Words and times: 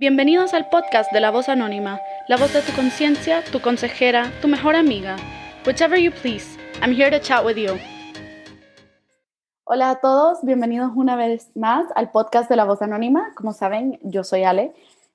Bienvenidos 0.00 0.54
al 0.54 0.70
podcast 0.70 1.12
de 1.12 1.20
La 1.20 1.30
Voz 1.30 1.50
Anónima, 1.50 2.00
la 2.26 2.38
voz 2.38 2.54
de 2.54 2.62
tu 2.62 2.72
conciencia, 2.72 3.44
tu 3.52 3.60
consejera, 3.60 4.32
tu 4.40 4.48
mejor 4.48 4.74
amiga. 4.74 5.16
Whichever 5.66 5.98
you 5.98 6.10
please, 6.10 6.58
I'm 6.80 6.94
here 6.94 7.10
to 7.10 7.20
chat 7.20 7.44
with 7.44 7.56
you. 7.56 7.74
Hola 9.64 9.90
a 9.90 10.00
todos, 10.00 10.38
bienvenidos 10.42 10.92
una 10.94 11.16
vez 11.16 11.54
más 11.54 11.84
al 11.96 12.10
podcast 12.12 12.48
de 12.48 12.56
La 12.56 12.64
Voz 12.64 12.80
Anónima. 12.80 13.34
Como 13.34 13.52
saben, 13.52 13.98
yo 14.02 14.24
soy 14.24 14.44
Ale 14.44 14.72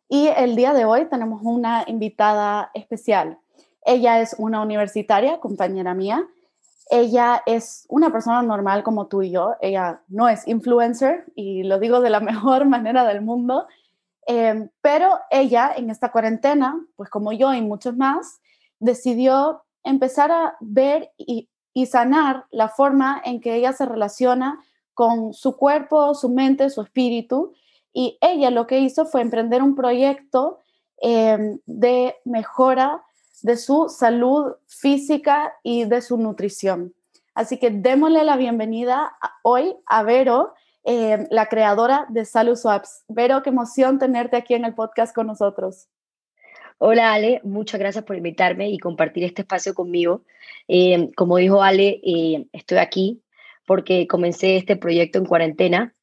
y 0.07 0.27
el 0.27 0.55
día 0.55 0.71
de 0.75 0.85
hoy 0.85 1.05
tenemos 1.05 1.41
una 1.41 1.83
invitada 1.87 2.69
especial. 2.75 3.39
Ella 3.83 4.21
es 4.21 4.35
una 4.37 4.61
universitaria, 4.61 5.39
compañera 5.39 5.95
mía. 5.95 6.27
Ella 6.91 7.41
es 7.47 7.87
una 7.89 8.11
persona 8.11 8.43
normal 8.43 8.83
como 8.83 9.07
tú 9.07 9.23
y 9.23 9.31
yo. 9.31 9.55
Ella 9.61 10.01
no 10.09 10.29
es 10.29 10.47
influencer 10.47 11.25
y 11.33 11.63
lo 11.63 11.79
digo 11.79 12.01
de 12.01 12.11
la 12.11 12.19
mejor 12.19 12.65
manera 12.65 13.03
del 13.03 13.23
mundo 13.23 13.65
Em, 14.25 14.69
pero 14.81 15.19
ella 15.29 15.73
en 15.75 15.89
esta 15.89 16.11
cuarentena, 16.11 16.83
pues 16.95 17.09
como 17.09 17.31
yo 17.31 17.53
y 17.53 17.61
muchos 17.61 17.95
más, 17.95 18.41
decidió 18.79 19.63
empezar 19.83 20.31
a 20.31 20.55
ver 20.59 21.11
y, 21.17 21.49
sanar 21.87 22.45
la 22.51 22.69
forma 22.69 23.21
en 23.25 23.41
que 23.41 23.53
ella 23.53 23.73
se 23.73 23.85
relaciona 23.85 24.63
con 24.93 25.33
su 25.33 25.57
cuerpo, 25.57 26.15
su 26.15 26.29
mente, 26.29 26.69
su 26.69 26.81
espíritu. 26.81 27.53
Y 27.91 28.17
ella 28.21 28.49
lo 28.49 28.65
que 28.65 28.79
hizo 28.79 29.05
fue 29.05 29.19
emprender 29.19 29.61
un 29.61 29.75
proyecto 29.75 30.59
em, 31.01 31.59
de 31.65 32.15
mejora 32.23 33.03
de 33.41 33.57
su 33.57 33.89
salud 33.89 34.53
física 34.67 35.53
y 35.63 35.83
de 35.83 36.01
su 36.01 36.17
nutrición. 36.17 36.93
Así 37.33 37.59
que 37.59 37.69
démosle 37.69 38.23
la 38.23 38.37
bienvenida 38.37 39.17
hoy 39.43 39.75
a 39.85 40.03
Vero. 40.03 40.53
Eh, 40.87 41.25
la 41.31 41.47
creadora 41.47 42.05
de 42.09 42.25
Salud 42.25 42.55
Swaps. 42.55 43.05
Vero, 43.07 43.41
qué 43.41 43.49
emoción 43.49 43.97
tenerte 43.97 44.37
aquí 44.37 44.53
en 44.53 44.65
el 44.65 44.75
podcast 44.75 45.15
con 45.15 45.25
nosotros. 45.25 45.87
Hola 46.77 47.11
Ale, 47.11 47.41
muchas 47.43 47.79
gracias 47.79 48.03
por 48.03 48.15
invitarme 48.17 48.69
y 48.69 48.77
compartir 48.77 49.23
este 49.23 49.41
espacio 49.41 49.73
conmigo. 49.73 50.25
Eh, 50.67 51.09
como 51.15 51.37
dijo 51.37 51.63
Ale, 51.63 51.99
eh, 52.03 52.45
estoy 52.51 52.77
aquí 52.77 53.23
porque 53.65 54.05
comencé 54.05 54.57
este 54.57 54.75
proyecto 54.75 55.17
en 55.17 55.25
cuarentena, 55.25 55.95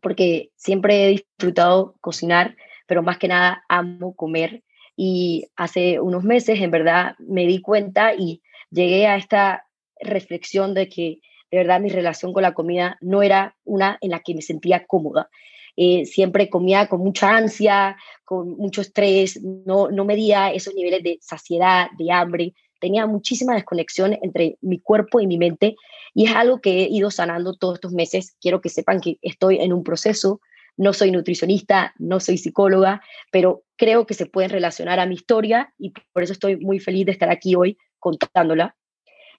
porque 0.00 0.50
siempre 0.56 1.04
he 1.04 1.08
disfrutado 1.10 1.94
cocinar, 2.00 2.56
pero 2.88 3.04
más 3.04 3.18
que 3.18 3.28
nada 3.28 3.62
amo 3.68 4.16
comer. 4.16 4.64
Y 4.96 5.46
hace 5.54 6.00
unos 6.00 6.24
meses, 6.24 6.60
en 6.60 6.72
verdad, 6.72 7.14
me 7.20 7.46
di 7.46 7.62
cuenta 7.62 8.14
y 8.14 8.42
llegué 8.70 9.06
a 9.06 9.14
esta 9.14 9.64
reflexión 10.00 10.74
de 10.74 10.88
que 10.88 11.20
de 11.52 11.58
verdad 11.58 11.80
mi 11.80 11.90
relación 11.90 12.32
con 12.32 12.42
la 12.42 12.54
comida 12.54 12.96
no 13.02 13.22
era 13.22 13.54
una 13.64 13.98
en 14.00 14.10
la 14.10 14.20
que 14.20 14.34
me 14.34 14.40
sentía 14.40 14.86
cómoda. 14.86 15.28
Eh, 15.76 16.06
siempre 16.06 16.48
comía 16.48 16.88
con 16.88 17.00
mucha 17.00 17.36
ansia, 17.36 17.96
con 18.24 18.56
mucho 18.56 18.80
estrés, 18.80 19.40
no, 19.42 19.90
no 19.90 20.04
medía 20.04 20.50
esos 20.50 20.74
niveles 20.74 21.02
de 21.02 21.18
saciedad, 21.20 21.88
de 21.98 22.10
hambre, 22.10 22.54
tenía 22.80 23.06
muchísima 23.06 23.54
desconexión 23.54 24.18
entre 24.22 24.56
mi 24.60 24.80
cuerpo 24.80 25.20
y 25.20 25.26
mi 25.26 25.38
mente 25.38 25.76
y 26.14 26.26
es 26.26 26.34
algo 26.34 26.60
que 26.60 26.82
he 26.82 26.88
ido 26.88 27.10
sanando 27.10 27.54
todos 27.54 27.74
estos 27.74 27.92
meses. 27.92 28.34
Quiero 28.40 28.60
que 28.60 28.70
sepan 28.70 29.00
que 29.00 29.18
estoy 29.22 29.58
en 29.58 29.72
un 29.72 29.84
proceso, 29.84 30.40
no 30.76 30.92
soy 30.94 31.10
nutricionista, 31.10 31.94
no 31.98 32.18
soy 32.18 32.38
psicóloga, 32.38 33.02
pero 33.30 33.62
creo 33.76 34.06
que 34.06 34.14
se 34.14 34.26
pueden 34.26 34.50
relacionar 34.50 35.00
a 35.00 35.06
mi 35.06 35.14
historia 35.14 35.72
y 35.78 35.92
por 36.12 36.22
eso 36.22 36.32
estoy 36.32 36.56
muy 36.56 36.80
feliz 36.80 37.06
de 37.06 37.12
estar 37.12 37.30
aquí 37.30 37.54
hoy 37.54 37.76
contándola. 37.98 38.74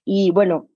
Y 0.04 0.30
bueno, 0.30 0.68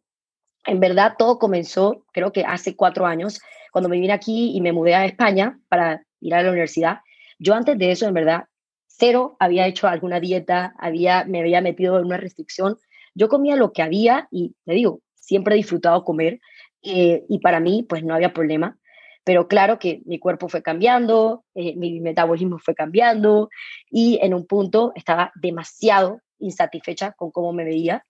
en 0.68 0.80
verdad 0.80 1.14
todo 1.18 1.38
comenzó, 1.38 2.04
creo 2.12 2.30
que 2.30 2.44
hace 2.44 2.76
cuatro 2.76 3.06
años, 3.06 3.40
cuando 3.72 3.88
me 3.88 3.98
vine 3.98 4.12
aquí 4.12 4.52
y 4.54 4.60
me 4.60 4.72
mudé 4.72 4.94
a 4.94 5.06
España 5.06 5.58
para 5.68 6.02
ir 6.20 6.34
a 6.34 6.42
la 6.42 6.50
universidad. 6.50 6.98
Yo 7.38 7.54
antes 7.54 7.78
de 7.78 7.90
eso, 7.90 8.06
en 8.06 8.12
verdad, 8.12 8.44
cero 8.86 9.36
había 9.40 9.66
hecho 9.66 9.88
alguna 9.88 10.20
dieta, 10.20 10.74
había, 10.78 11.24
me 11.24 11.40
había 11.40 11.62
metido 11.62 11.98
en 11.98 12.04
una 12.04 12.18
restricción. 12.18 12.76
Yo 13.14 13.28
comía 13.28 13.56
lo 13.56 13.72
que 13.72 13.82
había 13.82 14.28
y 14.30 14.54
te 14.66 14.74
digo, 14.74 15.00
siempre 15.14 15.54
he 15.54 15.56
disfrutado 15.56 16.04
comer 16.04 16.38
eh, 16.82 17.24
y 17.28 17.38
para 17.38 17.60
mí 17.60 17.86
pues 17.88 18.04
no 18.04 18.14
había 18.14 18.34
problema. 18.34 18.78
Pero 19.24 19.48
claro 19.48 19.78
que 19.78 20.02
mi 20.04 20.18
cuerpo 20.18 20.48
fue 20.48 20.62
cambiando, 20.62 21.44
eh, 21.54 21.76
mi 21.76 21.98
metabolismo 22.00 22.58
fue 22.58 22.74
cambiando 22.74 23.48
y 23.90 24.18
en 24.20 24.34
un 24.34 24.46
punto 24.46 24.92
estaba 24.94 25.32
demasiado 25.34 26.20
insatisfecha 26.38 27.12
con 27.12 27.30
cómo 27.30 27.52
me 27.54 27.64
veía, 27.64 28.04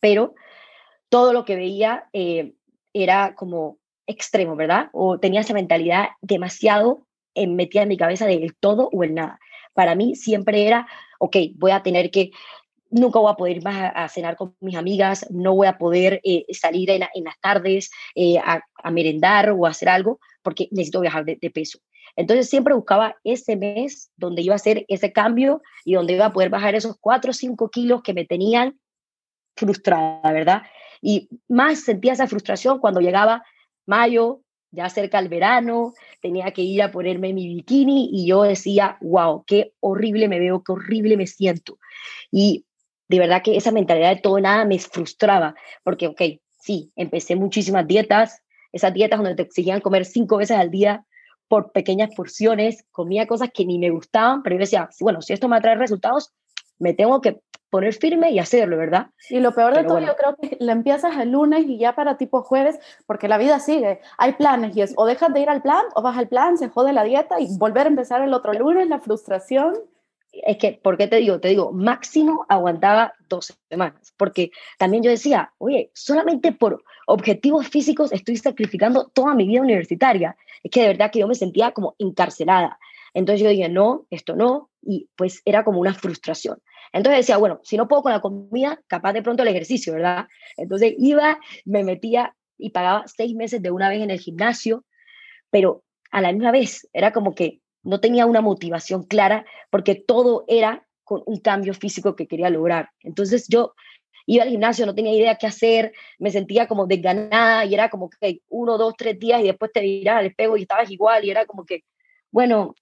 pero 0.00 0.34
todo 1.14 1.32
lo 1.32 1.44
que 1.44 1.54
veía 1.54 2.08
eh, 2.12 2.54
era 2.92 3.36
como 3.36 3.78
extremo, 4.04 4.56
¿verdad? 4.56 4.88
O 4.92 5.20
tenía 5.20 5.42
esa 5.42 5.54
mentalidad 5.54 6.08
demasiado 6.20 7.06
metida 7.36 7.82
en 7.82 7.88
mi 7.88 7.96
cabeza 7.96 8.26
del 8.26 8.56
todo 8.56 8.88
o 8.92 9.04
el 9.04 9.14
nada. 9.14 9.38
Para 9.74 9.94
mí 9.94 10.16
siempre 10.16 10.66
era, 10.66 10.88
ok, 11.20 11.36
voy 11.54 11.70
a 11.70 11.84
tener 11.84 12.10
que, 12.10 12.32
nunca 12.90 13.20
voy 13.20 13.30
a 13.30 13.36
poder 13.36 13.58
ir 13.58 13.62
más 13.62 13.92
a, 13.94 14.08
cenar 14.08 14.34
con 14.34 14.56
mis 14.58 14.74
amigas, 14.74 15.24
no 15.30 15.54
voy 15.54 15.68
a 15.68 15.78
poder 15.78 16.20
eh, 16.24 16.46
salir 16.52 16.90
en, 16.90 17.02
las 17.22 17.40
tardes 17.40 17.92
eh, 18.16 18.38
a, 18.38 18.64
merendar 18.90 19.50
o 19.50 19.66
a 19.66 19.70
hacer 19.70 19.90
algo 19.90 20.18
porque 20.42 20.66
necesito 20.72 21.00
viajar 21.00 21.24
de, 21.24 21.38
de, 21.40 21.50
peso. 21.50 21.78
Entonces 22.16 22.50
siempre 22.50 22.74
buscaba 22.74 23.14
ese 23.22 23.54
mes 23.54 24.10
donde 24.16 24.42
iba 24.42 24.54
a 24.54 24.56
hacer 24.56 24.84
ese 24.88 25.12
cambio 25.12 25.62
y 25.84 25.94
donde 25.94 26.14
iba 26.14 26.26
a 26.26 26.32
poder 26.32 26.50
bajar 26.50 26.74
esos 26.74 26.96
4 26.98 27.30
o 27.30 27.34
5 27.34 27.70
kilos 27.70 28.02
que 28.02 28.14
me 28.14 28.24
tenían 28.24 28.80
frustrada, 29.56 30.32
¿verdad? 30.32 30.62
Y 31.06 31.28
más 31.48 31.80
sentía 31.80 32.14
esa 32.14 32.26
frustración 32.26 32.78
cuando 32.78 33.00
llegaba 33.00 33.44
mayo, 33.84 34.40
ya 34.70 34.88
cerca 34.88 35.18
al 35.18 35.28
verano, 35.28 35.92
tenía 36.22 36.50
que 36.52 36.62
ir 36.62 36.82
a 36.82 36.90
ponerme 36.90 37.34
mi 37.34 37.46
bikini 37.46 38.08
y 38.10 38.26
yo 38.26 38.42
decía, 38.42 38.96
wow, 39.02 39.44
qué 39.46 39.74
horrible 39.80 40.28
me 40.28 40.38
veo, 40.38 40.64
qué 40.64 40.72
horrible 40.72 41.18
me 41.18 41.26
siento. 41.26 41.78
Y 42.30 42.64
de 43.06 43.18
verdad 43.18 43.42
que 43.42 43.54
esa 43.54 43.70
mentalidad 43.70 44.14
de 44.14 44.22
todo 44.22 44.40
nada 44.40 44.64
me 44.64 44.78
frustraba, 44.78 45.54
porque, 45.82 46.06
ok, 46.06 46.22
sí, 46.58 46.90
empecé 46.96 47.36
muchísimas 47.36 47.86
dietas, 47.86 48.40
esas 48.72 48.94
dietas 48.94 49.18
donde 49.18 49.34
te 49.34 49.42
exigían 49.42 49.82
comer 49.82 50.06
cinco 50.06 50.38
veces 50.38 50.56
al 50.56 50.70
día 50.70 51.04
por 51.48 51.70
pequeñas 51.72 52.14
porciones, 52.16 52.86
comía 52.92 53.26
cosas 53.26 53.50
que 53.52 53.66
ni 53.66 53.78
me 53.78 53.90
gustaban, 53.90 54.42
pero 54.42 54.56
yo 54.56 54.60
decía, 54.60 54.88
bueno, 55.00 55.20
si 55.20 55.34
esto 55.34 55.48
me 55.48 55.60
trae 55.60 55.76
resultados, 55.76 56.32
me 56.78 56.94
tengo 56.94 57.20
que 57.20 57.42
poner 57.74 57.92
firme 57.92 58.30
y 58.30 58.38
hacerlo, 58.38 58.76
¿verdad? 58.76 59.08
Y 59.28 59.40
lo 59.40 59.52
peor 59.52 59.74
de 59.74 59.82
todo, 59.82 59.98
yo 59.98 60.14
creo 60.14 60.36
que 60.36 60.56
la 60.60 60.70
empiezas 60.70 61.16
el 61.16 61.32
lunes 61.32 61.66
y 61.66 61.76
ya 61.76 61.96
para 61.96 62.16
tipo 62.16 62.40
jueves, 62.44 62.78
porque 63.04 63.26
la 63.26 63.36
vida 63.36 63.58
sigue. 63.58 63.98
Hay 64.16 64.34
planes 64.34 64.76
y 64.76 64.82
es 64.82 64.94
o 64.96 65.06
dejas 65.06 65.34
de 65.34 65.40
ir 65.40 65.50
al 65.50 65.60
plan 65.60 65.82
o 65.96 66.00
vas 66.00 66.16
al 66.16 66.28
plan, 66.28 66.56
se 66.56 66.68
jode 66.68 66.92
la 66.92 67.02
dieta 67.02 67.40
y 67.40 67.48
volver 67.58 67.88
a 67.88 67.90
empezar 67.90 68.22
el 68.22 68.32
otro 68.32 68.52
lunes, 68.52 68.88
la 68.88 69.00
frustración. 69.00 69.74
Es 70.30 70.56
que, 70.58 70.78
¿por 70.80 70.96
qué 70.96 71.08
te 71.08 71.16
digo? 71.16 71.40
Te 71.40 71.48
digo, 71.48 71.72
máximo 71.72 72.46
aguantaba 72.48 73.14
dos 73.28 73.52
semanas, 73.68 74.14
porque 74.16 74.52
también 74.78 75.02
yo 75.02 75.10
decía, 75.10 75.52
oye, 75.58 75.90
solamente 75.94 76.52
por 76.52 76.84
objetivos 77.08 77.66
físicos 77.66 78.12
estoy 78.12 78.36
sacrificando 78.36 79.10
toda 79.12 79.34
mi 79.34 79.48
vida 79.48 79.62
universitaria. 79.62 80.36
Es 80.62 80.70
que 80.70 80.82
de 80.82 80.86
verdad 80.86 81.10
que 81.10 81.18
yo 81.18 81.26
me 81.26 81.34
sentía 81.34 81.72
como 81.72 81.96
encarcelada. 81.98 82.78
Entonces 83.14 83.42
yo 83.42 83.48
dije, 83.48 83.68
no, 83.68 84.06
esto 84.10 84.36
no, 84.36 84.70
y 84.82 85.08
pues 85.16 85.40
era 85.44 85.64
como 85.64 85.80
una 85.80 85.94
frustración. 85.94 86.58
Entonces 86.92 87.20
decía, 87.20 87.38
bueno, 87.38 87.60
si 87.62 87.76
no 87.76 87.88
puedo 87.88 88.02
con 88.02 88.12
la 88.12 88.20
comida, 88.20 88.80
capaz 88.86 89.12
de 89.12 89.22
pronto 89.22 89.42
el 89.42 89.48
ejercicio, 89.48 89.94
¿verdad? 89.94 90.26
Entonces 90.56 90.94
iba, 90.98 91.38
me 91.64 91.84
metía 91.84 92.36
y 92.58 92.70
pagaba 92.70 93.04
seis 93.06 93.34
meses 93.34 93.62
de 93.62 93.70
una 93.70 93.88
vez 93.88 94.02
en 94.02 94.10
el 94.10 94.20
gimnasio, 94.20 94.84
pero 95.50 95.84
a 96.10 96.20
la 96.20 96.32
misma 96.32 96.52
vez 96.52 96.88
era 96.92 97.12
como 97.12 97.34
que 97.34 97.60
no 97.82 98.00
tenía 98.00 98.26
una 98.26 98.40
motivación 98.40 99.04
clara 99.04 99.44
porque 99.70 99.94
todo 99.94 100.44
era 100.48 100.86
con 101.04 101.22
un 101.26 101.38
cambio 101.38 101.74
físico 101.74 102.16
que 102.16 102.26
quería 102.26 102.50
lograr. 102.50 102.90
Entonces 103.00 103.46
yo 103.48 103.74
iba 104.26 104.44
al 104.44 104.50
gimnasio, 104.50 104.86
no 104.86 104.94
tenía 104.94 105.12
idea 105.12 105.36
qué 105.36 105.46
hacer, 105.46 105.92
me 106.18 106.30
sentía 106.30 106.66
como 106.66 106.86
desganada 106.86 107.64
y 107.64 107.74
era 107.74 107.90
como 107.90 108.08
que 108.08 108.40
uno, 108.48 108.78
dos, 108.78 108.94
tres 108.96 109.18
días 109.18 109.42
y 109.42 109.46
después 109.46 109.70
te 109.72 109.82
miras 109.82 110.18
al 110.18 110.26
espejo 110.26 110.56
y 110.56 110.62
estabas 110.62 110.90
igual 110.90 111.24
y 111.24 111.30
era 111.30 111.44
como 111.46 111.64
que, 111.64 111.84
bueno, 112.30 112.74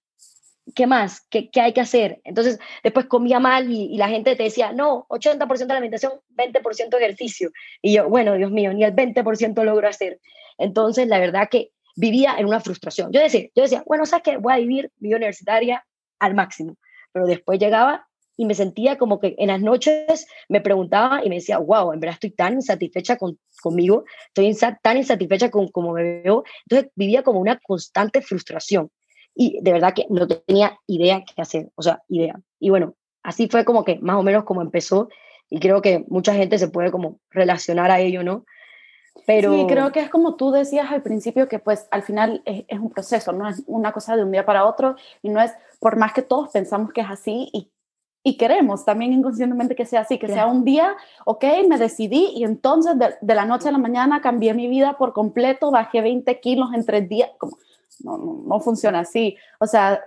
¿qué 0.75 0.87
más? 0.87 1.21
¿Qué, 1.31 1.51
¿Qué, 1.51 1.61
hay 1.61 1.73
que 1.73 1.81
hacer? 1.81 2.21
Entonces, 2.25 2.59
después 2.83 3.07
comía 3.07 3.41
mal 3.41 3.71
y, 3.71 3.97
la 3.97 4.09
gente 4.09 4.37
te 4.37 4.45
decía, 4.45 4.73
no, 4.73 5.07
80% 5.09 5.67
de 5.67 5.73
alimentación, 5.73 6.13
20% 6.37 6.97
ejercicio. 6.97 7.51
Y 7.81 7.95
yo, 7.95 8.09
bueno, 8.09 8.35
Dios 8.35 8.51
mío, 8.51 8.73
ni 8.73 8.85
el 8.85 8.95
20% 8.95 9.65
logro 9.65 9.89
hacer. 9.89 10.21
Entonces, 10.59 11.09
la 11.09 11.19
verdad 11.19 11.49
que 11.51 11.71
vivía 11.97 12.37
en 12.39 12.47
una 12.47 12.61
frustración. 12.61 13.13
Yo 13.13 13.21
decía, 13.21 13.49
yo 13.55 13.63
decía 13.63 13.83
bueno, 13.87 14.07
¿sabes 14.07 14.23
qué? 14.25 14.37
Voy 14.39 14.53
a 14.53 14.57
vivir 14.57 14.91
mi 14.99 15.13
universitaria 15.15 15.85
al 16.19 16.35
máximo. 16.35 16.77
Pero 17.13 17.27
después 17.27 17.59
llegaba 17.59 18.09
y 18.37 18.47
me 18.47 18.55
sentía 18.55 18.97
como 18.97 19.21
que 19.21 19.35
en 19.39 19.49
las 19.49 19.61
noches 19.61 20.27
me 20.49 20.63
preguntaba 20.63 21.23
y 21.23 21.29
me 21.29 21.37
decía, 21.37 21.59
wow, 21.59 21.93
en 21.93 22.01
verdad 22.01 22.15
estoy 22.15 22.31
tan 22.31 22.55
insatisfecha 22.55 23.17
con, 23.17 23.39
conmigo, 23.61 24.05
estoy 24.35 24.57
tan 24.83 24.97
insatisfecha 24.97 25.51
con 25.51 25.69
cómo 25.69 25.93
me 25.93 26.23
veo. 26.23 26.45
Entonces 26.67 26.91
vivía 26.95 27.23
como 27.23 27.41
una 27.41 27.59
constante 27.59 28.23
frustración 28.23 28.91
y 29.35 29.61
de 29.63 29.73
verdad 29.73 29.95
que 29.95 30.07
no 30.11 30.27
tenía 30.27 30.79
idea 30.87 31.25
qué 31.25 31.41
hacer, 31.41 31.71
o 31.75 31.83
sea, 31.83 32.03
idea. 32.09 32.41
Y 32.59 32.71
bueno, 32.71 32.95
así 33.23 33.49
fue 33.49 33.65
como 33.65 33.85
que 33.85 33.99
más 34.01 34.17
o 34.17 34.23
menos 34.23 34.45
como 34.45 34.63
empezó 34.63 35.09
y 35.49 35.61
creo 35.61 35.83
que 35.83 36.05
mucha 36.09 36.35
gente 36.35 36.59
se 36.59 36.69
puede 36.69 36.91
como 36.91 37.19
relacionar 37.31 37.91
a 37.91 38.01
ello, 38.01 38.23
¿no? 38.23 38.45
Pero... 39.27 39.53
Sí, 39.53 39.67
creo 39.69 39.93
que 39.93 40.01
es 40.01 40.11
como 40.11 40.37
tú 40.37 40.51
decías 40.51 40.91
al 40.91 41.03
principio, 41.03 41.49
que 41.49 41.59
pues 41.59 41.87
al 41.91 42.03
final 42.03 42.43
es, 42.45 42.65
es, 42.69 42.79
un 42.79 42.91
proceso, 42.91 43.33
no 43.33 43.49
es 43.49 43.63
una 43.67 43.93
cosa 43.93 44.17
de 44.17 44.25
un 44.25 44.33
día 44.33 44.47
para 44.47 44.65
otro 44.65 44.97
y 45.23 45.29
no 45.29 45.41
es, 45.41 45.53
por 45.81 45.97
más 45.97 46.13
que 46.13 46.23
todos 46.23 46.51
pensamos 46.51 46.93
que 46.93 47.03
es 47.03 47.11
así 47.11 47.51
y, 47.53 47.71
y 48.25 48.37
queremos 48.37 48.85
también 48.85 49.13
inconscientemente 49.13 49.75
que 49.75 49.85
sea 49.85 50.01
así, 50.01 50.19
que 50.19 50.29
sea 50.29 50.47
un 50.47 50.65
día, 50.65 50.97
ok, 51.27 51.45
me 51.69 51.77
decidí 51.77 52.31
y 52.35 52.45
entonces 52.45 52.99
de, 52.99 53.15
de, 53.21 53.35
la 53.35 53.45
noche 53.45 53.69
a 53.69 53.73
la 53.73 53.79
mañana 53.79 54.21
cambié 54.21 54.55
mi 54.55 54.69
vida 54.69 54.97
por 54.97 55.13
completo, 55.13 55.71
bajé 55.71 56.01
20 56.01 56.41
kilos 56.41 56.73
en 56.73 56.87
tres 56.87 57.09
días, 57.09 57.31
como, 57.39 57.59
no, 58.05 58.19
no, 58.19 58.43
no 58.47 58.61
funciona 58.61 59.01
así. 59.01 59.37
O 59.59 59.67
sea, 59.67 60.03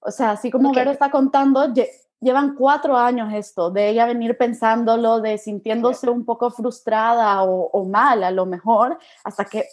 o 0.00 0.10
sea, 0.10 0.32
así 0.32 0.50
como 0.50 0.70
okay. 0.70 0.80
Vero 0.80 0.92
está 0.92 1.10
contando, 1.10 1.72
llevan 2.20 2.54
cuatro 2.54 2.96
años 2.96 3.32
esto, 3.32 3.70
de 3.70 3.88
ella 3.88 4.06
venir 4.06 4.36
pensándolo, 4.36 5.20
de 5.20 5.38
sintiéndose 5.38 6.08
un 6.08 6.24
poco 6.24 6.50
frustrada 6.50 7.42
o, 7.42 7.70
o 7.70 7.84
mal 7.84 8.22
a 8.24 8.30
lo 8.30 8.46
mejor, 8.46 8.98
hasta 9.24 9.44
que 9.44 9.66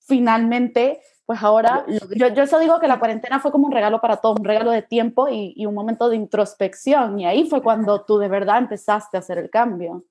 finalmente, 0.00 1.00
pues 1.26 1.42
ahora, 1.42 1.84
yo, 2.16 2.28
yo 2.28 2.42
eso 2.42 2.58
digo 2.58 2.80
que 2.80 2.88
la 2.88 2.98
cuarentena 2.98 3.40
fue 3.40 3.52
como 3.52 3.66
un 3.66 3.72
regalo 3.72 4.00
para 4.00 4.18
todos, 4.18 4.38
un 4.38 4.44
regalo 4.44 4.70
de 4.70 4.82
tiempo 4.82 5.28
y, 5.28 5.54
y 5.56 5.66
un 5.66 5.74
momento 5.74 6.08
de 6.08 6.16
introspección, 6.16 7.18
y 7.18 7.26
ahí 7.26 7.48
fue 7.48 7.62
cuando 7.62 8.02
tú 8.02 8.18
de 8.18 8.28
verdad 8.28 8.58
empezaste 8.58 9.16
a 9.16 9.20
hacer 9.20 9.38
el 9.38 9.50
cambio. 9.50 10.04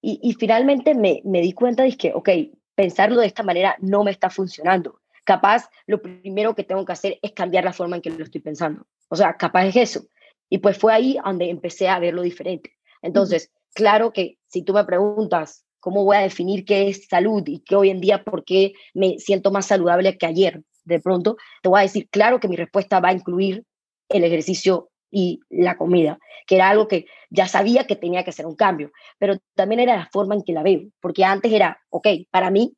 Y, 0.00 0.20
y 0.22 0.34
finalmente 0.34 0.94
me, 0.94 1.22
me 1.24 1.40
di 1.40 1.54
cuenta 1.54 1.82
de 1.82 1.96
que, 1.96 2.12
ok, 2.12 2.28
pensarlo 2.74 3.20
de 3.20 3.26
esta 3.26 3.42
manera 3.42 3.74
no 3.80 4.04
me 4.04 4.10
está 4.10 4.28
funcionando. 4.28 5.00
Capaz 5.24 5.68
lo 5.86 6.00
primero 6.00 6.54
que 6.54 6.64
tengo 6.64 6.84
que 6.84 6.92
hacer 6.92 7.18
es 7.22 7.32
cambiar 7.32 7.64
la 7.64 7.72
forma 7.72 7.96
en 7.96 8.02
que 8.02 8.10
lo 8.10 8.24
estoy 8.24 8.40
pensando. 8.40 8.86
O 9.08 9.16
sea, 9.16 9.36
capaz 9.36 9.66
es 9.66 9.76
eso. 9.76 10.06
Y 10.48 10.58
pues 10.58 10.78
fue 10.78 10.92
ahí 10.92 11.18
donde 11.24 11.50
empecé 11.50 11.88
a 11.88 11.98
verlo 11.98 12.22
diferente. 12.22 12.72
Entonces, 13.02 13.50
claro 13.74 14.12
que 14.12 14.38
si 14.46 14.62
tú 14.62 14.72
me 14.72 14.84
preguntas 14.84 15.64
cómo 15.80 16.04
voy 16.04 16.16
a 16.16 16.20
definir 16.20 16.64
qué 16.64 16.88
es 16.88 17.06
salud 17.08 17.42
y 17.46 17.60
qué 17.60 17.76
hoy 17.76 17.90
en 17.90 18.00
día, 18.00 18.24
por 18.24 18.44
qué 18.44 18.72
me 18.94 19.18
siento 19.18 19.50
más 19.50 19.66
saludable 19.66 20.16
que 20.16 20.26
ayer, 20.26 20.62
de 20.84 21.00
pronto, 21.00 21.36
te 21.62 21.68
voy 21.68 21.80
a 21.80 21.82
decir, 21.82 22.08
claro 22.10 22.40
que 22.40 22.48
mi 22.48 22.56
respuesta 22.56 23.00
va 23.00 23.10
a 23.10 23.14
incluir 23.14 23.64
el 24.08 24.24
ejercicio 24.24 24.90
y 25.10 25.40
la 25.48 25.76
comida, 25.76 26.18
que 26.46 26.56
era 26.56 26.68
algo 26.68 26.88
que 26.88 27.06
ya 27.30 27.46
sabía 27.46 27.86
que 27.86 27.96
tenía 27.96 28.24
que 28.24 28.30
hacer 28.30 28.46
un 28.46 28.56
cambio, 28.56 28.90
pero 29.18 29.36
también 29.54 29.80
era 29.80 29.96
la 29.96 30.08
forma 30.12 30.34
en 30.34 30.42
que 30.42 30.52
la 30.52 30.62
veo, 30.62 30.82
porque 31.00 31.24
antes 31.24 31.52
era, 31.52 31.78
ok, 31.90 32.08
para 32.30 32.50
mí 32.50 32.74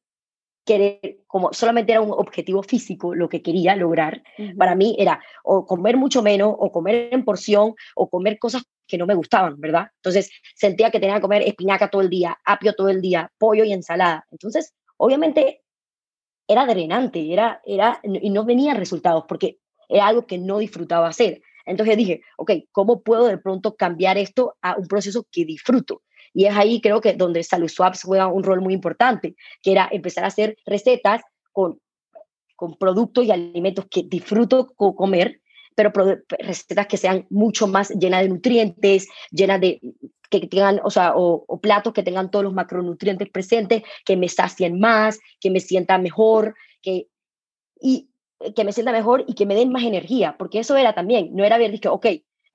querer, 0.66 1.20
como 1.26 1.52
solamente 1.52 1.92
era 1.92 2.02
un 2.02 2.10
objetivo 2.10 2.62
físico 2.62 3.14
lo 3.14 3.28
que 3.28 3.40
quería 3.40 3.76
lograr, 3.76 4.22
uh 4.36 4.42
-huh. 4.42 4.56
para 4.58 4.74
mí 4.74 4.96
era 4.98 5.20
o 5.44 5.64
comer 5.64 5.96
mucho 5.96 6.22
menos, 6.22 6.54
o 6.58 6.70
comer 6.70 7.08
en 7.12 7.24
porción, 7.24 7.74
o 7.94 8.10
comer 8.10 8.38
cosas 8.38 8.62
que 8.86 8.98
no 8.98 9.06
me 9.06 9.14
gustaban, 9.14 9.60
¿verdad? 9.60 9.86
Entonces 9.96 10.30
sentía 10.54 10.90
que 10.90 11.00
tenía 11.00 11.16
que 11.16 11.22
comer 11.22 11.42
espinaca 11.42 11.88
todo 11.88 12.02
el 12.02 12.10
día, 12.10 12.36
apio 12.44 12.74
todo 12.74 12.88
el 12.88 13.00
día, 13.00 13.30
pollo 13.38 13.64
y 13.64 13.72
ensalada. 13.72 14.26
Entonces, 14.30 14.74
obviamente, 14.98 15.62
era 16.48 16.66
drenante, 16.66 17.32
era, 17.32 17.60
era, 17.64 18.00
y 18.02 18.30
no 18.30 18.44
venían 18.44 18.76
resultados 18.76 19.24
porque 19.26 19.58
era 19.88 20.06
algo 20.08 20.26
que 20.26 20.38
no 20.38 20.58
disfrutaba 20.58 21.08
hacer. 21.08 21.40
Entonces 21.64 21.96
dije, 21.96 22.20
ok, 22.36 22.52
¿cómo 22.72 23.02
puedo 23.02 23.26
de 23.26 23.38
pronto 23.38 23.74
cambiar 23.74 24.18
esto 24.18 24.56
a 24.62 24.76
un 24.76 24.86
proceso 24.86 25.26
que 25.30 25.44
disfruto? 25.44 26.02
Y 26.36 26.44
es 26.44 26.54
ahí 26.54 26.82
creo 26.82 27.00
que 27.00 27.14
donde 27.14 27.42
Salud 27.42 27.66
Swaps 27.66 28.02
juega 28.02 28.26
un 28.26 28.44
rol 28.44 28.60
muy 28.60 28.74
importante, 28.74 29.36
que 29.62 29.72
era 29.72 29.88
empezar 29.90 30.24
a 30.24 30.26
hacer 30.26 30.58
recetas 30.66 31.22
con, 31.50 31.80
con 32.56 32.76
productos 32.76 33.24
y 33.24 33.30
alimentos 33.30 33.86
que 33.90 34.02
disfruto 34.02 34.66
comer, 34.76 35.40
pero 35.74 35.90
recetas 36.38 36.88
que 36.88 36.98
sean 36.98 37.26
mucho 37.30 37.66
más 37.66 37.88
llenas 37.88 38.20
de 38.20 38.28
nutrientes, 38.28 39.08
llenas 39.30 39.62
de 39.62 39.80
que 40.28 40.40
tengan, 40.40 40.78
o 40.84 40.90
sea, 40.90 41.14
o, 41.16 41.58
platos 41.58 41.94
que 41.94 42.02
tengan 42.02 42.30
todos 42.30 42.44
los 42.44 42.52
macronutrientes 42.52 43.30
presentes, 43.30 43.82
que 44.04 44.18
me 44.18 44.28
sacien 44.28 44.78
más, 44.78 45.18
que 45.40 45.50
me 45.50 45.60
sienta 45.60 45.96
mejor, 45.96 46.54
que, 46.82 47.08
y 47.80 48.10
que 48.54 48.64
me 48.64 48.72
sienta 48.72 48.92
mejor 48.92 49.24
y 49.26 49.32
que 49.32 49.46
me 49.46 49.54
den 49.54 49.72
más 49.72 49.84
energía, 49.84 50.36
porque 50.38 50.58
eso 50.58 50.76
era 50.76 50.94
también, 50.94 51.30
no 51.34 51.44
era 51.44 51.56
ver, 51.56 51.70
dije, 51.70 51.88
ok, 51.88 52.06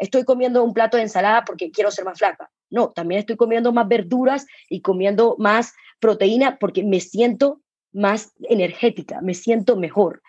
estoy 0.01 0.25
comiendo 0.25 0.63
un 0.63 0.74
plato 0.74 0.98
de 0.98 1.03
ensalada 1.03 1.45
porque 1.45 1.71
quiero 1.71 1.92
ser 1.92 2.06
más 2.06 2.18
flaca. 2.18 2.50
No, 2.69 2.89
también 2.89 3.19
estoy 3.19 3.38
comiendo 3.38 3.71
más 3.71 3.88
verduras 3.88 4.48
y 4.68 4.81
comiendo 4.81 5.36
más 5.38 5.74
proteína 6.00 6.57
porque 6.59 6.83
me 6.83 7.00
siento 7.00 7.62
más 7.94 8.33
energética, 8.50 9.21
me 9.21 9.36
siento 9.36 9.77
mejor. 9.77 10.21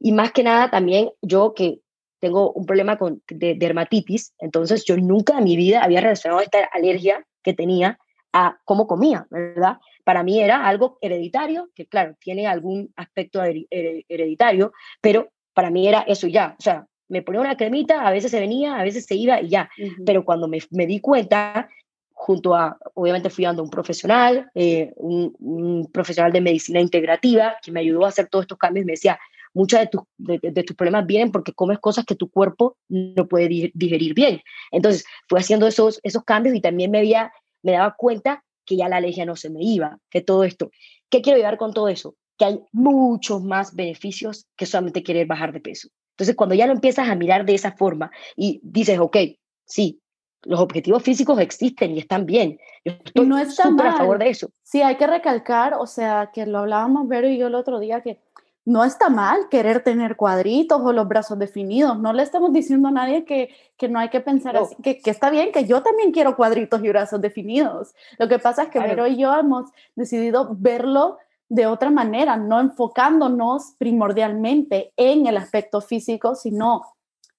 Y 0.00 0.12
más 0.12 0.32
que 0.32 0.42
nada 0.42 0.70
también 0.70 1.10
yo 1.22 1.54
que 1.54 1.78
tengo 2.18 2.52
un 2.52 2.66
problema 2.66 2.98
con, 2.98 3.22
de 3.28 3.54
dermatitis, 3.54 4.34
entonces 4.38 4.84
yo 4.84 4.96
nunca 4.96 5.38
en 5.38 5.44
mi 5.44 5.56
vida 5.56 5.84
había 5.84 6.00
relacionado 6.00 6.40
esta 6.40 6.64
alergia 6.72 7.24
que 7.42 7.54
tenía 7.54 7.98
a 8.32 8.58
cómo 8.64 8.88
comía, 8.88 9.26
¿verdad? 9.30 9.78
Para 10.02 10.24
mí 10.24 10.40
era 10.40 10.66
algo 10.66 10.98
hereditario, 11.00 11.70
que 11.74 11.86
claro, 11.86 12.16
tiene 12.18 12.48
algún 12.48 12.92
aspecto 12.96 13.42
hereditario, 13.44 14.72
pero 15.00 15.28
para 15.52 15.70
mí 15.70 15.86
era 15.86 16.00
eso 16.00 16.26
ya, 16.26 16.56
o 16.58 16.62
sea, 16.62 16.86
me 17.14 17.22
ponía 17.22 17.40
una 17.40 17.56
cremita, 17.56 18.04
a 18.04 18.10
veces 18.10 18.32
se 18.32 18.40
venía, 18.40 18.76
a 18.76 18.82
veces 18.82 19.06
se 19.06 19.14
iba 19.14 19.40
y 19.40 19.48
ya. 19.48 19.70
Uh 19.78 19.82
-huh. 19.82 20.04
Pero 20.04 20.24
cuando 20.24 20.48
me, 20.48 20.58
me, 20.70 20.84
di 20.84 20.98
cuenta, 20.98 21.68
junto 22.12 22.56
a, 22.56 22.76
obviamente 22.94 23.30
fui 23.30 23.44
dando 23.44 23.62
un 23.62 23.70
profesional, 23.70 24.50
eh, 24.54 24.92
un, 24.96 25.32
un, 25.38 25.90
profesional 25.92 26.32
de 26.32 26.40
medicina 26.40 26.80
integrativa, 26.80 27.54
que 27.62 27.70
me 27.70 27.80
ayudó 27.80 28.04
a 28.04 28.08
hacer 28.08 28.26
todos 28.26 28.44
estos 28.44 28.58
cambios, 28.58 28.84
me 28.84 28.92
decía, 28.94 29.16
muchos 29.52 29.78
de, 29.78 29.86
tu, 29.86 30.06
de, 30.18 30.40
de, 30.42 30.62
tus 30.64 30.74
problemas 30.74 31.06
vienen 31.06 31.30
porque 31.30 31.52
comes 31.52 31.78
cosas 31.78 32.04
que 32.04 32.16
tu 32.16 32.28
cuerpo 32.28 32.76
no 32.88 33.28
puede 33.28 33.70
digerir 33.74 34.12
bien. 34.12 34.42
Entonces, 34.72 35.04
fui 35.28 35.38
haciendo 35.38 35.68
esos, 35.68 36.00
esos 36.02 36.24
cambios 36.24 36.56
y 36.56 36.60
también 36.60 36.90
me, 36.90 36.98
había, 36.98 37.32
me 37.62 37.72
daba 37.72 37.94
cuenta 37.96 38.42
que 38.66 38.76
ya 38.76 38.88
la 38.88 38.96
alergia 38.96 39.24
no 39.24 39.36
se 39.36 39.50
me 39.50 39.62
iba, 39.62 39.98
que 40.10 40.20
todo 40.20 40.42
esto. 40.42 40.70
¿Qué 41.08 41.22
quiero 41.22 41.38
llevar 41.38 41.58
con 41.58 41.72
todo 41.72 41.88
eso? 41.88 42.16
Que 42.36 42.46
hay 42.46 42.60
muchos 42.72 43.42
más 43.42 43.74
beneficios 43.76 44.46
que 44.56 44.66
solamente 44.66 45.04
querer 45.04 45.26
bajar 45.26 45.52
de 45.52 45.60
peso. 45.60 45.88
Entonces, 46.14 46.36
cuando 46.36 46.54
ya 46.54 46.66
lo 46.66 46.72
empiezas 46.72 47.08
a 47.08 47.14
mirar 47.16 47.44
de 47.44 47.54
esa 47.54 47.72
forma 47.72 48.10
y 48.36 48.60
dices, 48.62 48.98
ok, 49.00 49.16
sí, 49.64 50.00
los 50.44 50.60
objetivos 50.60 51.02
físicos 51.02 51.40
existen 51.40 51.92
y 51.92 51.98
están 51.98 52.24
bien. 52.24 52.58
Yo 52.84 52.92
estoy 53.04 53.26
no 53.26 53.38
está 53.38 53.64
súper 53.64 53.86
a 53.88 53.96
favor 53.96 54.18
de 54.18 54.28
eso. 54.28 54.50
Sí, 54.62 54.82
hay 54.82 54.96
que 54.96 55.06
recalcar, 55.06 55.74
o 55.74 55.86
sea, 55.86 56.30
que 56.32 56.46
lo 56.46 56.58
hablábamos 56.58 57.08
Vero 57.08 57.28
y 57.28 57.38
yo 57.38 57.48
el 57.48 57.54
otro 57.54 57.80
día, 57.80 58.00
que 58.00 58.20
no 58.64 58.84
está 58.84 59.10
mal 59.10 59.48
querer 59.50 59.82
tener 59.82 60.16
cuadritos 60.16 60.80
o 60.82 60.92
los 60.92 61.06
brazos 61.08 61.38
definidos. 61.38 61.98
No 61.98 62.12
le 62.12 62.22
estamos 62.22 62.52
diciendo 62.52 62.88
a 62.88 62.92
nadie 62.92 63.24
que, 63.24 63.50
que 63.76 63.88
no 63.88 63.98
hay 63.98 64.08
que 64.08 64.20
pensar 64.20 64.54
no. 64.54 64.62
así, 64.62 64.76
que, 64.82 65.00
que, 65.00 65.10
está 65.10 65.30
bien, 65.30 65.52
que 65.52 65.64
yo 65.66 65.82
también 65.82 66.12
quiero 66.12 66.36
cuadritos 66.36 66.82
y 66.82 66.88
brazos 66.88 67.20
definidos. 67.20 67.94
Lo 68.18 68.28
que 68.28 68.38
pasa 68.38 68.62
es 68.62 68.68
que 68.68 68.78
claro. 68.78 68.88
Vero 68.88 69.06
y 69.08 69.16
yo 69.16 69.34
hemos 69.34 69.70
decidido 69.96 70.54
verlo 70.56 71.18
de 71.54 71.66
otra 71.66 71.90
manera, 71.90 72.36
no 72.36 72.58
enfocándonos 72.58 73.74
primordialmente 73.78 74.92
en 74.96 75.26
el 75.26 75.36
aspecto 75.36 75.80
físico, 75.80 76.34
sino 76.34 76.82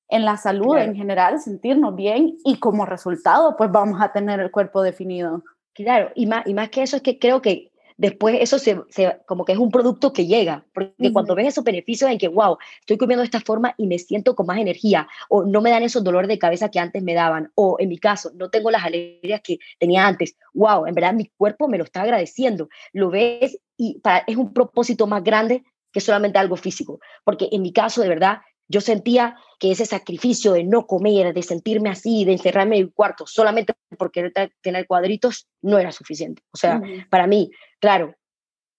en 0.08 0.24
la 0.24 0.38
salud 0.38 0.72
claro. 0.72 0.92
en 0.92 0.96
general, 0.96 1.42
sentirnos 1.42 1.96
bien 1.96 2.38
y 2.46 2.58
como 2.60 2.86
resultado, 2.86 3.58
pues 3.58 3.72
vamos 3.72 4.00
a 4.02 4.14
tener 4.14 4.40
el 4.40 4.52
cuerpo 4.52 4.82
definido. 4.82 5.44
Claro, 5.74 6.12
y 6.16 6.28
más, 6.28 6.48
y 6.48 6.54
más 6.54 6.70
que 6.70 6.84
eso 6.84 6.96
es 6.96 7.02
que 7.02 7.20
creo 7.20 7.42
que 7.42 7.72
después 7.98 8.38
eso 8.42 8.60
se, 8.60 8.82
se, 8.90 9.18
como 9.26 9.46
que 9.46 9.54
es 9.54 9.58
un 9.58 9.72
producto 9.72 10.12
que 10.14 10.26
llega, 10.26 10.66
porque 10.74 10.94
uh 10.98 11.04
-huh. 11.06 11.14
cuando 11.14 11.36
ves 11.36 11.48
esos 11.48 11.64
beneficios 11.64 12.10
en 12.10 12.18
que, 12.18 12.28
wow, 12.28 12.58
estoy 12.80 12.98
comiendo 12.98 13.22
de 13.22 13.26
esta 13.26 13.42
forma 13.42 13.74
y 13.78 13.88
me 13.88 14.00
siento 14.00 14.36
con 14.36 14.46
más 14.46 14.58
energía, 14.58 15.08
o 15.30 15.44
no 15.44 15.62
me 15.62 15.70
dan 15.70 15.84
esos 15.84 16.04
dolores 16.04 16.28
de 16.28 16.40
cabeza 16.40 16.70
que 16.70 16.80
antes 16.80 17.02
me 17.04 17.14
daban, 17.14 17.52
o 17.56 17.78
en 17.80 17.90
mi 17.90 17.98
caso, 17.98 18.32
no 18.36 18.50
tengo 18.50 18.72
las 18.72 18.84
alergias 18.84 19.42
que 19.42 19.60
tenía 19.80 20.06
antes, 20.06 20.36
wow, 20.54 20.86
en 20.86 20.96
verdad 20.96 21.14
mi 21.14 21.26
cuerpo 21.38 21.68
me 21.68 21.78
lo 21.78 21.84
está 21.84 22.02
agradeciendo, 22.02 22.70
lo 22.94 23.10
ves 23.10 23.60
y 23.78 24.00
para, 24.00 24.24
es 24.28 24.38
un 24.38 24.54
propósito 24.54 25.08
más 25.08 25.24
grande 25.24 25.64
que 25.92 26.02
solamente 26.02 26.38
algo 26.38 26.58
físico, 26.58 27.00
porque 27.24 27.48
en 27.52 27.62
mi 27.62 27.72
caso, 27.72 28.02
de 28.02 28.10
verdad, 28.10 28.40
yo 28.68 28.82
sentía 28.82 29.38
que 29.60 29.72
ese 29.72 29.86
sacrificio 29.86 30.54
de 30.54 30.64
no 30.64 30.88
comer, 30.88 31.34
de 31.34 31.44
sentirme 31.44 31.90
así, 31.90 32.26
de 32.26 32.34
encerrarme 32.34 32.78
en 32.78 32.84
el 32.84 32.94
cuarto 32.94 33.26
solamente 33.28 33.74
porque 33.98 34.32
tener 34.62 34.88
cuadritos 34.88 35.48
no 35.62 35.78
era 35.78 35.92
suficiente. 35.92 36.44
O 36.52 36.58
sea, 36.58 36.78
uh 36.78 36.82
-huh. 36.82 37.10
para 37.10 37.28
mí, 37.28 37.52
claro, 37.80 38.16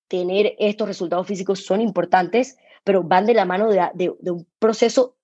tener 0.09 0.55
estos 0.59 0.89
resultados 0.89 1.27
físicos 1.27 1.65
son 1.65 1.81
importantes, 1.81 2.57
pero 2.85 3.03
van 3.03 3.27
de 3.27 3.35
la 3.35 3.45
mano 3.45 3.69
de, 3.69 3.81
de, 3.95 4.13
de, 4.21 4.31
un 4.31 4.47
proceso 4.59 5.17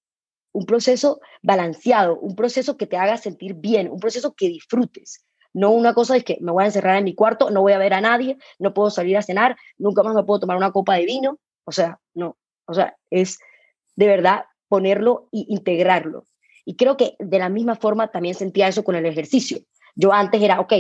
un 0.54 0.66
proceso 0.66 1.20
balanceado, 1.42 2.18
un 2.18 2.36
proceso 2.36 2.76
que 2.76 2.86
te 2.86 2.98
haga 2.98 3.16
sentir 3.16 3.54
bien, 3.54 3.90
un 3.90 3.98
proceso 3.98 4.34
que 4.34 4.48
disfrutes. 4.48 5.24
No 5.54 5.70
una 5.70 5.94
cosa 5.94 6.16
es 6.16 6.24
que 6.24 6.38
me 6.40 6.52
voy 6.52 6.64
a 6.64 6.66
encerrar 6.66 6.96
en 6.96 7.04
mi 7.04 7.14
cuarto, 7.14 7.50
no 7.50 7.62
voy 7.62 7.72
a 7.72 7.78
ver 7.78 7.94
a 7.94 8.00
nadie, 8.00 8.36
no 8.58 8.72
puedo 8.74 8.90
salir 8.90 9.16
a 9.16 9.22
cenar, 9.22 9.56
nunca 9.78 10.02
más 10.02 10.14
me 10.14 10.24
puedo 10.24 10.40
tomar 10.40 10.56
una 10.56 10.72
copa 10.72 10.94
de 10.96 11.06
vino. 11.06 11.38
O 11.64 11.72
sea, 11.72 12.00
no. 12.14 12.36
O 12.66 12.74
sea, 12.74 12.96
es 13.10 13.38
de 13.96 14.06
verdad 14.06 14.44
ponerlo 14.72 15.28
e 15.32 15.44
integrarlo. 15.48 16.24
Y 16.64 16.76
creo 16.76 16.96
que 16.96 17.14
de 17.18 17.38
la 17.38 17.50
misma 17.50 17.76
forma 17.76 18.10
también 18.10 18.34
sentía 18.34 18.68
eso 18.68 18.82
con 18.82 18.94
el 18.94 19.04
ejercicio. 19.04 19.58
Yo 19.94 20.14
antes 20.14 20.40
era, 20.40 20.60
ok, 20.60 20.72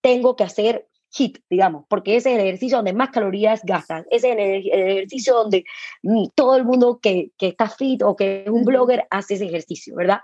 tengo 0.00 0.36
que 0.36 0.44
hacer 0.44 0.86
HIT, 1.12 1.38
digamos, 1.50 1.84
porque 1.88 2.14
ese 2.14 2.30
es 2.30 2.38
el 2.38 2.46
ejercicio 2.46 2.76
donde 2.76 2.92
más 2.92 3.10
calorías 3.10 3.62
gastan, 3.64 4.06
ese 4.08 4.30
es 4.30 4.38
el, 4.38 4.70
ejercicio 4.72 5.34
donde 5.34 5.64
mm, 6.04 6.26
todo 6.36 6.56
el 6.56 6.64
mundo 6.64 7.00
que, 7.02 7.32
que 7.36 7.48
está 7.48 7.68
fit 7.68 8.04
o 8.04 8.14
que 8.14 8.44
es 8.44 8.50
un 8.50 8.64
blogger 8.64 9.08
hace 9.10 9.34
ese 9.34 9.46
ejercicio, 9.46 9.96
¿verdad? 9.96 10.20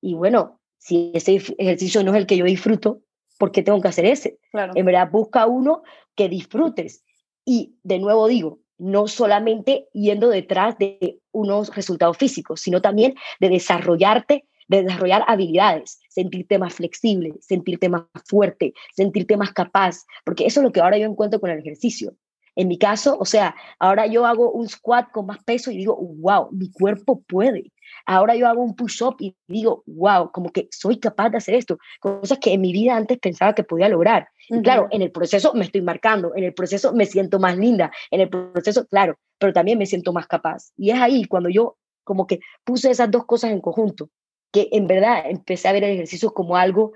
Y 0.00 0.14
bueno, 0.14 0.58
si 0.78 1.12
ese 1.14 1.36
ejercicio 1.36 2.02
no 2.02 2.10
es 2.10 2.16
el 2.16 2.26
que 2.26 2.36
yo 2.36 2.46
disfruto, 2.46 3.02
¿por 3.38 3.52
qué 3.52 3.62
tengo 3.62 3.80
que 3.80 3.88
hacer 3.88 4.06
ese? 4.06 4.40
Claro. 4.50 4.72
En 4.74 4.84
verdad, 4.84 5.08
busca 5.08 5.46
uno 5.46 5.84
que 6.16 6.28
disfrutes. 6.28 7.04
Y 7.44 7.76
de 7.84 8.00
nuevo 8.00 8.26
digo, 8.26 8.58
no 8.78 9.06
solamente 9.06 9.88
yendo 9.92 10.28
detrás 10.28 10.76
de 10.78 11.20
unos 11.32 11.74
resultados 11.74 12.16
físicos, 12.16 12.60
sino 12.60 12.80
también 12.80 13.14
de 13.40 13.48
desarrollarte, 13.48 14.46
de 14.68 14.82
desarrollar 14.82 15.24
habilidades, 15.26 16.00
sentirte 16.08 16.58
más 16.58 16.74
flexible, 16.74 17.34
sentirte 17.40 17.88
más 17.88 18.04
fuerte, 18.26 18.72
sentirte 18.94 19.36
más 19.36 19.52
capaz, 19.52 20.04
porque 20.24 20.46
eso 20.46 20.60
es 20.60 20.64
lo 20.64 20.72
que 20.72 20.80
ahora 20.80 20.98
yo 20.98 21.06
encuentro 21.06 21.40
con 21.40 21.50
el 21.50 21.58
ejercicio. 21.58 22.14
En 22.56 22.68
mi 22.68 22.78
caso, 22.78 23.16
o 23.18 23.24
sea, 23.24 23.54
ahora 23.78 24.06
yo 24.06 24.26
hago 24.26 24.52
un 24.52 24.68
squat 24.68 25.10
con 25.10 25.26
más 25.26 25.42
peso 25.44 25.70
y 25.70 25.76
digo, 25.76 25.96
wow, 25.96 26.48
mi 26.52 26.70
cuerpo 26.70 27.22
puede. 27.26 27.72
Ahora 28.06 28.34
yo 28.36 28.46
hago 28.46 28.62
un 28.62 28.74
push-up 28.74 29.16
y 29.18 29.36
digo, 29.46 29.82
wow, 29.86 30.30
como 30.32 30.50
que 30.50 30.68
soy 30.70 30.98
capaz 30.98 31.30
de 31.30 31.38
hacer 31.38 31.54
esto. 31.54 31.78
Cosas 32.00 32.38
que 32.38 32.52
en 32.52 32.60
mi 32.60 32.72
vida 32.72 32.96
antes 32.96 33.18
pensaba 33.18 33.54
que 33.54 33.64
podía 33.64 33.88
lograr. 33.88 34.28
Y 34.48 34.60
claro, 34.62 34.88
en 34.90 35.02
el 35.02 35.10
proceso 35.10 35.54
me 35.54 35.64
estoy 35.64 35.80
marcando, 35.80 36.32
en 36.36 36.44
el 36.44 36.54
proceso 36.54 36.92
me 36.92 37.06
siento 37.06 37.38
más 37.38 37.56
linda, 37.56 37.90
en 38.10 38.20
el 38.20 38.28
proceso, 38.28 38.86
claro, 38.86 39.18
pero 39.38 39.52
también 39.52 39.78
me 39.78 39.86
siento 39.86 40.12
más 40.12 40.26
capaz. 40.26 40.72
Y 40.76 40.90
es 40.90 41.00
ahí 41.00 41.24
cuando 41.24 41.48
yo 41.48 41.76
como 42.04 42.26
que 42.26 42.40
puse 42.64 42.90
esas 42.90 43.10
dos 43.10 43.24
cosas 43.24 43.50
en 43.50 43.60
conjunto, 43.60 44.10
que 44.52 44.68
en 44.72 44.86
verdad 44.86 45.24
empecé 45.26 45.68
a 45.68 45.72
ver 45.72 45.84
el 45.84 45.92
ejercicio 45.92 46.32
como 46.32 46.56
algo 46.56 46.92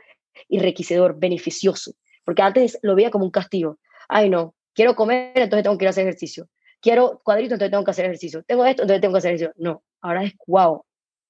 enriquecedor, 0.49 1.19
beneficioso, 1.19 1.93
porque 2.25 2.43
antes 2.43 2.79
lo 2.83 2.95
veía 2.95 3.11
como 3.11 3.25
un 3.25 3.31
castigo. 3.31 3.79
Ay, 4.09 4.29
no, 4.29 4.55
quiero 4.75 4.95
comer, 4.95 5.33
entonces 5.35 5.65
tengo 5.65 5.77
que 5.77 5.85
ir 5.85 5.89
a 5.89 5.91
hacer 5.91 6.07
ejercicio. 6.07 6.49
Quiero 6.81 7.21
cuadrito, 7.25 7.55
entonces 7.55 7.73
tengo 7.73 7.85
que 7.85 7.91
hacer 7.91 8.05
ejercicio. 8.05 8.45
Tengo 8.45 8.65
esto, 8.65 8.83
entonces 8.83 9.01
tengo 9.01 9.15
que 9.15 9.19
hacer 9.19 9.35
ejercicio. 9.35 9.53
No, 9.57 9.83
ahora 10.01 10.23
es 10.23 10.35
wow. 10.47 10.85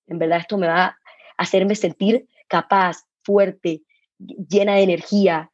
En 0.09 0.19
verdad 0.19 0.39
esto 0.39 0.59
me 0.59 0.67
va 0.67 0.85
a 0.85 0.97
hacerme 1.37 1.75
sentir 1.75 2.27
capaz, 2.49 3.05
fuerte, 3.23 3.83
llena 4.19 4.75
de 4.75 4.83
energía. 4.83 5.51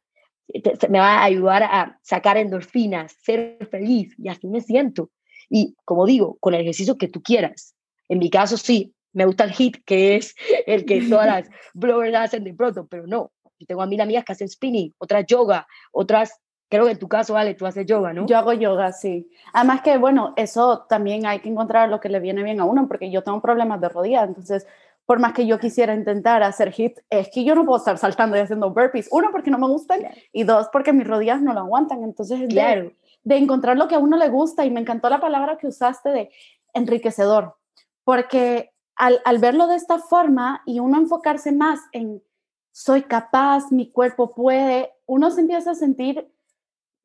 Me 0.89 0.99
va 0.99 1.19
a 1.19 1.23
ayudar 1.23 1.63
a 1.63 1.99
sacar 2.01 2.37
endorfinas, 2.37 3.15
ser 3.21 3.67
feliz 3.69 4.15
y 4.17 4.29
así 4.29 4.47
me 4.47 4.61
siento. 4.61 5.11
Y 5.49 5.75
como 5.85 6.05
digo, 6.05 6.37
con 6.39 6.53
el 6.53 6.61
ejercicio 6.61 6.97
que 6.97 7.07
tú 7.07 7.21
quieras. 7.21 7.75
En 8.09 8.19
mi 8.19 8.29
caso 8.29 8.57
sí, 8.57 8.93
me 9.13 9.25
gusta 9.25 9.45
el 9.45 9.53
HIT, 9.57 9.83
que 9.85 10.15
es 10.15 10.35
el 10.65 10.85
que 10.85 11.01
todas 11.09 11.27
las 11.27 11.49
bloggers 11.73 12.15
hacen 12.15 12.43
de 12.43 12.53
pronto, 12.53 12.87
pero 12.87 13.07
no. 13.07 13.31
Yo 13.57 13.67
tengo 13.67 13.81
a 13.81 13.87
mil 13.87 14.01
amigas 14.01 14.25
que 14.25 14.33
hacen 14.33 14.49
spinning, 14.49 14.93
otras 14.97 15.25
yoga, 15.27 15.65
otras 15.91 16.41
Creo 16.69 16.85
que 16.85 16.91
en 16.91 16.99
tu 16.99 17.07
caso, 17.07 17.37
Ale, 17.37 17.53
tú 17.53 17.65
haces 17.65 17.85
yoga, 17.85 18.11
¿no? 18.11 18.25
Yo 18.25 18.37
hago 18.37 18.51
yoga, 18.53 18.91
sí. 18.91 19.29
Además 19.53 19.81
que, 19.81 19.97
bueno, 19.97 20.33
eso 20.35 20.85
también 20.89 21.25
hay 21.25 21.39
que 21.39 21.49
encontrar 21.49 21.89
lo 21.89 21.99
que 21.99 22.09
le 22.09 22.19
viene 22.19 22.41
bien 22.43 22.59
a 22.59 22.65
uno, 22.65 22.87
porque 22.87 23.11
yo 23.11 23.23
tengo 23.23 23.39
problemas 23.39 23.79
de 23.81 23.89
rodillas, 23.89 24.27
entonces, 24.27 24.65
por 25.05 25.19
más 25.19 25.33
que 25.33 25.45
yo 25.45 25.59
quisiera 25.59 25.93
intentar 25.93 26.41
hacer 26.41 26.71
hit, 26.71 26.97
es 27.11 27.29
que 27.31 27.43
yo 27.43 27.53
no 27.53 27.65
puedo 27.65 27.77
estar 27.77 27.99
saltando 27.99 28.35
y 28.35 28.39
haciendo 28.39 28.71
burpees. 28.71 29.07
Uno, 29.11 29.29
porque 29.31 29.51
no 29.51 29.59
me 29.59 29.67
gustan, 29.67 30.07
y 30.33 30.43
dos, 30.43 30.67
porque 30.73 30.91
mis 30.91 31.07
rodillas 31.07 31.39
no 31.39 31.53
lo 31.53 31.59
aguantan. 31.59 32.03
Entonces, 32.03 32.41
es 32.41 32.49
claro. 32.49 32.91
de, 33.23 33.37
encontrar 33.37 33.77
lo 33.77 33.87
que 33.87 33.95
a 33.95 33.99
uno 33.99 34.17
le 34.17 34.29
gusta, 34.29 34.65
y 34.65 34.71
me 34.71 34.81
encantó 34.81 35.09
la 35.09 35.19
palabra 35.19 35.57
que 35.57 35.67
usaste 35.67 36.09
de 36.09 36.31
enriquecedor, 36.73 37.55
porque 38.03 38.71
al, 38.95 39.21
al 39.23 39.37
verlo 39.37 39.67
de 39.67 39.75
esta 39.75 39.99
forma 39.99 40.63
y 40.65 40.79
uno 40.79 40.97
enfocarse 40.97 41.51
más 41.51 41.79
en 41.91 42.23
soy 42.71 43.03
capaz, 43.03 43.71
mi 43.71 43.89
cuerpo 43.89 44.33
puede, 44.35 44.91
uno 45.05 45.31
se 45.31 45.39
empieza 45.39 45.71
a 45.71 45.75
sentir 45.75 46.29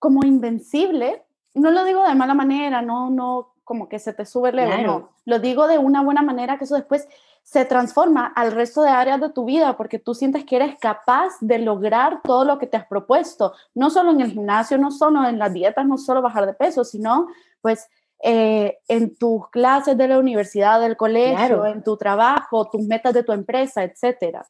como 0.01 0.25
invencible, 0.25 1.23
no 1.55 1.71
lo 1.71 1.85
digo 1.85 2.03
de 2.09 2.15
mala 2.17 2.35
manera, 2.35 2.83
no, 2.83 3.11
no, 3.11 3.53
como 3.63 3.89
que 3.89 4.01
se 4.01 4.13
te 4.13 4.27
sube 4.27 4.49
el 4.49 4.59
ego, 4.59 4.83
no, 4.83 5.11
lo 5.27 5.39
digo 5.39 5.69
de 5.69 5.79
una 5.79 6.03
buena 6.03 6.23
manera 6.23 6.59
que 6.59 6.65
eso 6.65 6.75
después 6.75 7.07
se 7.43 7.65
transforma 7.65 8.27
al 8.27 8.53
resto 8.53 8.83
de 8.83 8.91
áreas 8.91 9.21
de 9.21 9.31
tu 9.31 9.45
vida 9.45 9.77
porque 9.77 9.99
tú 9.99 10.15
sientes 10.15 10.45
que 10.45 10.57
eres 10.57 10.79
capaz 10.79 11.35
de 11.41 11.59
lograr 11.59 12.21
todo 12.23 12.45
lo 12.45 12.59
que 12.59 12.67
te 12.67 12.77
has 12.77 12.87
propuesto, 12.87 13.53
no 13.75 13.91
solo 13.91 14.11
en 14.11 14.21
el 14.21 14.33
gimnasio, 14.33 14.79
no 14.79 14.91
solo 14.91 15.27
en 15.27 15.39
las 15.39 15.53
dietas, 15.53 15.87
no 15.87 15.99
solo 15.99 16.23
bajar 16.23 16.47
de 16.47 16.55
peso, 16.55 16.85
sino 16.85 17.29
pues 17.61 17.89
eh, 18.23 18.79
en 18.89 19.17
tus 19.17 19.49
clases 19.51 19.97
de 19.97 20.09
la 20.09 20.19
universidad, 20.19 20.81
del 20.81 20.97
colegio, 20.97 21.67
en 21.67 21.83
tu 21.83 21.97
trabajo, 21.97 22.69
tus 22.71 22.83
metas 22.87 23.15
de 23.15 23.23
tu 23.23 23.33
empresa, 23.33 23.83
etcétera. 23.83 24.47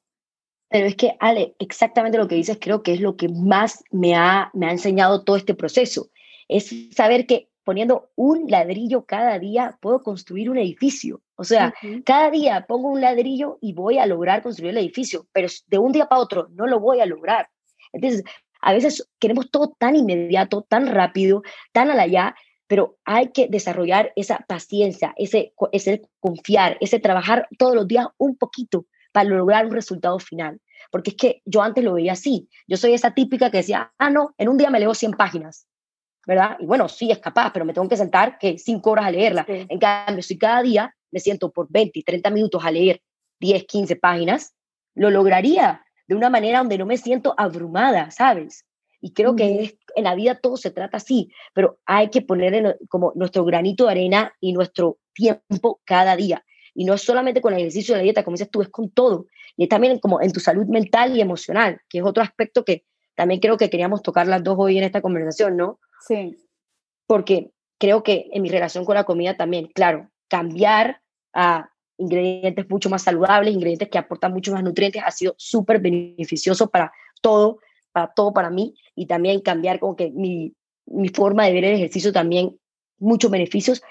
Pero 0.70 0.86
es 0.86 0.94
que, 0.94 1.16
Ale, 1.18 1.54
exactamente 1.58 2.16
lo 2.16 2.28
que 2.28 2.36
dices 2.36 2.58
creo 2.60 2.82
que 2.82 2.94
es 2.94 3.00
lo 3.00 3.16
que 3.16 3.28
más 3.28 3.82
me 3.90 4.14
ha, 4.14 4.50
me 4.54 4.66
ha 4.66 4.70
enseñado 4.70 5.24
todo 5.24 5.36
este 5.36 5.54
proceso. 5.54 6.10
Es 6.48 6.72
saber 6.92 7.26
que 7.26 7.48
poniendo 7.64 8.10
un 8.14 8.48
ladrillo 8.48 9.04
cada 9.04 9.38
día 9.38 9.78
puedo 9.80 10.02
construir 10.02 10.48
un 10.48 10.58
edificio. 10.58 11.22
O 11.36 11.44
sea, 11.44 11.74
cada 12.04 12.30
día 12.30 12.66
pongo 12.68 12.88
un 12.88 13.00
ladrillo 13.00 13.58
y 13.60 13.72
voy 13.72 13.98
a 13.98 14.06
lograr 14.06 14.42
construir 14.42 14.70
el 14.70 14.78
edificio, 14.78 15.26
pero 15.32 15.48
de 15.66 15.78
un 15.78 15.92
día 15.92 16.06
para 16.06 16.20
otro 16.20 16.48
no 16.50 16.66
lo 16.66 16.80
voy 16.80 17.00
a 17.00 17.06
lograr. 17.06 17.48
Entonces, 17.92 18.22
a 18.60 18.72
veces 18.72 19.08
queremos 19.18 19.50
todo 19.50 19.74
tan 19.78 19.96
inmediato, 19.96 20.62
tan 20.62 20.86
rápido, 20.86 21.42
tan 21.72 21.90
al 21.90 21.98
allá, 21.98 22.34
pero 22.66 22.96
hay 23.04 23.30
que 23.32 23.48
desarrollar 23.48 24.12
esa 24.14 24.44
paciencia, 24.46 25.14
ese, 25.16 25.52
ese 25.72 26.02
confiar, 26.20 26.76
ese 26.80 27.00
trabajar 27.00 27.48
todos 27.58 27.74
los 27.74 27.88
días 27.88 28.06
un 28.18 28.36
poquito 28.36 28.86
para 29.12 29.28
lograr 29.28 29.66
un 29.66 29.72
resultado 29.72 30.18
final. 30.18 30.60
Porque 30.90 31.10
es 31.10 31.16
que 31.16 31.42
yo 31.44 31.62
antes 31.62 31.84
lo 31.84 31.94
veía 31.94 32.12
así. 32.12 32.48
Yo 32.66 32.76
soy 32.76 32.94
esa 32.94 33.12
típica 33.12 33.50
que 33.50 33.58
decía, 33.58 33.92
ah, 33.98 34.10
no, 34.10 34.34
en 34.38 34.48
un 34.48 34.56
día 34.56 34.70
me 34.70 34.80
leo 34.80 34.94
100 34.94 35.12
páginas, 35.12 35.66
¿verdad? 36.26 36.56
Y 36.58 36.66
bueno, 36.66 36.88
sí, 36.88 37.10
es 37.10 37.18
capaz, 37.18 37.52
pero 37.52 37.64
me 37.64 37.72
tengo 37.72 37.88
que 37.88 37.96
sentar 37.96 38.38
que 38.38 38.58
5 38.58 38.90
horas 38.90 39.06
a 39.06 39.10
leerla. 39.10 39.44
En 39.48 39.78
cambio, 39.78 40.22
si 40.22 40.38
cada 40.38 40.62
día 40.62 40.94
me 41.10 41.20
siento 41.20 41.50
por 41.50 41.66
20, 41.70 42.02
30 42.02 42.30
minutos 42.30 42.64
a 42.64 42.70
leer 42.70 43.02
10, 43.40 43.64
15 43.64 43.96
páginas, 43.96 44.54
lo 44.94 45.10
lograría 45.10 45.84
de 46.06 46.14
una 46.14 46.30
manera 46.30 46.58
donde 46.58 46.78
no 46.78 46.86
me 46.86 46.96
siento 46.96 47.34
abrumada, 47.36 48.10
¿sabes? 48.10 48.64
Y 49.00 49.12
creo 49.12 49.34
que 49.34 49.78
en 49.94 50.04
la 50.04 50.14
vida 50.14 50.38
todo 50.40 50.56
se 50.56 50.70
trata 50.70 50.98
así, 50.98 51.30
pero 51.54 51.78
hay 51.86 52.10
que 52.10 52.20
poner 52.20 52.78
como 52.88 53.12
nuestro 53.14 53.44
granito 53.44 53.86
de 53.86 53.92
arena 53.92 54.32
y 54.40 54.52
nuestro 54.52 54.98
tiempo 55.14 55.80
cada 55.84 56.16
día. 56.16 56.44
Y 56.80 56.84
no 56.86 56.94
es 56.94 57.02
solamente 57.02 57.42
con 57.42 57.52
el 57.52 57.58
ejercicio 57.58 57.92
de 57.92 57.98
la 57.98 58.04
dieta, 58.04 58.24
como 58.24 58.36
dices 58.36 58.50
tú, 58.50 58.62
es 58.62 58.70
con 58.70 58.88
todo. 58.88 59.26
Y 59.54 59.64
es 59.64 59.68
también 59.68 59.98
como 59.98 60.22
en 60.22 60.32
tu 60.32 60.40
salud 60.40 60.64
mental 60.64 61.14
y 61.14 61.20
emocional, 61.20 61.78
que 61.90 61.98
es 61.98 62.04
otro 62.04 62.22
aspecto 62.22 62.64
que 62.64 62.86
también 63.14 63.38
creo 63.38 63.58
que 63.58 63.68
queríamos 63.68 64.02
tocar 64.02 64.26
las 64.26 64.42
dos 64.42 64.56
hoy 64.58 64.78
en 64.78 64.84
esta 64.84 65.02
conversación, 65.02 65.58
¿no? 65.58 65.78
Sí. 66.08 66.38
Porque 67.06 67.50
creo 67.76 68.02
que 68.02 68.30
en 68.32 68.40
mi 68.40 68.48
relación 68.48 68.86
con 68.86 68.94
la 68.94 69.04
comida 69.04 69.36
también, 69.36 69.66
claro, 69.74 70.08
cambiar 70.28 71.02
a 71.34 71.68
ingredientes 71.98 72.70
mucho 72.70 72.88
más 72.88 73.02
saludables, 73.02 73.52
ingredientes 73.52 73.90
que 73.90 73.98
aportan 73.98 74.32
mucho 74.32 74.50
más 74.50 74.64
nutrientes, 74.64 75.02
ha 75.04 75.10
sido 75.10 75.34
súper 75.36 75.80
beneficioso 75.80 76.70
para 76.70 76.92
todo, 77.20 77.58
para 77.92 78.10
todo 78.14 78.32
para 78.32 78.48
mí, 78.48 78.74
y 78.94 79.04
también 79.04 79.42
cambiar 79.42 79.80
como 79.80 79.96
que 79.96 80.10
mi, 80.12 80.54
mi 80.86 81.10
forma 81.10 81.44
de 81.44 81.52
ver 81.52 81.64
el 81.66 81.74
ejercicio 81.74 82.10
también, 82.10 82.58
muchos 82.98 83.30
beneficios, 83.30 83.82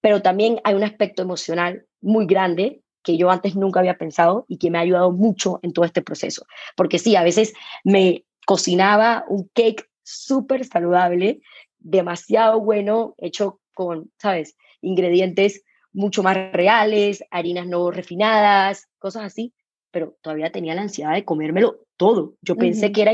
pero 0.00 0.22
también 0.22 0.58
hay 0.64 0.72
un 0.72 0.84
aspecto 0.84 1.20
emocional 1.20 1.84
muy 2.00 2.26
grande 2.26 2.82
que 3.02 3.16
yo 3.16 3.30
antes 3.30 3.56
nunca 3.56 3.80
había 3.80 3.96
pensado 3.96 4.44
y 4.48 4.58
que 4.58 4.70
me 4.70 4.78
ha 4.78 4.82
ayudado 4.82 5.10
mucho 5.10 5.58
en 5.62 5.72
todo 5.72 5.84
este 5.84 6.02
proceso. 6.02 6.46
Porque 6.76 6.98
sí, 6.98 7.16
a 7.16 7.22
veces 7.22 7.54
me 7.84 8.24
cocinaba 8.46 9.24
un 9.28 9.50
cake 9.54 9.88
súper 10.02 10.64
saludable, 10.64 11.40
demasiado 11.78 12.60
bueno, 12.60 13.14
hecho 13.18 13.60
con, 13.74 14.10
¿sabes? 14.18 14.56
Ingredientes 14.82 15.62
mucho 15.92 16.22
más 16.22 16.36
reales, 16.52 17.24
harinas 17.30 17.66
no 17.66 17.90
refinadas, 17.90 18.88
cosas 18.98 19.24
así, 19.24 19.54
pero 19.90 20.16
todavía 20.20 20.52
tenía 20.52 20.74
la 20.74 20.82
ansiedad 20.82 21.14
de 21.14 21.24
comérmelo 21.24 21.80
todo. 21.96 22.34
Yo 22.42 22.56
pensé 22.56 22.92
que 22.92 23.02
era, 23.02 23.12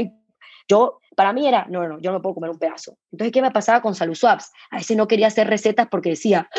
yo, 0.68 1.00
para 1.14 1.32
mí 1.32 1.46
era, 1.46 1.66
no, 1.70 1.88
no, 1.88 1.98
yo 2.00 2.12
no 2.12 2.20
puedo 2.20 2.34
comer 2.34 2.50
un 2.50 2.58
pedazo. 2.58 2.98
Entonces, 3.12 3.32
¿qué 3.32 3.40
me 3.40 3.50
pasaba 3.50 3.80
con 3.80 3.94
Salud 3.94 4.14
Swaps? 4.14 4.52
A 4.70 4.76
veces 4.76 4.96
no 4.96 5.08
quería 5.08 5.28
hacer 5.28 5.48
recetas 5.48 5.88
porque 5.90 6.10
decía, 6.10 6.50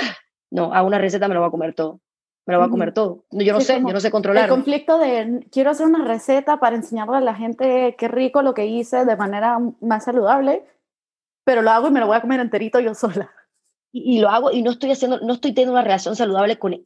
no, 0.49 0.73
hago 0.73 0.87
una 0.87 0.97
receta, 0.97 1.27
me 1.27 1.35
lo 1.35 1.41
voy 1.41 1.49
a 1.49 1.51
comer 1.51 1.73
todo 1.75 1.99
me 2.47 2.53
lo 2.53 2.59
va 2.59 2.65
a 2.65 2.69
comer 2.69 2.93
todo. 2.93 3.25
Yo 3.31 3.51
no 3.51 3.59
sé, 3.59 3.73
yo 3.75 3.93
no 3.93 3.99
sé 3.99 4.09
controlar. 4.09 4.45
El 4.45 4.49
conflicto 4.49 4.97
de 4.97 5.45
quiero 5.51 5.69
hacer 5.69 5.85
una 5.85 6.05
receta 6.05 6.61
para 6.61 6.77
enseñarle 6.77 7.17
a 7.17 7.21
la 7.21 7.35
gente 7.35 7.95
qué 7.97 8.07
rico 8.07 8.41
lo 8.41 8.53
que 8.53 8.65
hice 8.65 9.03
de 9.03 9.17
manera 9.17 9.59
más 9.81 10.05
saludable, 10.05 10.63
pero 11.43 11.61
lo 11.61 11.71
hago 11.71 11.89
y 11.89 11.91
me 11.91 11.99
lo 11.99 12.07
voy 12.07 12.15
a 12.15 12.21
comer 12.21 12.39
enterito 12.39 12.79
yo 12.79 12.95
sola. 12.95 13.29
Y, 13.91 14.19
lo 14.19 14.29
hago 14.29 14.51
y 14.51 14.61
no 14.61 14.71
estoy 14.71 14.91
haciendo, 14.91 15.19
no 15.19 15.33
estoy 15.33 15.53
teniendo 15.53 15.73
una 15.73 15.81
relación 15.81 16.15
saludable 16.15 16.57
con, 16.57 16.85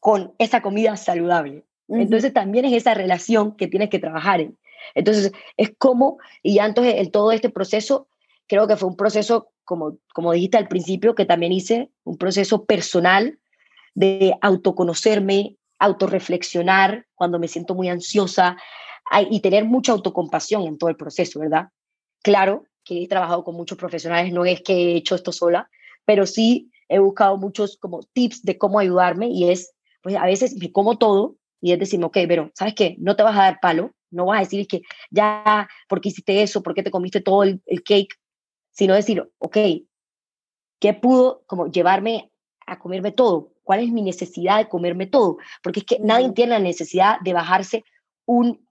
con 0.00 0.32
esa 0.38 0.62
comida 0.62 0.96
saludable. 0.96 1.64
Entonces 1.88 2.32
también 2.32 2.64
es 2.64 2.72
esa 2.72 2.94
relación 2.94 3.56
que 3.56 3.66
tienes 3.66 3.90
que 3.90 3.98
trabajar 3.98 4.40
en. 4.40 4.56
Entonces 4.94 5.32
es 5.58 5.72
como, 5.76 6.16
y 6.42 6.54
ya 6.54 6.64
entonces 6.64 6.94
en 6.96 7.10
todo 7.10 7.30
este 7.32 7.50
proceso, 7.50 8.08
creo 8.46 8.66
que 8.66 8.76
fue 8.76 8.88
un 8.88 8.96
proceso, 8.96 9.50
como, 9.64 9.98
como 10.14 10.32
dijiste 10.32 10.56
al 10.56 10.68
principio, 10.68 11.14
que 11.14 11.26
también 11.26 11.52
hice, 11.52 11.90
un 12.04 12.16
proceso 12.16 12.64
personal 12.64 13.38
de 13.94 14.36
autoconocerme, 14.40 15.56
autorreflexionar 15.78 17.06
cuando 17.14 17.38
me 17.38 17.48
siento 17.48 17.74
muy 17.74 17.88
ansiosa 17.88 18.56
y 19.30 19.40
tener 19.40 19.64
mucha 19.64 19.92
autocompasión 19.92 20.62
en 20.62 20.78
todo 20.78 20.90
el 20.90 20.96
proceso, 20.96 21.40
¿verdad? 21.40 21.68
Claro 22.22 22.64
que 22.84 23.02
he 23.02 23.08
trabajado 23.08 23.44
con 23.44 23.54
muchos 23.54 23.78
profesionales, 23.78 24.32
no 24.32 24.44
es 24.44 24.62
que 24.62 24.72
he 24.74 24.96
hecho 24.96 25.14
esto 25.14 25.32
sola, 25.32 25.68
pero 26.04 26.26
sí 26.26 26.70
he 26.88 26.98
buscado 26.98 27.36
muchos 27.36 27.76
como 27.78 28.02
tips 28.12 28.42
de 28.42 28.58
cómo 28.58 28.78
ayudarme 28.78 29.28
y 29.28 29.50
es, 29.50 29.74
pues 30.02 30.16
a 30.16 30.26
veces 30.26 30.56
me 30.56 30.70
como 30.70 30.98
todo 30.98 31.36
y 31.60 31.72
es 31.72 31.78
decir, 31.78 32.02
ok, 32.04 32.18
pero 32.28 32.50
¿sabes 32.54 32.74
qué? 32.74 32.96
No 32.98 33.16
te 33.16 33.22
vas 33.22 33.36
a 33.36 33.42
dar 33.42 33.58
palo, 33.60 33.92
no 34.10 34.26
vas 34.26 34.36
a 34.38 34.40
decir 34.40 34.66
que 34.66 34.82
ya, 35.10 35.68
¿por 35.88 36.00
qué 36.00 36.10
hiciste 36.10 36.42
eso? 36.42 36.62
¿Por 36.62 36.74
qué 36.74 36.82
te 36.82 36.90
comiste 36.90 37.20
todo 37.20 37.42
el, 37.42 37.62
el 37.66 37.82
cake? 37.82 38.14
Sino 38.70 38.94
decir, 38.94 39.26
ok, 39.38 39.56
¿qué 40.78 40.94
pudo 40.94 41.42
como 41.46 41.70
llevarme 41.70 42.30
a 42.66 42.78
comerme 42.78 43.12
todo? 43.12 43.53
¿Cuál 43.64 43.80
es 43.80 43.90
mi 43.90 44.02
necesidad 44.02 44.58
de 44.58 44.68
comerme 44.68 45.06
todo? 45.06 45.38
Porque 45.62 45.80
es 45.80 45.86
que 45.86 45.98
nadie 45.98 46.30
tiene 46.32 46.52
la 46.52 46.58
necesidad 46.60 47.18
de 47.20 47.32
bajarse 47.32 47.84
un, 48.26 48.66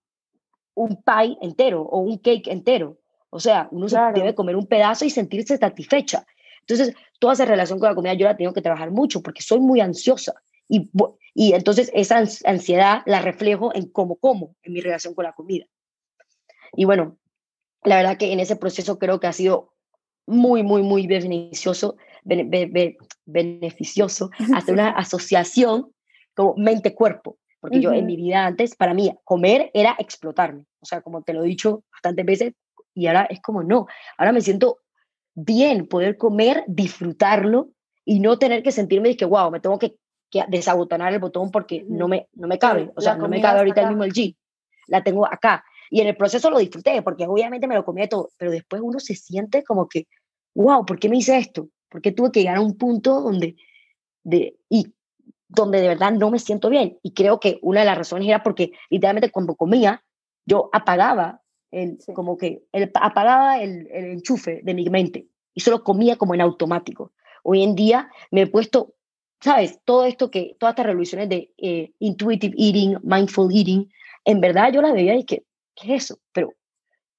un 0.76 1.04
pie 1.04 1.38
entero 1.42 1.82
o 1.82 2.00
un 2.00 2.18
cake 2.18 2.48
entero. 2.48 2.98
O 3.30 3.40
sea, 3.40 3.68
uno 3.72 3.90
se 3.90 3.98
debe 4.14 4.36
comer 4.36 4.56
un 4.56 4.68
pedazo 4.68 5.06
y 5.06 5.10
sentirse 5.10 5.58
satisfecha. 5.58 6.26
Entonces, 6.62 6.96
toda 7.20 7.34
esa 7.34 7.46
relación 7.46 7.80
con 7.80 7.90
la 7.90 7.96
comida 7.96 8.14
yo 8.14 8.28
la 8.28 8.38
tengo 8.38 8.54
que 8.54 8.62
trabajar 8.62 8.92
mucho 8.92 9.22
porque 9.22 9.42
soy 9.42 9.60
muy 9.60 9.82
ansiosa. 9.82 10.36
Y, 10.70 10.90
y 11.34 11.54
entonces 11.54 11.92
esa 11.94 12.24
ansiedad 12.46 13.02
la 13.06 13.22
reflejo 13.22 13.76
en 13.76 13.90
cómo 13.90 14.16
como, 14.16 14.56
en 14.64 14.74
mi 14.74 14.82
relación 14.82 15.14
con 15.14 15.26
la 15.26 15.34
comida. 15.34 15.66
Y 16.74 16.86
bueno, 16.86 17.18
la 17.84 17.98
verdad 17.98 18.18
que 18.18 18.32
en 18.32 18.40
ese 18.40 18.56
proceso 18.56 18.98
creo 18.98 19.20
que 19.20 19.28
ha 19.28 19.34
sido 19.34 19.74
muy, 20.26 20.64
muy, 20.64 20.84
muy 20.84 21.06
beneficioso, 21.06 21.98
beneficioso 23.26 24.30
hacer 24.56 24.74
una 24.74 24.90
asociación 24.90 25.92
como 26.36 26.56
mente-cuerpo. 26.58 27.38
Porque 27.60 27.80
yo 27.80 27.94
en 27.94 28.06
mi 28.06 28.18
vida 28.18 28.46
antes, 28.46 28.76
para 28.76 28.94
mí, 28.94 29.16
comer 29.24 29.72
era 29.74 29.96
explotarme. 29.98 30.66
O 30.82 30.86
sea, 30.86 31.02
como 31.02 31.22
te 31.22 31.32
lo 31.32 31.44
he 31.44 31.48
dicho 31.48 31.86
bastantes 31.94 32.26
veces, 32.26 32.54
y 32.94 33.08
ahora 33.08 33.26
es 33.30 33.42
como 33.42 33.64
no. 33.64 33.88
Ahora 34.18 34.34
me 34.34 34.42
siento 34.42 34.80
bien 35.34 35.88
poder 35.88 36.18
comer, 36.18 36.66
disfrutarlo 36.68 37.70
y 38.04 38.20
no 38.20 38.38
tener 38.38 38.64
que 38.64 38.74
sentirme 38.74 39.10
de 39.10 39.18
que, 39.18 39.26
wow, 39.26 39.50
me 39.50 39.62
tengo 39.62 39.80
que, 39.80 39.96
que 40.30 40.44
desabotonar 40.50 41.14
el 41.14 41.20
botón 41.20 41.52
porque 41.52 41.86
no 41.88 42.10
me, 42.10 42.28
no 42.34 42.48
me 42.50 42.60
cabe. 42.60 42.92
O 42.96 43.02
sea, 43.02 43.16
no 43.16 43.30
me 43.30 43.42
cabe 43.42 43.60
ahorita 43.60 43.82
el 43.82 43.88
mismo 43.90 44.04
el 44.04 44.12
G. 44.12 44.36
La 44.88 45.02
tengo 45.02 45.26
acá. 45.26 45.64
Y 45.90 46.02
en 46.02 46.08
el 46.08 46.18
proceso 46.18 46.50
lo 46.50 46.60
disfruté 46.60 47.02
porque 47.02 47.26
obviamente 47.28 47.68
me 47.68 47.76
lo 47.76 47.86
comía 47.86 48.10
todo, 48.10 48.30
pero 48.38 48.52
después 48.52 48.82
uno 48.84 49.00
se 49.00 49.16
siente 49.16 49.64
como 49.64 49.88
que, 49.88 50.08
wow, 50.54 50.86
¿por 50.86 51.00
qué 51.00 51.08
me 51.08 51.18
hice 51.18 51.38
esto? 51.38 51.70
¿Por 51.94 52.02
qué 52.02 52.12
tuve 52.12 52.32
que 52.32 52.40
llegar 52.40 52.58
a 52.58 52.62
un 52.62 52.76
punto 52.76 53.22
donde, 53.22 53.56
de, 54.24 54.58
y 54.68 54.96
donde 55.48 55.80
de 55.80 55.90
verdad 55.90 56.12
no 56.12 56.32
me 56.32 56.40
siento 56.40 56.72
bien? 56.72 56.98
Y 57.04 57.14
creo 57.14 57.40
que 57.40 57.60
una 57.62 57.82
de 57.82 57.86
las 57.86 58.00
razones 58.00 58.28
era 58.28 58.42
porque 58.42 58.72
literalmente 58.90 59.30
cuando 59.30 59.54
comía, 59.54 60.04
yo 60.44 60.72
apagaba, 60.74 61.44
el, 61.70 62.00
como 62.16 62.36
que 62.36 62.64
el, 62.72 62.92
apagaba 62.96 63.62
el, 63.62 63.88
el 63.92 64.06
enchufe 64.06 64.62
de 64.64 64.74
mi 64.74 64.90
mente 64.90 65.28
y 65.54 65.62
solo 65.62 65.84
comía 65.84 66.16
como 66.16 66.34
en 66.34 66.42
automático. 66.42 67.12
Hoy 67.44 67.62
en 67.62 67.76
día 67.76 68.10
me 68.32 68.42
he 68.42 68.48
puesto, 68.48 68.96
¿sabes? 69.40 69.80
Todo 69.86 70.06
esto 70.06 70.32
que, 70.32 70.56
todas 70.60 70.74
estas 70.74 70.88
revoluciones 70.88 71.30
de 71.30 71.54
eh, 71.60 71.92
intuitive 72.00 72.56
eating, 72.58 72.98
mindful 73.04 73.56
eating, 73.56 73.88
en 74.26 74.42
verdad 74.42 74.74
yo 74.74 74.82
las 74.82 74.94
veía 74.94 75.16
y 75.16 75.26
que, 75.26 75.44
¿qué 75.76 75.94
es 75.94 76.06
eso? 76.06 76.18
Pero 76.32 76.54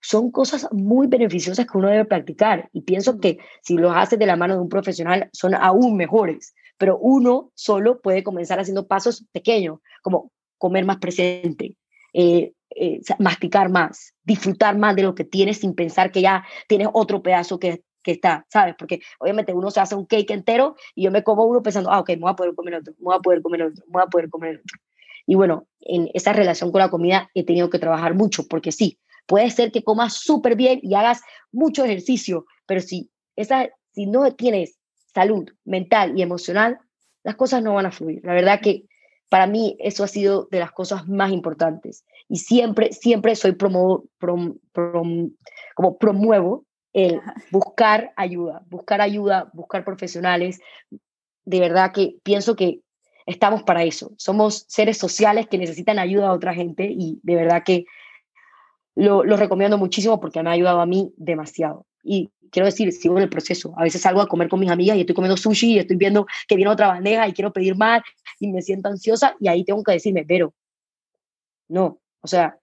son 0.04 0.30
cosas 0.30 0.68
muy 0.70 1.06
beneficiosas 1.06 1.64
que 1.64 1.78
uno 1.78 1.88
debe 1.88 2.04
practicar 2.04 2.68
y 2.74 2.82
pienso 2.82 3.18
que 3.20 3.38
si 3.62 3.74
lo 3.74 3.90
haces 3.90 4.18
de 4.18 4.26
la 4.26 4.36
mano 4.36 4.54
de 4.54 4.60
un 4.60 4.68
profesional 4.68 5.30
son 5.32 5.54
aún 5.54 5.96
mejores, 5.96 6.54
pero 6.76 6.98
uno 6.98 7.50
solo 7.54 8.02
puede 8.02 8.22
comenzar 8.22 8.60
haciendo 8.60 8.86
pasos 8.86 9.24
pequeños, 9.32 9.78
como 10.02 10.30
comer 10.58 10.84
más 10.84 10.98
presente, 10.98 11.78
eh, 12.12 12.52
eh, 12.76 13.00
masticar 13.18 13.70
más, 13.70 14.12
disfrutar 14.24 14.76
más 14.76 14.94
de 14.94 15.04
lo 15.04 15.14
que 15.14 15.24
tienes 15.24 15.60
sin 15.60 15.74
pensar 15.74 16.12
que 16.12 16.20
ya 16.20 16.44
tienes 16.68 16.88
otro 16.92 17.22
pedazo 17.22 17.58
que, 17.58 17.82
que 18.02 18.12
está, 18.12 18.44
¿sabes? 18.50 18.74
Porque 18.78 19.00
obviamente 19.18 19.54
uno 19.54 19.70
se 19.70 19.80
hace 19.80 19.94
un 19.94 20.04
cake 20.04 20.32
entero 20.32 20.76
y 20.94 21.04
yo 21.04 21.10
me 21.10 21.22
como 21.22 21.46
uno 21.46 21.62
pensando, 21.62 21.90
ah, 21.90 22.00
ok, 22.00 22.10
me 22.10 22.16
voy 22.16 22.32
a 22.32 22.36
poder 22.36 22.54
comer 22.54 22.74
otro, 22.74 22.92
me 22.98 23.04
voy 23.04 23.16
a 23.16 23.20
poder 23.20 23.40
comer 23.40 23.62
otro, 23.62 23.82
me 23.86 23.92
voy 23.92 24.02
a 24.02 24.06
poder 24.06 24.28
comer 24.28 24.56
otro. 24.56 24.78
Y 25.26 25.34
bueno, 25.34 25.66
en 25.80 26.10
esa 26.12 26.34
relación 26.34 26.70
con 26.70 26.80
la 26.80 26.90
comida 26.90 27.30
he 27.32 27.42
tenido 27.42 27.70
que 27.70 27.78
trabajar 27.78 28.14
mucho, 28.14 28.46
porque 28.46 28.70
sí, 28.70 28.98
Puede 29.26 29.50
ser 29.50 29.72
que 29.72 29.82
comas 29.82 30.14
súper 30.14 30.56
bien 30.56 30.80
y 30.82 30.94
hagas 30.94 31.20
mucho 31.52 31.84
ejercicio, 31.84 32.46
pero 32.66 32.80
si, 32.80 33.10
esa, 33.36 33.68
si 33.92 34.06
no 34.06 34.34
tienes 34.34 34.78
salud 35.14 35.48
mental 35.64 36.18
y 36.18 36.22
emocional, 36.22 36.78
las 37.22 37.36
cosas 37.36 37.62
no 37.62 37.74
van 37.74 37.86
a 37.86 37.92
fluir. 37.92 38.20
La 38.24 38.34
verdad 38.34 38.60
que 38.60 38.84
para 39.28 39.46
mí 39.46 39.76
eso 39.80 40.04
ha 40.04 40.08
sido 40.08 40.48
de 40.50 40.60
las 40.60 40.72
cosas 40.72 41.08
más 41.08 41.32
importantes. 41.32 42.04
Y 42.28 42.36
siempre, 42.36 42.92
siempre 42.92 43.34
soy 43.34 43.52
promo, 43.52 44.04
como 45.74 45.98
promuevo 45.98 46.66
el 46.92 47.20
buscar 47.50 48.12
ayuda, 48.16 48.62
buscar 48.68 49.00
ayuda, 49.00 49.50
buscar 49.52 49.84
profesionales. 49.84 50.60
De 51.44 51.58
verdad 51.58 51.92
que 51.92 52.16
pienso 52.22 52.54
que 52.54 52.80
estamos 53.26 53.62
para 53.62 53.82
eso. 53.82 54.12
Somos 54.18 54.66
seres 54.68 54.98
sociales 54.98 55.48
que 55.48 55.58
necesitan 55.58 55.98
ayuda 55.98 56.28
a 56.28 56.32
otra 56.32 56.54
gente 56.54 56.88
y 56.90 57.18
de 57.22 57.34
verdad 57.34 57.62
que 57.64 57.86
lo, 58.96 59.22
recomiendo 59.36 59.78
muchísimo 59.78 60.20
porque 60.20 60.42
me 60.42 60.50
ha 60.50 60.52
ayudado 60.52 60.80
a 60.80 60.86
mí 60.86 61.12
demasiado. 61.16 61.86
Y 62.02 62.30
quiero 62.50 62.66
decir, 62.66 62.92
sigo 62.92 63.16
en 63.16 63.24
el 63.24 63.28
proceso. 63.28 63.74
A 63.76 63.82
veces 63.82 64.02
salgo 64.02 64.20
a 64.20 64.28
comer 64.28 64.48
con 64.48 64.60
mis 64.60 64.70
amigas 64.70 64.96
y 64.96 65.00
estoy 65.00 65.14
comiendo 65.14 65.36
sushi 65.36 65.74
y 65.74 65.78
estoy 65.78 65.96
viendo 65.96 66.26
que 66.46 66.56
viene 66.56 66.70
otra 66.70 66.88
bandeja 66.88 67.26
y 67.28 67.32
quiero 67.32 67.52
pedir 67.52 67.76
más 67.76 68.02
y 68.38 68.48
me 68.52 68.62
siento 68.62 68.88
ansiosa 68.88 69.36
y 69.40 69.48
ahí 69.48 69.64
tengo 69.64 69.82
que 69.82 69.92
decirme, 69.92 70.24
pero 70.26 70.54
no, 71.68 71.98
o 72.20 72.26
sea, 72.26 72.58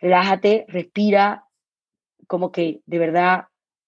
relájate, 0.00 0.64
respira, 0.68 1.44
como 2.26 2.50
que 2.50 2.80
de 2.86 2.98
verdad, 2.98 3.44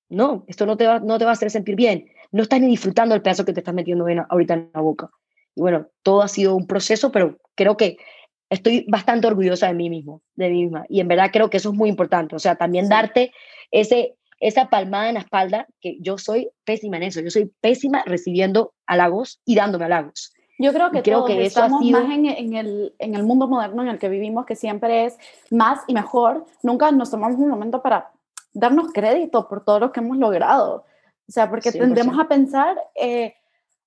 no, 0.08 0.44
esto 0.46 0.66
no 0.66 0.76
te 0.76 0.87
va, 0.87 1.00
no 1.00 1.18
te 1.18 1.24
va 1.24 1.30
a 1.30 1.34
hacer 1.34 1.50
sentir 1.50 1.76
bien. 1.76 2.10
No 2.30 2.42
estás 2.42 2.60
ni 2.60 2.68
disfrutando 2.68 3.14
el 3.14 3.22
pedazo 3.22 3.44
que 3.44 3.52
te 3.52 3.60
estás 3.60 3.74
metiendo 3.74 4.06
ahorita 4.28 4.54
en 4.54 4.70
la 4.74 4.80
boca. 4.80 5.10
Y 5.54 5.60
bueno, 5.60 5.87
todo 6.02 6.22
ha 6.22 6.28
sido 6.28 6.56
un 6.56 6.66
proceso, 6.66 7.10
pero 7.12 7.38
creo 7.54 7.76
que 7.76 7.96
estoy 8.54 8.86
bastante 8.88 9.26
orgullosa 9.26 9.66
de 9.66 9.74
mí 9.74 9.90
mismo, 9.90 10.22
de 10.36 10.48
mí 10.48 10.62
misma. 10.64 10.86
Y 10.88 11.00
en 11.00 11.08
verdad 11.08 11.30
creo 11.32 11.50
que 11.50 11.58
eso 11.58 11.70
es 11.70 11.74
muy 11.74 11.88
importante. 11.88 12.34
O 12.34 12.38
sea, 12.38 12.56
también 12.56 12.88
darte 12.88 13.32
ese, 13.70 14.16
esa 14.40 14.68
palmada 14.70 15.08
en 15.08 15.14
la 15.14 15.20
espalda, 15.20 15.66
que 15.80 15.98
yo 16.00 16.18
soy 16.18 16.50
pésima 16.64 16.96
en 16.96 17.04
eso. 17.04 17.20
Yo 17.20 17.30
soy 17.30 17.52
pésima 17.60 18.02
recibiendo 18.06 18.72
halagos 18.86 19.40
y 19.44 19.54
dándome 19.54 19.84
halagos. 19.84 20.32
Yo 20.58 20.72
creo 20.72 20.92
que 20.92 21.02
creo 21.02 21.24
que 21.24 21.44
estamos 21.44 21.84
más 21.84 22.04
en, 22.04 22.26
en, 22.26 22.54
el, 22.54 22.94
en 22.98 23.14
el 23.16 23.24
mundo 23.24 23.48
moderno 23.48 23.82
en 23.82 23.88
el 23.88 23.98
que 23.98 24.08
vivimos, 24.08 24.46
que 24.46 24.54
siempre 24.54 25.06
es 25.06 25.18
más 25.50 25.80
y 25.88 25.94
mejor. 25.94 26.46
Nunca 26.62 26.92
nos 26.92 27.10
tomamos 27.10 27.38
un 27.38 27.48
momento 27.48 27.82
para 27.82 28.12
darnos 28.52 28.92
crédito 28.92 29.48
por 29.48 29.64
todo 29.64 29.80
lo 29.80 29.92
que 29.92 29.98
hemos 29.98 30.16
logrado. 30.16 30.84
O 31.28 31.32
sea, 31.32 31.50
porque 31.50 31.72
tendemos 31.72 32.18
a 32.18 32.28
pensar... 32.28 32.76
Eh, 32.94 33.34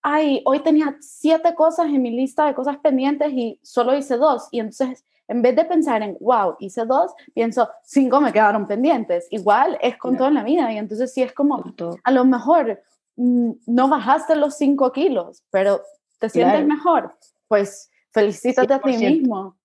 ay, 0.10 0.41
hoy 0.46 0.62
tenía 0.62 0.96
siete 1.02 1.54
cosas 1.54 1.88
en 1.88 2.02
mi 2.02 2.12
lista 2.12 2.46
de 2.46 2.54
cosas 2.54 2.78
pendientes 2.78 3.30
y 3.34 3.60
solo 3.62 3.93
hice 3.93 4.15
dos. 4.15 4.48
Y 4.52 4.62
entonces, 4.62 5.04
en 5.28 5.41
vez 5.41 5.54
de 5.58 5.65
pensar 5.65 6.02
en, 6.02 6.17
wow, 6.22 6.56
hice 6.60 6.86
dos, 6.86 7.12
pienso, 7.34 7.67
cinco 7.84 8.22
me 8.22 8.32
quedaron 8.32 8.67
pendientes. 8.67 9.28
Igual 9.32 9.78
es 9.82 9.98
con 9.98 10.15
todo 10.15 10.30
en 10.30 10.36
la 10.36 10.46
vida. 10.46 10.72
Y 10.72 10.78
entonces 10.78 11.13
sí 11.13 11.24
es 11.24 11.34
como, 11.34 11.62
a 12.06 12.12
lo 12.12 12.24
mejor 12.24 12.82
mm, 13.17 13.52
no 13.65 13.89
bajaste 13.89 14.38
los 14.38 14.56
cinco 14.56 14.93
kilos, 14.93 15.43
pero 15.52 15.82
te 16.20 16.30
sientes 16.30 16.65
mejor. 16.65 17.13
Pues 17.50 17.91
felicítate 18.12 18.74
a 18.74 18.80
ti 18.80 18.96
mismo. 18.96 19.58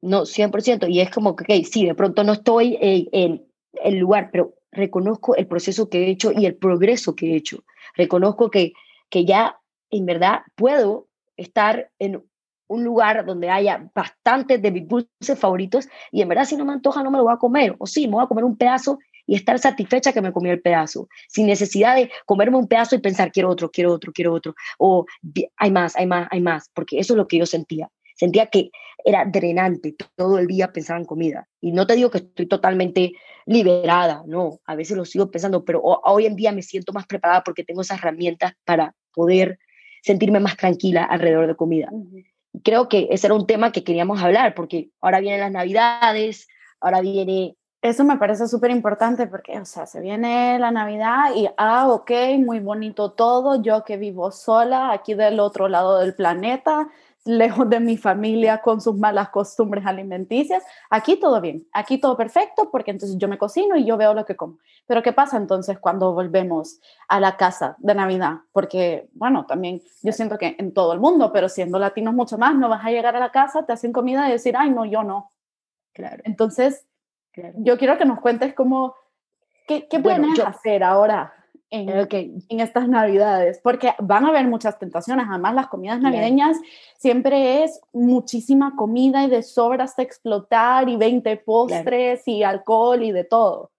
No, 0.00 0.22
100%. 0.22 0.88
Y 0.88 1.00
es 1.02 1.10
como 1.10 1.36
que, 1.36 1.44
okay, 1.44 1.64
sí, 1.64 1.84
de 1.84 1.94
pronto 1.94 2.24
no 2.24 2.32
estoy 2.32 2.78
en 2.80 3.46
el 3.74 3.98
lugar, 3.98 4.30
pero 4.32 4.54
reconozco 4.70 5.36
el 5.36 5.46
proceso 5.46 5.90
que 5.90 6.06
he 6.06 6.10
hecho 6.10 6.32
y 6.32 6.46
el 6.46 6.54
progreso 6.54 7.14
que 7.14 7.32
he 7.32 7.36
hecho. 7.36 7.62
Reconozco 7.94 8.50
que, 8.50 8.72
que 9.10 9.26
ya 9.26 9.58
en 9.92 10.06
verdad 10.06 10.40
puedo 10.56 11.08
estar 11.36 11.90
en 11.98 12.22
un 12.66 12.84
lugar 12.84 13.24
donde 13.24 13.50
haya 13.50 13.90
bastantes 13.94 14.60
de 14.60 14.70
mis 14.70 14.88
dulces 14.88 15.38
favoritos 15.38 15.88
y 16.10 16.22
en 16.22 16.28
verdad 16.28 16.44
si 16.44 16.56
no 16.56 16.64
me 16.64 16.72
antoja 16.72 17.02
no 17.02 17.10
me 17.10 17.18
lo 17.18 17.24
voy 17.24 17.34
a 17.34 17.38
comer. 17.38 17.76
O 17.78 17.86
sí, 17.86 18.08
me 18.08 18.14
voy 18.14 18.24
a 18.24 18.28
comer 18.28 18.44
un 18.44 18.56
pedazo 18.56 18.98
y 19.26 19.36
estar 19.36 19.58
satisfecha 19.58 20.12
que 20.12 20.22
me 20.22 20.32
comí 20.32 20.50
el 20.50 20.60
pedazo, 20.60 21.08
sin 21.28 21.46
necesidad 21.46 21.94
de 21.94 22.10
comerme 22.26 22.56
un 22.56 22.66
pedazo 22.66 22.96
y 22.96 23.00
pensar 23.00 23.30
quiero 23.30 23.50
otro, 23.50 23.70
quiero 23.70 23.92
otro, 23.92 24.12
quiero 24.12 24.32
otro, 24.32 24.54
o 24.78 25.06
hay 25.56 25.70
más, 25.70 25.94
hay 25.96 26.06
más, 26.06 26.26
hay 26.30 26.40
más, 26.40 26.70
porque 26.74 26.98
eso 26.98 27.12
es 27.12 27.16
lo 27.16 27.28
que 27.28 27.38
yo 27.38 27.46
sentía. 27.46 27.88
Sentía 28.16 28.46
que 28.46 28.70
era 29.04 29.24
drenante 29.24 29.94
todo 30.16 30.38
el 30.38 30.46
día 30.46 30.72
pensar 30.72 30.98
en 30.98 31.06
comida. 31.06 31.48
Y 31.60 31.72
no 31.72 31.86
te 31.86 31.96
digo 31.96 32.10
que 32.10 32.18
estoy 32.18 32.46
totalmente 32.46 33.12
liberada, 33.46 34.22
no, 34.26 34.60
a 34.64 34.74
veces 34.74 34.96
lo 34.96 35.04
sigo 35.04 35.30
pensando, 35.30 35.64
pero 35.64 35.80
hoy 35.82 36.26
en 36.26 36.36
día 36.36 36.52
me 36.52 36.62
siento 36.62 36.92
más 36.92 37.06
preparada 37.06 37.42
porque 37.42 37.64
tengo 37.64 37.82
esas 37.82 37.98
herramientas 37.98 38.52
para 38.64 38.94
poder 39.12 39.58
sentirme 40.02 40.40
más 40.40 40.56
tranquila 40.56 41.04
alrededor 41.04 41.46
de 41.46 41.56
comida. 41.56 41.88
Creo 42.62 42.88
que 42.88 43.08
ese 43.10 43.28
era 43.28 43.34
un 43.34 43.46
tema 43.46 43.72
que 43.72 43.82
queríamos 43.82 44.22
hablar, 44.22 44.54
porque 44.54 44.90
ahora 45.00 45.20
vienen 45.20 45.40
las 45.40 45.52
navidades, 45.52 46.48
ahora 46.80 47.00
viene... 47.00 47.56
Eso 47.80 48.04
me 48.04 48.16
parece 48.16 48.46
súper 48.46 48.70
importante 48.70 49.26
porque, 49.26 49.58
o 49.58 49.64
sea, 49.64 49.86
se 49.86 50.00
viene 50.00 50.56
la 50.60 50.70
Navidad 50.70 51.34
y, 51.34 51.48
ah, 51.56 51.88
ok, 51.88 52.12
muy 52.38 52.60
bonito 52.60 53.10
todo, 53.10 53.60
yo 53.60 53.82
que 53.82 53.96
vivo 53.96 54.30
sola 54.30 54.92
aquí 54.92 55.14
del 55.14 55.40
otro 55.40 55.66
lado 55.66 55.98
del 55.98 56.14
planeta, 56.14 56.88
lejos 57.24 57.68
de 57.70 57.78
mi 57.78 57.96
familia 57.96 58.58
con 58.58 58.80
sus 58.80 58.96
malas 58.96 59.28
costumbres 59.28 59.86
alimenticias. 59.86 60.62
Aquí 60.90 61.16
todo 61.16 61.40
bien, 61.40 61.66
aquí 61.72 61.98
todo 61.98 62.16
perfecto 62.16 62.70
porque 62.70 62.90
entonces 62.90 63.16
yo 63.18 63.28
me 63.28 63.38
cocino 63.38 63.76
y 63.76 63.84
yo 63.84 63.96
veo 63.96 64.14
lo 64.14 64.24
que 64.24 64.36
como. 64.36 64.58
Pero 64.86 65.02
¿qué 65.02 65.12
pasa 65.12 65.36
entonces 65.36 65.78
cuando 65.78 66.12
volvemos 66.12 66.80
a 67.08 67.20
la 67.20 67.36
casa 67.36 67.76
de 67.78 67.94
Navidad? 67.94 68.38
Porque, 68.52 69.08
bueno, 69.12 69.46
también 69.46 69.82
yo 70.02 70.12
siento 70.12 70.38
que 70.38 70.56
en 70.58 70.74
todo 70.74 70.92
el 70.92 71.00
mundo, 71.00 71.32
pero 71.32 71.48
siendo 71.48 71.78
latinos 71.78 72.14
mucho 72.14 72.38
más, 72.38 72.54
no 72.54 72.68
vas 72.68 72.84
a 72.84 72.90
llegar 72.90 73.14
a 73.14 73.20
la 73.20 73.30
casa, 73.30 73.64
te 73.64 73.72
hacen 73.72 73.92
comida 73.92 74.28
y 74.28 74.32
decir, 74.32 74.56
ay, 74.56 74.70
no, 74.70 74.84
yo 74.84 75.04
no. 75.04 75.30
Claro. 75.92 76.22
Entonces, 76.24 76.86
yo 77.56 77.78
quiero 77.78 77.98
que 77.98 78.04
nos 78.04 78.20
cuentes 78.20 78.54
cómo, 78.54 78.94
¿qué, 79.66 79.86
qué 79.88 80.00
planeas 80.00 80.40
hacer 80.40 80.82
ahora 80.82 81.32
en, 81.72 81.88
en, 82.48 82.60
estas 82.60 82.86
navidades, 82.86 83.58
porque 83.62 83.94
van 83.98 84.26
a 84.26 84.28
haber 84.28 84.46
muchas 84.46 84.78
tentaciones. 84.78 85.26
Además, 85.28 85.54
las 85.54 85.68
comidas 85.68 86.00
navideñas 86.00 86.58
siempre 86.98 87.64
es 87.64 87.80
muchísima 87.94 88.76
comida 88.76 89.24
y 89.24 89.30
de 89.30 89.42
sobra 89.42 89.84
hasta 89.84 90.02
explotar 90.02 90.88
y 90.90 90.96
20 90.96 91.38
postres 91.38 92.28
y 92.28 92.42
alcohol 92.42 93.02
y 93.02 93.10
de 93.10 93.24
todo. 93.24 93.70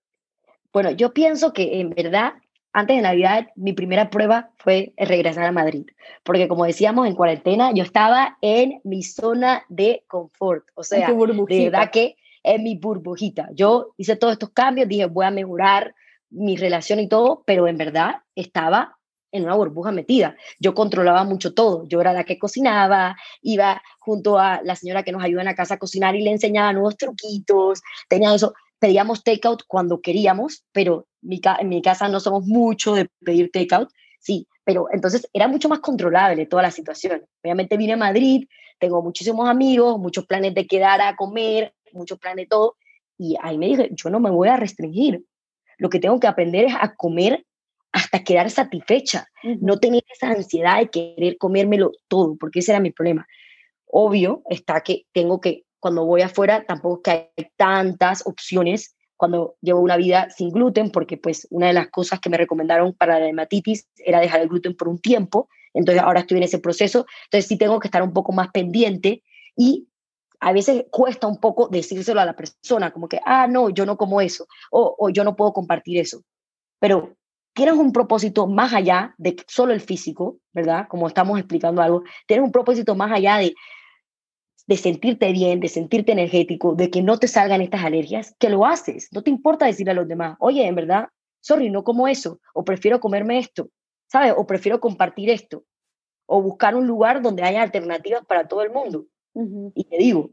Bueno, 0.73 0.89
yo 0.89 1.13
pienso 1.13 1.53
que 1.53 1.79
en 1.79 1.91
verdad, 1.91 2.33
antes 2.73 2.95
de 2.95 3.03
Navidad, 3.03 3.47
mi 3.55 3.73
primera 3.73 4.09
prueba 4.09 4.49
fue 4.57 4.93
regresar 4.97 5.45
a 5.45 5.51
Madrid, 5.51 5.85
porque 6.23 6.47
como 6.47 6.65
decíamos 6.65 7.07
en 7.07 7.13
cuarentena, 7.13 7.71
yo 7.73 7.83
estaba 7.83 8.39
en 8.41 8.81
mi 8.83 9.03
zona 9.03 9.65
de 9.69 10.03
confort, 10.07 10.65
o 10.73 10.83
sea, 10.83 11.11
de 11.11 11.63
verdad 11.63 11.91
que 11.91 12.15
en 12.41 12.63
mi 12.63 12.75
burbujita. 12.75 13.49
Yo 13.53 13.93
hice 13.97 14.15
todos 14.15 14.33
estos 14.33 14.49
cambios, 14.49 14.87
dije, 14.87 15.05
voy 15.05 15.25
a 15.25 15.31
mejorar 15.31 15.93
mi 16.33 16.57
relación 16.57 16.99
y 16.99 17.07
todo, 17.07 17.43
pero 17.45 17.67
en 17.67 17.77
verdad 17.77 18.15
estaba 18.35 18.97
en 19.31 19.43
una 19.43 19.55
burbuja 19.55 19.91
metida. 19.91 20.35
Yo 20.59 20.73
controlaba 20.73 21.23
mucho 21.23 21.53
todo. 21.53 21.85
Yo 21.87 21.99
era 21.99 22.13
la 22.13 22.23
que 22.23 22.37
cocinaba, 22.37 23.17
iba 23.41 23.81
junto 23.99 24.37
a 24.37 24.61
la 24.63 24.75
señora 24.75 25.03
que 25.03 25.11
nos 25.11 25.23
ayuda 25.23 25.41
en 25.41 25.47
la 25.47 25.55
casa 25.55 25.75
a 25.75 25.79
cocinar 25.79 26.15
y 26.15 26.21
le 26.21 26.31
enseñaba 26.31 26.71
nuevos 26.71 26.97
truquitos. 26.97 27.81
Tenía 28.07 28.33
eso. 28.33 28.53
Pedíamos 28.79 29.23
takeout 29.23 29.63
cuando 29.67 30.01
queríamos, 30.01 30.65
pero 30.71 31.07
en 31.21 31.69
mi 31.69 31.81
casa 31.81 32.09
no 32.09 32.19
somos 32.19 32.45
mucho 32.45 32.93
de 32.93 33.09
pedir 33.25 33.49
takeout. 33.51 33.89
Sí, 34.19 34.47
pero 34.63 34.87
entonces 34.91 35.27
era 35.33 35.47
mucho 35.47 35.67
más 35.67 35.79
controlable 35.79 36.45
toda 36.45 36.63
la 36.63 36.71
situación. 36.71 37.25
Obviamente 37.43 37.77
vine 37.77 37.93
a 37.93 37.97
Madrid, 37.97 38.47
tengo 38.79 39.01
muchísimos 39.01 39.49
amigos, 39.49 39.97
muchos 39.99 40.25
planes 40.25 40.53
de 40.53 40.67
quedar 40.67 41.01
a 41.01 41.15
comer, 41.15 41.73
muchos 41.91 42.19
planes 42.19 42.43
de 42.43 42.47
todo. 42.47 42.75
Y 43.17 43.35
ahí 43.41 43.57
me 43.57 43.67
dije, 43.67 43.89
yo 43.93 44.09
no 44.09 44.19
me 44.19 44.29
voy 44.29 44.49
a 44.49 44.57
restringir 44.57 45.23
lo 45.77 45.89
que 45.89 45.99
tengo 45.99 46.19
que 46.19 46.27
aprender 46.27 46.65
es 46.65 46.75
a 46.79 46.95
comer 46.95 47.45
hasta 47.91 48.23
quedar 48.23 48.49
satisfecha, 48.49 49.27
no 49.61 49.79
tener 49.79 50.03
esa 50.11 50.29
ansiedad 50.31 50.79
de 50.79 50.89
querer 50.89 51.37
comérmelo 51.37 51.91
todo, 52.07 52.35
porque 52.39 52.59
ese 52.59 52.71
era 52.71 52.79
mi 52.79 52.91
problema. 52.91 53.27
Obvio 53.85 54.41
está 54.49 54.81
que 54.81 55.03
tengo 55.13 55.39
que, 55.39 55.63
cuando 55.79 56.03
voy 56.03 56.21
afuera, 56.21 56.65
tampoco 56.65 57.03
que 57.03 57.11
hay 57.11 57.47
tantas 57.55 58.25
opciones 58.25 58.95
cuando 59.15 59.55
llevo 59.61 59.79
una 59.79 59.95
vida 59.95 60.29
sin 60.31 60.49
gluten, 60.49 60.89
porque 60.89 61.17
pues 61.17 61.47
una 61.51 61.67
de 61.67 61.73
las 61.73 61.89
cosas 61.89 62.19
que 62.19 62.29
me 62.29 62.37
recomendaron 62.37 62.93
para 62.93 63.19
la 63.19 63.27
hematitis 63.27 63.87
era 63.97 64.19
dejar 64.19 64.41
el 64.41 64.49
gluten 64.49 64.75
por 64.75 64.89
un 64.89 64.99
tiempo, 64.99 65.47
entonces 65.73 66.03
ahora 66.03 66.21
estoy 66.21 66.37
en 66.37 66.43
ese 66.43 66.59
proceso, 66.59 67.05
entonces 67.25 67.47
sí 67.47 67.57
tengo 67.57 67.79
que 67.79 67.87
estar 67.87 68.01
un 68.01 68.11
poco 68.11 68.31
más 68.31 68.49
pendiente 68.49 69.23
y 69.55 69.87
a 70.39 70.53
veces 70.53 70.85
cuesta 70.91 71.27
un 71.27 71.39
poco 71.39 71.67
decírselo 71.67 72.21
a 72.21 72.25
la 72.25 72.35
persona, 72.35 72.91
como 72.91 73.07
que, 73.07 73.19
ah, 73.25 73.47
no, 73.47 73.69
yo 73.69 73.85
no 73.85 73.97
como 73.97 74.21
eso, 74.21 74.47
o, 74.71 74.95
o 74.97 75.09
yo 75.09 75.23
no 75.23 75.35
puedo 75.35 75.53
compartir 75.53 75.99
eso. 75.99 76.21
Pero 76.79 77.15
tienes 77.53 77.75
un 77.75 77.91
propósito 77.91 78.47
más 78.47 78.73
allá 78.73 79.13
de 79.17 79.35
solo 79.47 79.73
el 79.73 79.81
físico, 79.81 80.37
¿verdad? 80.51 80.87
Como 80.89 81.07
estamos 81.07 81.39
explicando 81.39 81.81
algo, 81.81 82.03
tienes 82.27 82.45
un 82.45 82.51
propósito 82.51 82.95
más 82.95 83.11
allá 83.11 83.37
de, 83.37 83.53
de 84.67 84.77
sentirte 84.77 85.31
bien, 85.31 85.59
de 85.59 85.69
sentirte 85.69 86.11
energético, 86.11 86.75
de 86.75 86.89
que 86.89 87.01
no 87.01 87.17
te 87.19 87.27
salgan 87.27 87.61
estas 87.61 87.83
alergias, 87.83 88.35
que 88.39 88.49
lo 88.49 88.65
haces. 88.65 89.09
No 89.11 89.21
te 89.21 89.29
importa 89.29 89.65
decirle 89.65 89.91
a 89.91 89.95
los 89.95 90.07
demás, 90.07 90.37
oye, 90.39 90.65
en 90.65 90.75
verdad, 90.75 91.09
sorry, 91.41 91.69
no 91.69 91.83
como 91.83 92.07
eso, 92.07 92.39
o 92.53 92.63
prefiero 92.63 92.99
comerme 92.99 93.39
esto, 93.39 93.69
¿sabes? 94.07 94.33
O 94.37 94.45
prefiero 94.47 94.79
compartir 94.79 95.29
esto, 95.29 95.63
o 96.25 96.41
buscar 96.41 96.75
un 96.75 96.87
lugar 96.87 97.21
donde 97.21 97.43
haya 97.43 97.61
alternativas 97.61 98.25
para 98.25 98.47
todo 98.47 98.61
el 98.61 98.71
mundo. 98.71 99.05
Y 99.35 99.83
te 99.85 99.97
digo, 99.97 100.29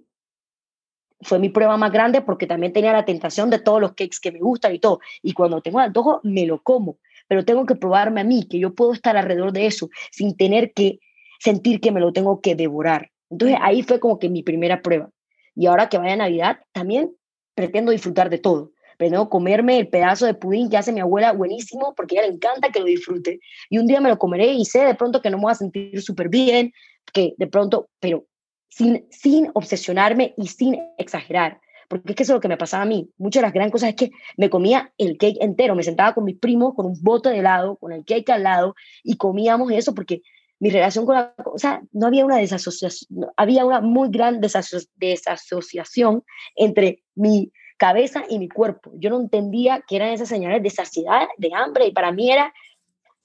fue 1.22 1.38
mi 1.38 1.48
prueba 1.48 1.76
más 1.76 1.92
grande 1.92 2.22
porque 2.22 2.46
también 2.46 2.72
tenía 2.72 2.92
la 2.92 3.04
tentación 3.04 3.50
de 3.50 3.58
todos 3.58 3.80
los 3.80 3.90
cakes 3.90 4.18
que 4.20 4.32
me 4.32 4.38
gustan 4.38 4.74
y 4.74 4.78
todo. 4.78 5.00
Y 5.22 5.32
cuando 5.32 5.60
tengo 5.60 5.78
antojo, 5.78 6.20
me 6.22 6.46
lo 6.46 6.62
como. 6.62 6.98
Pero 7.28 7.44
tengo 7.44 7.66
que 7.66 7.74
probarme 7.74 8.22
a 8.22 8.24
mí 8.24 8.46
que 8.48 8.58
yo 8.58 8.74
puedo 8.74 8.92
estar 8.92 9.16
alrededor 9.16 9.52
de 9.52 9.66
eso 9.66 9.88
sin 10.10 10.36
tener 10.36 10.72
que 10.72 10.98
sentir 11.38 11.80
que 11.80 11.92
me 11.92 12.00
lo 12.00 12.12
tengo 12.12 12.40
que 12.40 12.54
devorar. 12.54 13.10
Entonces 13.30 13.58
ahí 13.60 13.82
fue 13.82 14.00
como 14.00 14.18
que 14.18 14.28
mi 14.28 14.42
primera 14.42 14.82
prueba. 14.82 15.10
Y 15.54 15.66
ahora 15.66 15.88
que 15.88 15.98
vaya 15.98 16.16
Navidad, 16.16 16.60
también 16.72 17.14
pretendo 17.54 17.92
disfrutar 17.92 18.30
de 18.30 18.38
todo. 18.38 18.72
Pretendo 18.96 19.28
comerme 19.30 19.78
el 19.78 19.88
pedazo 19.88 20.26
de 20.26 20.34
pudín 20.34 20.68
que 20.68 20.76
hace 20.76 20.92
mi 20.92 21.00
abuela 21.00 21.32
buenísimo 21.32 21.94
porque 21.94 22.18
a 22.18 22.20
ella 22.20 22.28
le 22.28 22.34
encanta 22.34 22.70
que 22.70 22.80
lo 22.80 22.86
disfrute. 22.86 23.40
Y 23.68 23.78
un 23.78 23.86
día 23.86 24.00
me 24.00 24.08
lo 24.08 24.18
comeré 24.18 24.52
y 24.52 24.64
sé 24.64 24.84
de 24.84 24.94
pronto 24.94 25.22
que 25.22 25.30
no 25.30 25.38
me 25.38 25.44
voy 25.44 25.52
a 25.52 25.56
sentir 25.56 26.00
súper 26.02 26.28
bien, 26.28 26.72
que 27.12 27.34
de 27.36 27.46
pronto, 27.46 27.88
pero 28.00 28.26
sin, 28.70 29.06
sin 29.10 29.50
obsesionarme 29.54 30.34
y 30.36 30.46
sin 30.46 30.80
exagerar. 30.96 31.60
Porque 31.88 32.12
es 32.12 32.16
que 32.16 32.22
eso 32.22 32.32
es 32.32 32.36
lo 32.36 32.40
que 32.40 32.48
me 32.48 32.56
pasaba 32.56 32.84
a 32.84 32.86
mí. 32.86 33.10
Muchas 33.18 33.42
de 33.42 33.46
las 33.46 33.52
grandes 33.52 33.72
cosas 33.72 33.90
es 33.90 33.96
que 33.96 34.10
me 34.36 34.48
comía 34.48 34.92
el 34.96 35.18
cake 35.18 35.38
entero. 35.40 35.74
Me 35.74 35.82
sentaba 35.82 36.14
con 36.14 36.24
mis 36.24 36.38
primos 36.38 36.74
con 36.74 36.86
un 36.86 36.96
bote 37.02 37.30
de 37.30 37.38
helado, 37.38 37.76
con 37.76 37.92
el 37.92 38.04
cake 38.04 38.30
al 38.30 38.44
lado, 38.44 38.76
y 39.02 39.16
comíamos 39.16 39.72
eso 39.72 39.94
porque 39.94 40.22
mi 40.60 40.70
relación 40.70 41.04
con 41.04 41.16
la 41.16 41.34
cosa, 41.34 41.82
no 41.90 42.06
había 42.06 42.24
una 42.24 42.36
desasociación, 42.36 43.30
había 43.36 43.64
una 43.64 43.80
muy 43.80 44.10
gran 44.10 44.40
desasociación 44.40 46.22
entre 46.54 47.02
mi 47.14 47.50
cabeza 47.78 48.24
y 48.28 48.38
mi 48.38 48.48
cuerpo. 48.48 48.92
Yo 48.96 49.08
no 49.10 49.18
entendía 49.18 49.82
qué 49.88 49.96
eran 49.96 50.10
esas 50.10 50.28
señales 50.28 50.62
de 50.62 50.70
saciedad, 50.70 51.26
de 51.38 51.50
hambre, 51.54 51.86
y 51.86 51.92
para 51.92 52.12
mí 52.12 52.30
era 52.30 52.52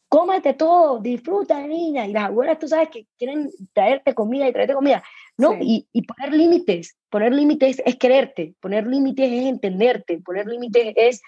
cómete 0.08 0.54
todo, 0.54 1.00
disfruta, 1.00 1.60
niña. 1.68 2.08
Y 2.08 2.14
las 2.14 2.26
abuelas, 2.26 2.58
tú 2.58 2.70
sabes 2.70 2.88
que 2.88 3.06
quieren 3.18 3.52
traerte 3.74 4.14
comida 4.14 4.48
y 4.48 4.54
traerte 4.54 4.74
comida. 4.74 5.04
No, 5.38 5.58
y, 5.60 5.88
y, 5.92 6.04
poner 6.04 6.34
límites. 6.34 6.96
Poner 7.10 7.34
límites 7.34 7.82
es 7.86 7.96
quererte. 7.98 8.56
Poner 8.62 8.88
límites 8.88 9.32
es 9.32 9.46
entenderte. 9.46 10.20
Poner 10.20 10.48
límites 10.48 10.94
es, 10.96 11.22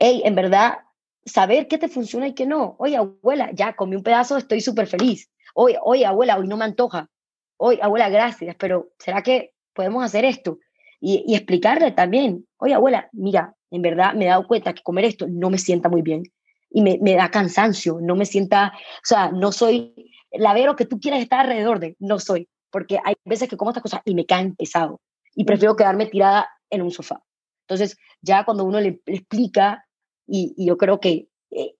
hey, 0.00 0.22
en 0.24 0.34
verdad, 0.34 0.78
saber 1.24 1.68
qué 1.68 1.78
te 1.78 1.88
funciona 1.88 2.28
y 2.28 2.34
qué 2.34 2.46
no. 2.46 2.76
Oye, 2.78 2.96
abuela, 2.96 3.50
ya 3.52 3.74
comí 3.74 3.96
un 3.96 4.02
pedazo, 4.02 4.36
estoy 4.36 4.60
súper 4.60 4.86
feliz. 4.86 5.30
Oye, 5.54 5.78
oye, 5.82 6.04
abuela, 6.04 6.36
hoy 6.36 6.48
no 6.48 6.56
me 6.56 6.64
antoja. 6.64 7.08
Oye, 7.56 7.78
abuela, 7.82 8.08
gracias, 8.08 8.56
pero 8.58 8.90
¿será 8.98 9.22
que 9.22 9.52
podemos 9.72 10.04
hacer 10.04 10.24
esto? 10.24 10.58
Y, 11.00 11.24
y 11.26 11.34
explicarle 11.34 11.92
también, 11.92 12.46
oye, 12.58 12.74
abuela, 12.74 13.08
mira, 13.12 13.54
en 13.70 13.82
verdad 13.82 14.14
me 14.14 14.24
he 14.24 14.28
dado 14.28 14.46
cuenta 14.46 14.72
que 14.72 14.82
comer 14.82 15.04
esto 15.04 15.26
no 15.28 15.50
me 15.50 15.58
sienta 15.58 15.88
muy 15.88 16.02
bien 16.02 16.24
y 16.70 16.82
me, 16.82 16.98
me, 17.00 17.14
da 17.14 17.30
cansancio, 17.30 17.98
no 18.00 18.14
me 18.14 18.26
sienta, 18.26 18.72
o 18.74 19.04
sea, 19.04 19.30
no 19.30 19.52
soy 19.52 20.07
la 20.32 20.54
vero 20.54 20.76
que 20.76 20.86
tú 20.86 21.00
quieres 21.00 21.20
estar 21.20 21.40
alrededor 21.40 21.80
de, 21.80 21.96
no 21.98 22.18
soy, 22.18 22.48
porque 22.70 22.98
hay 23.04 23.14
veces 23.24 23.48
que 23.48 23.56
como 23.56 23.70
estas 23.70 23.82
cosas 23.82 24.00
y 24.04 24.14
me 24.14 24.26
caen 24.26 24.54
pesado 24.54 25.00
y 25.34 25.44
prefiero 25.44 25.76
quedarme 25.76 26.06
tirada 26.06 26.48
en 26.70 26.82
un 26.82 26.90
sofá. 26.90 27.22
Entonces, 27.66 27.96
ya 28.22 28.44
cuando 28.44 28.64
uno 28.64 28.80
le, 28.80 29.00
explica, 29.06 29.86
y, 30.26 30.54
y, 30.56 30.66
yo 30.66 30.76
creo 30.76 31.00
que 31.00 31.28
eh, 31.50 31.74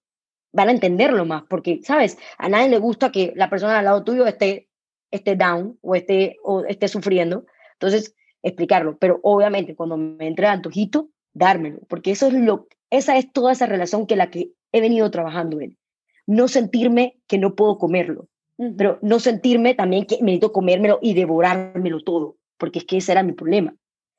van 0.53 0.69
a 0.69 0.73
entenderlo 0.73 1.25
más, 1.25 1.45
porque, 1.49 1.81
¿sabes? 1.83 2.19
A 2.39 2.49
nadie 2.49 2.69
le 2.69 2.79
gusta 2.79 3.13
que 3.13 3.33
la 3.37 3.51
persona 3.51 3.79
al 3.79 3.85
lado 3.85 4.05
tuyo 4.05 4.27
esté, 4.27 4.69
esté 5.11 5.37
down 5.37 5.79
o 5.81 5.95
esté, 5.95 6.37
o 6.43 6.65
esté 6.65 6.89
sufriendo. 6.89 7.47
Entonces, 7.75 8.15
explicarlo. 8.43 8.99
Pero 8.99 9.21
obviamente, 9.23 9.75
cuando 9.75 9.97
me 9.97 10.27
entre 10.27 10.47
antojito, 10.47 11.11
dármelo, 11.33 11.81
porque 11.89 12.11
eso 12.11 12.29
es 12.29 12.35
lo, 12.35 12.69
esa 12.91 13.17
es 13.17 13.33
toda 13.33 13.53
esa 13.53 13.67
relación 13.67 14.07
que 14.07 14.17
la 14.17 14.31
que 14.31 14.53
he 14.73 14.81
venido 14.81 15.11
trabajando 15.11 15.61
en. 15.61 15.79
No 16.27 16.49
sentirme 16.49 17.19
que 17.27 17.39
no 17.39 17.55
puedo 17.55 17.79
comerlo, 17.79 18.29
pero 18.77 18.99
no 19.03 19.21
sentirme 19.21 19.75
también 19.75 20.05
que 20.05 20.19
necesito 20.21 20.53
comérmelo 20.53 20.99
y 21.01 21.15
devorármelo 21.15 22.03
todo, 22.03 22.37
porque 22.57 22.81
es 22.81 22.85
que 22.85 22.99
ese 22.99 23.13
era 23.13 23.23
mi 23.23 23.33
problema. 23.33 23.75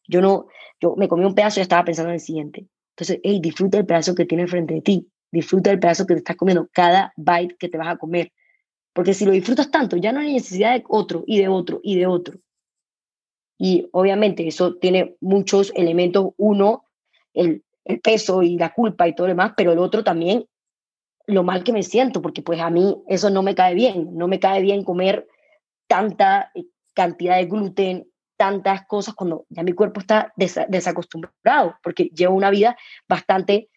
Yo 0.08 0.21
no, 0.21 0.47
yo 0.80 0.95
me 0.95 1.08
comí 1.08 1.25
un 1.25 1.36
pedazo 1.36 1.60
y 1.60 1.63
estaba 1.63 1.84
pensando 1.84 2.10
en 2.10 2.15
el 2.15 2.21
siguiente. 2.21 2.67
Entonces, 2.95 3.19
hey, 3.23 3.39
disfruta 3.41 3.78
el 3.78 3.86
pedazo 3.86 4.15
que 4.15 4.25
tienes 4.25 4.49
frente 4.49 4.73
de 4.73 4.82
ti, 4.82 5.08
disfruta 5.32 5.71
el 5.71 5.80
pedazo 5.80 6.06
que 6.06 6.15
te 6.15 6.19
estás 6.19 6.36
comiendo, 6.36 6.67
cada 6.71 7.13
bite 7.15 7.56
que 7.60 7.69
te 7.69 7.78
vas 7.78 7.89
a 7.89 7.97
comer. 7.97 8.32
Porque 8.93 9.13
si 9.13 9.25
lo 9.25 9.32
disfrutas 9.32 9.69
tanto, 9.69 9.97
ya 9.97 10.12
no 10.12 10.19
hay 10.19 10.34
necesidad 10.34 10.75
de 10.75 10.84
otro 10.88 11.23
y 11.28 11.39
de 11.39 11.47
otro 11.47 11.80
y 11.84 11.97
de 11.97 12.08
otro. 12.08 12.39
Y 13.58 13.88
obviamente 13.91 14.47
eso 14.47 14.75
tiene 14.75 15.15
muchos 15.19 15.71
elementos. 15.75 16.32
Uno, 16.38 16.86
el 17.34 17.63
el 17.89 18.02
peso 18.02 18.43
y 18.43 18.56
la 18.56 18.71
culpa 18.71 19.08
y 19.08 19.15
todo 19.15 19.28
lo 19.28 19.32
demás, 19.32 19.54
pero 19.58 19.71
el 19.71 19.80
otro 19.80 20.04
también 20.04 20.45
lo 21.30 21.44
mal 21.44 21.63
que 21.63 21.74
me 21.74 21.84
siento, 21.84 22.22
porque 22.22 22.42
pues 22.42 22.60
a 22.60 22.70
mí 22.70 23.04
eso 23.08 23.30
no 23.30 23.44
me 23.44 23.56
cae 23.56 23.76
bien, 23.76 24.10
no 24.13 24.28
me 24.28 24.39
cae 24.39 24.62
bien 24.62 24.84
comer 24.84 25.28
tanta 25.88 26.52
eh, 26.56 26.65
cantidad 26.94 27.38
de 27.38 27.46
gluten, 27.46 28.08
tantas 28.36 28.86
cosas 28.88 29.13
cuando 29.13 29.46
ya 29.50 29.63
mi 29.63 29.74
cuerpo 29.74 30.00
está 30.00 30.34
desacostumbrado, 30.36 31.76
porque 31.84 32.06
llevo 32.06 32.36
una 32.36 32.50
vida 32.50 32.78
bastante 33.08 33.70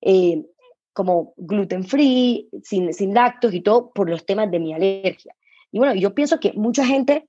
eh, 0.00 0.44
como 0.92 1.34
gluten 1.36 1.84
free, 1.84 2.48
sin, 2.62 2.94
sin 2.94 3.12
lactos 3.12 3.52
y 3.52 3.60
todo 3.60 3.90
por 3.90 4.08
los 4.08 4.24
temas 4.24 4.50
de 4.50 4.60
mi 4.60 4.72
alergia. 4.72 5.34
Y 5.72 5.78
bueno, 5.78 5.94
yo 5.94 6.14
pienso 6.14 6.38
que 6.38 6.52
mucha 6.52 6.86
gente 6.86 7.28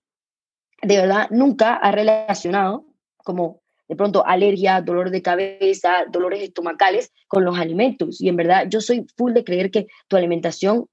de 0.81 0.97
verdad 0.97 1.27
nunca 1.31 1.75
ha 1.75 1.91
relacionado 1.91 2.85
como 3.17 3.61
de 3.87 3.95
pronto 3.95 4.25
alergia, 4.25 4.81
dolor 4.81 5.09
de 5.11 5.21
cabeza, 5.21 6.05
dolores 6.11 6.41
estomacales 6.41 7.11
con 7.27 7.45
los 7.45 7.57
alimentos. 7.57 8.21
Y 8.21 8.29
en 8.29 8.35
verdad 8.35 8.67
yo 8.69 8.81
soy 8.81 9.05
full 9.15 9.33
de 9.33 9.43
creer 9.43 9.71
que 9.71 9.87
tu 10.07 10.17
alimentación 10.17 10.87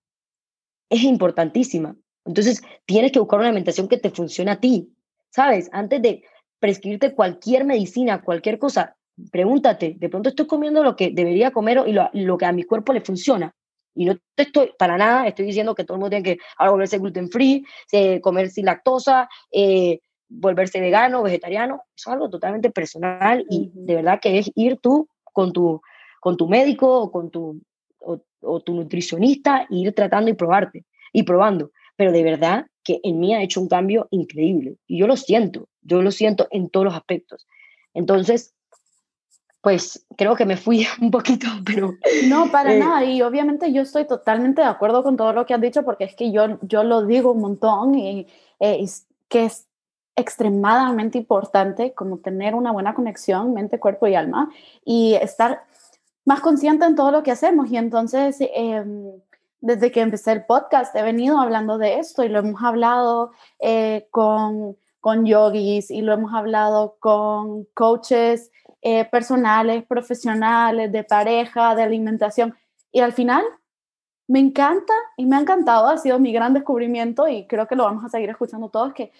es 0.90 1.02
importantísima. 1.02 1.96
Entonces 2.24 2.62
tienes 2.84 3.12
que 3.12 3.18
buscar 3.18 3.40
una 3.40 3.48
alimentación 3.48 3.88
que 3.88 3.98
te 3.98 4.10
funcione 4.10 4.50
a 4.50 4.60
ti, 4.60 4.92
¿sabes? 5.30 5.68
Antes 5.72 6.02
de 6.02 6.22
prescribirte 6.60 7.14
cualquier 7.14 7.64
medicina, 7.64 8.22
cualquier 8.22 8.58
cosa, 8.58 8.96
pregúntate, 9.30 9.96
de 9.98 10.08
pronto 10.08 10.28
estoy 10.28 10.46
comiendo 10.46 10.82
lo 10.82 10.94
que 10.94 11.10
debería 11.10 11.50
comer 11.50 11.82
y 11.86 11.92
lo, 11.92 12.38
que 12.38 12.44
a 12.44 12.52
mi 12.52 12.64
cuerpo 12.64 12.92
le 12.92 13.00
funciona. 13.00 13.54
Y 13.94 14.04
no 14.06 14.16
te 14.34 14.44
estoy, 14.44 14.70
para 14.78 14.96
nada, 14.96 15.26
estoy 15.26 15.46
diciendo 15.46 15.74
que 15.74 15.84
todo 15.84 15.96
el 15.96 16.00
mundo 16.00 16.10
tiene 16.10 16.22
que 16.36 16.42
ahora 16.56 16.72
volverse 16.72 16.98
gluten 16.98 17.28
free, 17.30 17.64
comer 18.22 18.48
sin 18.48 18.66
lactosa, 18.66 19.28
eh, 19.50 20.00
volverse 20.32 20.80
vegano, 20.80 21.22
vegetariano. 21.22 21.82
Eso 21.96 22.10
es 22.10 22.14
algo 22.14 22.30
totalmente 22.30 22.70
personal 22.70 23.44
y 23.50 23.70
de 23.74 23.96
verdad 23.96 24.20
que 24.20 24.38
es 24.38 24.50
ir 24.54 24.78
tú 24.78 25.08
con 25.24 25.52
tu, 25.52 25.80
con 26.20 26.36
tu 26.36 26.48
médico 26.48 27.02
o 27.02 27.10
con 27.10 27.30
tu, 27.30 27.60
o, 28.00 28.60
tu 28.60 28.74
nutricionista 28.74 29.66
e 29.70 29.76
ir 29.76 29.94
tratando 29.94 30.30
y 30.30 30.34
probarte 30.34 30.84
y 31.12 31.22
probando. 31.22 31.70
Pero 31.96 32.12
de 32.12 32.22
verdad 32.22 32.66
que 32.82 33.00
en 33.02 33.20
mí 33.20 33.34
ha 33.34 33.42
hecho 33.42 33.60
un 33.60 33.68
cambio 33.68 34.08
increíble 34.10 34.76
y 34.86 34.98
yo 34.98 35.06
lo 35.06 35.16
siento, 35.16 35.68
yo 35.82 36.02
lo 36.02 36.10
siento 36.10 36.48
en 36.50 36.68
todos 36.68 36.84
los 36.84 36.94
aspectos. 36.94 37.46
Entonces, 37.94 38.54
pues 39.60 40.04
creo 40.16 40.34
que 40.34 40.44
me 40.44 40.56
fui 40.56 40.86
un 41.00 41.10
poquito, 41.10 41.46
pero... 41.64 41.94
No, 42.28 42.50
para 42.50 42.74
eh, 42.74 42.78
nada, 42.78 43.04
y 43.04 43.22
obviamente 43.22 43.72
yo 43.72 43.82
estoy 43.82 44.06
totalmente 44.06 44.62
de 44.62 44.68
acuerdo 44.68 45.02
con 45.02 45.16
todo 45.16 45.32
lo 45.32 45.46
que 45.46 45.54
has 45.54 45.60
dicho, 45.60 45.84
porque 45.84 46.04
es 46.04 46.16
que 46.16 46.32
yo, 46.32 46.58
yo 46.62 46.82
lo 46.82 47.06
digo 47.06 47.32
un 47.32 47.40
montón 47.40 47.94
y 47.94 48.26
eh, 48.58 48.84
que 49.28 49.44
es 49.44 49.68
extremadamente 50.16 51.18
importante 51.18 51.94
como 51.94 52.18
tener 52.18 52.54
una 52.54 52.72
buena 52.72 52.94
conexión 52.94 53.54
mente, 53.54 53.80
cuerpo 53.80 54.06
y 54.06 54.14
alma 54.14 54.50
y 54.84 55.14
estar 55.14 55.64
más 56.24 56.40
consciente 56.40 56.84
en 56.84 56.94
todo 56.94 57.10
lo 57.10 57.22
que 57.22 57.30
hacemos. 57.30 57.70
Y 57.70 57.76
entonces, 57.76 58.36
em, 58.40 59.12
desde 59.60 59.90
que 59.90 60.00
empecé 60.00 60.32
el 60.32 60.44
podcast, 60.44 60.94
he 60.96 61.02
venido 61.02 61.38
hablando 61.38 61.78
de 61.78 61.98
esto 61.98 62.24
y 62.24 62.28
lo 62.28 62.40
hemos 62.40 62.62
hablado 62.62 63.32
eh, 63.60 64.08
con, 64.10 64.76
con 65.00 65.24
yogis 65.24 65.90
y 65.90 66.02
lo 66.02 66.12
hemos 66.12 66.34
hablado 66.34 66.96
con 67.00 67.64
coaches 67.74 68.50
eh, 68.82 69.04
personales, 69.06 69.84
profesionales, 69.84 70.90
de 70.92 71.04
pareja, 71.04 71.74
de 71.74 71.82
alimentación. 71.82 72.54
Y 72.90 73.00
al 73.00 73.12
final, 73.12 73.44
me 74.28 74.40
encanta 74.40 74.92
y 75.16 75.26
me 75.26 75.36
ha 75.36 75.40
encantado, 75.40 75.88
ha 75.88 75.98
sido 75.98 76.18
mi 76.18 76.32
gran 76.32 76.54
descubrimiento 76.54 77.28
y 77.28 77.46
creo 77.46 77.66
que 77.66 77.76
lo 77.76 77.84
vamos 77.84 78.04
a 78.04 78.08
seguir 78.08 78.30
escuchando 78.30 78.70
todos, 78.70 78.94
que 78.94 79.12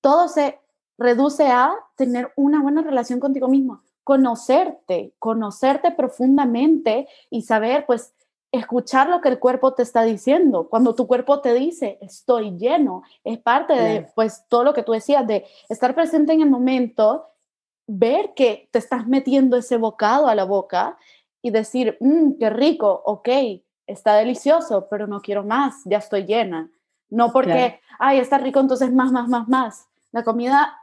todo 0.00 0.28
se 0.28 0.58
reduce 0.98 1.46
a 1.46 1.72
tener 1.96 2.32
una 2.36 2.62
buena 2.62 2.82
relación 2.82 3.20
contigo 3.20 3.48
mismo, 3.48 3.82
conocerte, 4.04 5.12
conocerte 5.18 5.92
profundamente 5.92 7.08
y 7.30 7.42
saber, 7.42 7.86
pues, 7.86 8.14
escuchar 8.50 9.08
lo 9.10 9.20
que 9.20 9.28
el 9.28 9.38
cuerpo 9.38 9.74
te 9.74 9.82
está 9.82 10.02
diciendo. 10.02 10.68
Cuando 10.68 10.94
tu 10.94 11.06
cuerpo 11.06 11.40
te 11.40 11.52
dice, 11.54 11.98
estoy 12.00 12.56
lleno, 12.56 13.02
es 13.22 13.38
parte 13.38 13.74
de, 13.74 14.08
pues, 14.14 14.44
todo 14.48 14.64
lo 14.64 14.74
que 14.74 14.82
tú 14.82 14.92
decías, 14.92 15.26
de 15.26 15.44
estar 15.68 15.94
presente 15.94 16.32
en 16.32 16.40
el 16.40 16.50
momento 16.50 17.26
ver 17.86 18.34
que 18.34 18.68
te 18.70 18.78
estás 18.78 19.06
metiendo 19.06 19.56
ese 19.56 19.76
bocado 19.76 20.28
a 20.28 20.34
la 20.34 20.44
boca 20.44 20.98
y 21.42 21.50
decir, 21.50 21.96
mmm, 22.00 22.32
qué 22.38 22.50
rico, 22.50 23.02
ok, 23.04 23.28
está 23.86 24.14
delicioso, 24.16 24.88
pero 24.90 25.06
no 25.06 25.20
quiero 25.20 25.44
más, 25.44 25.82
ya 25.84 25.98
estoy 25.98 26.24
llena. 26.24 26.70
No 27.10 27.32
porque, 27.32 27.80
ay, 27.98 28.18
está 28.18 28.38
rico, 28.38 28.60
entonces 28.60 28.92
más, 28.92 29.12
más, 29.12 29.28
más, 29.28 29.48
más. 29.48 29.88
La 30.12 30.24
comida 30.24 30.78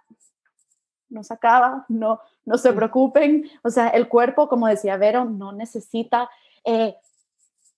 no 1.09 1.23
se 1.23 1.33
acaba, 1.33 1.85
no, 1.87 2.19
no 2.45 2.57
se 2.57 2.73
preocupen. 2.73 3.49
O 3.63 3.69
sea, 3.69 3.89
el 3.89 4.07
cuerpo, 4.07 4.47
como 4.47 4.67
decía 4.67 4.97
Vero, 4.97 5.25
no 5.25 5.51
necesita 5.51 6.29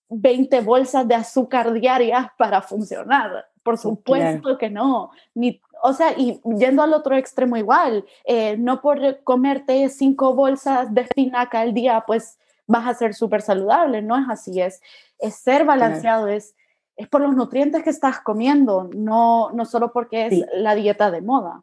20 0.08 0.56
eh, 0.56 0.60
bolsas 0.60 1.06
de 1.06 1.14
azúcar 1.14 1.72
diarias 1.72 2.28
para 2.36 2.62
funcionar. 2.62 3.46
Por 3.62 3.76
supuesto 3.76 4.56
que 4.56 4.70
no. 4.70 5.10
Ni 5.34 5.60
o 5.82 5.92
sea, 5.92 6.12
y 6.16 6.40
yendo 6.58 6.82
al 6.82 6.92
otro 6.92 7.16
extremo 7.16 7.56
igual, 7.56 8.04
eh, 8.24 8.56
no 8.56 8.80
por 8.80 9.22
comerte 9.22 9.88
cinco 9.88 10.34
bolsas 10.34 10.92
de 10.92 11.02
espinaca 11.02 11.60
al 11.60 11.74
día, 11.74 12.04
pues 12.06 12.38
vas 12.66 12.86
a 12.86 12.94
ser 12.94 13.14
súper 13.14 13.42
saludable, 13.42 14.02
no 14.02 14.16
es 14.16 14.28
así, 14.28 14.60
es, 14.60 14.82
es 15.18 15.36
ser 15.36 15.64
balanceado, 15.64 16.28
es, 16.28 16.54
es 16.98 17.08
por 17.08 17.20
los 17.20 17.34
nutrientes 17.34 17.84
que 17.84 17.90
estás 17.90 18.20
comiendo, 18.20 18.90
no, 18.94 19.50
no 19.52 19.64
solo 19.64 19.92
porque 19.92 20.26
es 20.26 20.44
la 20.52 20.74
dieta 20.74 21.12
de 21.12 21.22
moda. 21.22 21.62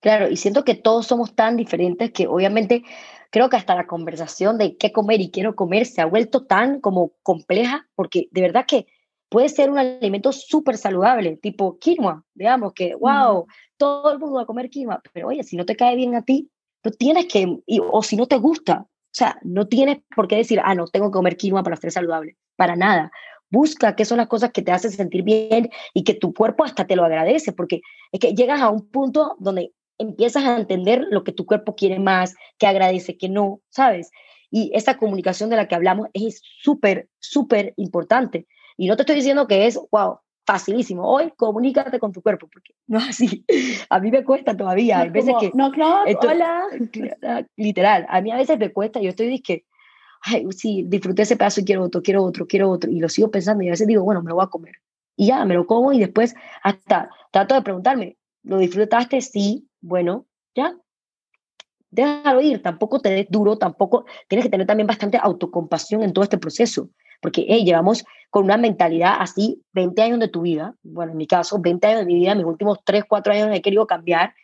Claro, 0.00 0.28
y 0.28 0.36
siento 0.36 0.64
que 0.64 0.74
todos 0.74 1.06
somos 1.06 1.34
tan 1.34 1.56
diferentes 1.56 2.10
que 2.10 2.26
obviamente 2.26 2.82
creo 3.30 3.48
que 3.48 3.56
hasta 3.56 3.76
la 3.76 3.86
conversación 3.86 4.58
de 4.58 4.76
qué 4.76 4.90
comer 4.90 5.20
y 5.20 5.30
quiero 5.30 5.54
comer 5.54 5.86
se 5.86 6.00
ha 6.00 6.06
vuelto 6.06 6.44
tan 6.44 6.80
como 6.80 7.12
compleja, 7.22 7.88
porque 7.94 8.28
de 8.32 8.40
verdad 8.40 8.66
que 8.66 8.86
puede 9.28 9.48
ser 9.48 9.70
un 9.70 9.78
alimento 9.78 10.32
súper 10.32 10.76
saludable, 10.76 11.36
tipo 11.36 11.78
quinoa, 11.78 12.24
digamos 12.34 12.72
que, 12.72 12.96
wow, 12.96 13.46
todo 13.76 14.12
el 14.12 14.18
mundo 14.18 14.36
va 14.36 14.42
a 14.42 14.46
comer 14.46 14.70
quinoa, 14.70 15.00
pero 15.12 15.28
oye, 15.28 15.44
si 15.44 15.56
no 15.56 15.66
te 15.66 15.76
cae 15.76 15.94
bien 15.94 16.16
a 16.16 16.22
ti, 16.22 16.50
no 16.82 16.90
tienes 16.90 17.26
que, 17.26 17.60
o 17.92 18.02
si 18.02 18.16
no 18.16 18.26
te 18.26 18.38
gusta, 18.38 18.86
o 18.88 19.12
sea, 19.12 19.38
no 19.42 19.68
tienes 19.68 19.98
por 20.16 20.26
qué 20.26 20.36
decir, 20.36 20.60
ah, 20.64 20.74
no, 20.74 20.88
tengo 20.88 21.10
que 21.10 21.16
comer 21.16 21.36
quinoa 21.36 21.62
para 21.62 21.76
ser 21.76 21.92
saludable, 21.92 22.36
para 22.56 22.74
nada. 22.74 23.12
Busca 23.50 23.96
qué 23.96 24.04
son 24.04 24.18
las 24.18 24.26
cosas 24.26 24.50
que 24.52 24.62
te 24.62 24.72
hacen 24.72 24.90
sentir 24.90 25.22
bien 25.22 25.70
y 25.94 26.04
que 26.04 26.14
tu 26.14 26.34
cuerpo 26.34 26.64
hasta 26.64 26.86
te 26.86 26.96
lo 26.96 27.04
agradece, 27.04 27.52
porque 27.52 27.80
es 28.12 28.20
que 28.20 28.34
llegas 28.34 28.60
a 28.60 28.70
un 28.70 28.88
punto 28.90 29.36
donde 29.38 29.72
empiezas 29.98 30.44
a 30.44 30.58
entender 30.58 31.06
lo 31.10 31.24
que 31.24 31.32
tu 31.32 31.46
cuerpo 31.46 31.74
quiere 31.74 31.98
más, 31.98 32.34
que 32.58 32.66
agradece, 32.66 33.16
que 33.16 33.28
no, 33.28 33.60
¿sabes? 33.70 34.10
Y 34.50 34.70
esa 34.74 34.96
comunicación 34.96 35.50
de 35.50 35.56
la 35.56 35.68
que 35.68 35.74
hablamos 35.74 36.08
es 36.12 36.40
súper, 36.62 37.08
súper 37.18 37.74
importante. 37.76 38.46
Y 38.76 38.86
no 38.86 38.96
te 38.96 39.02
estoy 39.02 39.16
diciendo 39.16 39.46
que 39.46 39.66
es, 39.66 39.78
wow, 39.90 40.20
facilísimo. 40.48 41.06
Hoy 41.06 41.30
comunícate 41.36 41.98
con 41.98 42.10
tu 42.10 42.22
cuerpo, 42.22 42.48
porque 42.50 42.72
no 42.86 42.98
es 42.98 43.08
así. 43.10 43.44
A 43.90 44.00
mí 44.00 44.10
me 44.10 44.24
cuesta 44.24 44.56
todavía. 44.56 45.00
Hay 45.00 45.10
veces 45.10 45.34
que. 45.38 45.50
No, 45.54 45.70
no, 45.70 46.04
hola. 46.04 46.64
Literal, 47.56 48.06
a 48.08 48.20
mí 48.22 48.30
a 48.30 48.36
veces 48.36 48.58
me 48.58 48.72
cuesta. 48.72 49.00
Yo 49.00 49.10
estoy 49.10 49.40
que, 49.40 49.64
ay, 50.22 50.46
sí, 50.52 50.84
disfruté 50.86 51.22
ese 51.22 51.36
pedazo 51.36 51.60
y 51.60 51.64
quiero 51.64 51.82
otro, 51.82 52.02
quiero 52.02 52.22
otro, 52.22 52.46
quiero 52.46 52.70
otro. 52.70 52.90
Y 52.90 53.00
lo 53.00 53.08
sigo 53.08 53.30
pensando 53.30 53.62
y 53.64 53.68
a 53.68 53.72
veces 53.72 53.86
digo, 53.86 54.04
bueno, 54.04 54.22
me 54.22 54.30
lo 54.30 54.36
voy 54.36 54.44
a 54.44 54.48
comer. 54.48 54.76
Y 55.16 55.28
ya, 55.28 55.44
me 55.44 55.54
lo 55.54 55.66
como 55.66 55.92
y 55.92 55.98
después 55.98 56.34
hasta 56.62 57.10
trato 57.30 57.54
de 57.54 57.62
preguntarme, 57.62 58.16
¿lo 58.42 58.58
disfrutaste? 58.58 59.20
Sí, 59.20 59.68
bueno, 59.80 60.26
ya. 60.54 60.76
Déjalo 61.90 62.40
ir, 62.42 62.62
tampoco 62.62 63.00
te 63.00 63.10
des 63.10 63.26
duro, 63.30 63.56
tampoco 63.56 64.04
tienes 64.28 64.44
que 64.44 64.50
tener 64.50 64.66
también 64.66 64.86
bastante 64.86 65.18
autocompasión 65.20 66.02
en 66.02 66.12
todo 66.12 66.22
este 66.22 66.36
proceso 66.36 66.90
porque 67.20 67.42
llevamos 67.42 68.04
con 68.30 68.44
una 68.44 68.56
mentalidad 68.56 69.16
así 69.18 69.62
20 69.72 70.02
años 70.02 70.20
de 70.20 70.28
tu 70.28 70.42
vida, 70.42 70.74
bueno, 70.82 71.12
en 71.12 71.18
mi 71.18 71.26
caso, 71.26 71.58
20 71.58 71.86
años 71.86 72.00
de 72.00 72.06
mi 72.06 72.14
vida, 72.14 72.34
mis 72.34 72.44
últimos 72.44 72.78
3, 72.84 73.04
4 73.08 73.32
años 73.32 73.48
he 73.52 73.62
querido 73.62 73.86
cambiar, 73.86 74.34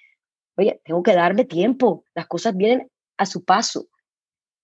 oye, 0.56 0.80
tengo 0.84 1.02
que 1.02 1.14
darme 1.14 1.44
tiempo, 1.44 2.04
las 2.14 2.26
cosas 2.26 2.56
vienen 2.56 2.90
a 3.16 3.26
su 3.26 3.44
paso. 3.44 3.86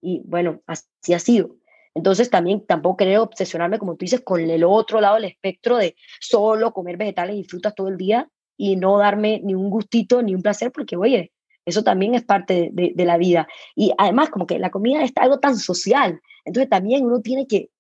Y 0.01 0.23
bueno, 0.25 0.63
así 0.67 1.15
ha 1.15 1.19
sido. 1.19 1.57
Entonces 1.95 2.31
también 2.31 2.65
tampoco 2.67 2.99
creo 2.99 3.25
obsesionarme, 3.25 3.79
como 3.79 3.97
tú 3.97 4.05
dices, 4.05 4.21
con 4.21 4.41
el 4.41 4.65
otro 4.65 5.01
lado 5.01 5.17
del 5.17 5.25
espectro 5.25 5.77
de 5.77 5.97
solo 6.21 6.73
comer 6.73 6.97
vegetales 6.97 7.37
y 7.37 7.45
frutas 7.45 7.75
todo 7.75 7.89
el 7.89 7.97
día 7.97 8.29
y 8.57 8.77
no 8.77 8.99
darme 8.99 9.41
ni 9.43 9.55
un 9.55 9.71
gustito 9.71 10.23
ni 10.23 10.35
un 10.35 10.43
placer, 10.43 10.71
porque 10.73 10.97
oye, 10.97 11.33
eso 11.65 11.83
también 11.83 12.15
es 12.15 12.23
parte 12.23 12.71
de, 12.73 12.93
de 12.95 13.05
la 13.05 13.17
vida. 13.17 13.49
Y 13.75 13.93
además 13.99 14.31
como 14.31 14.47
que 14.47 14.59
la 14.59 14.71
comida 14.71 15.03
es 15.03 15.13
algo 15.17 15.41
tan 15.41 15.57
social, 15.57 16.21
entonces 16.45 16.71
también 16.71 17.05
uno 17.05 17.21
tiene 17.21 17.47
que 17.47 17.71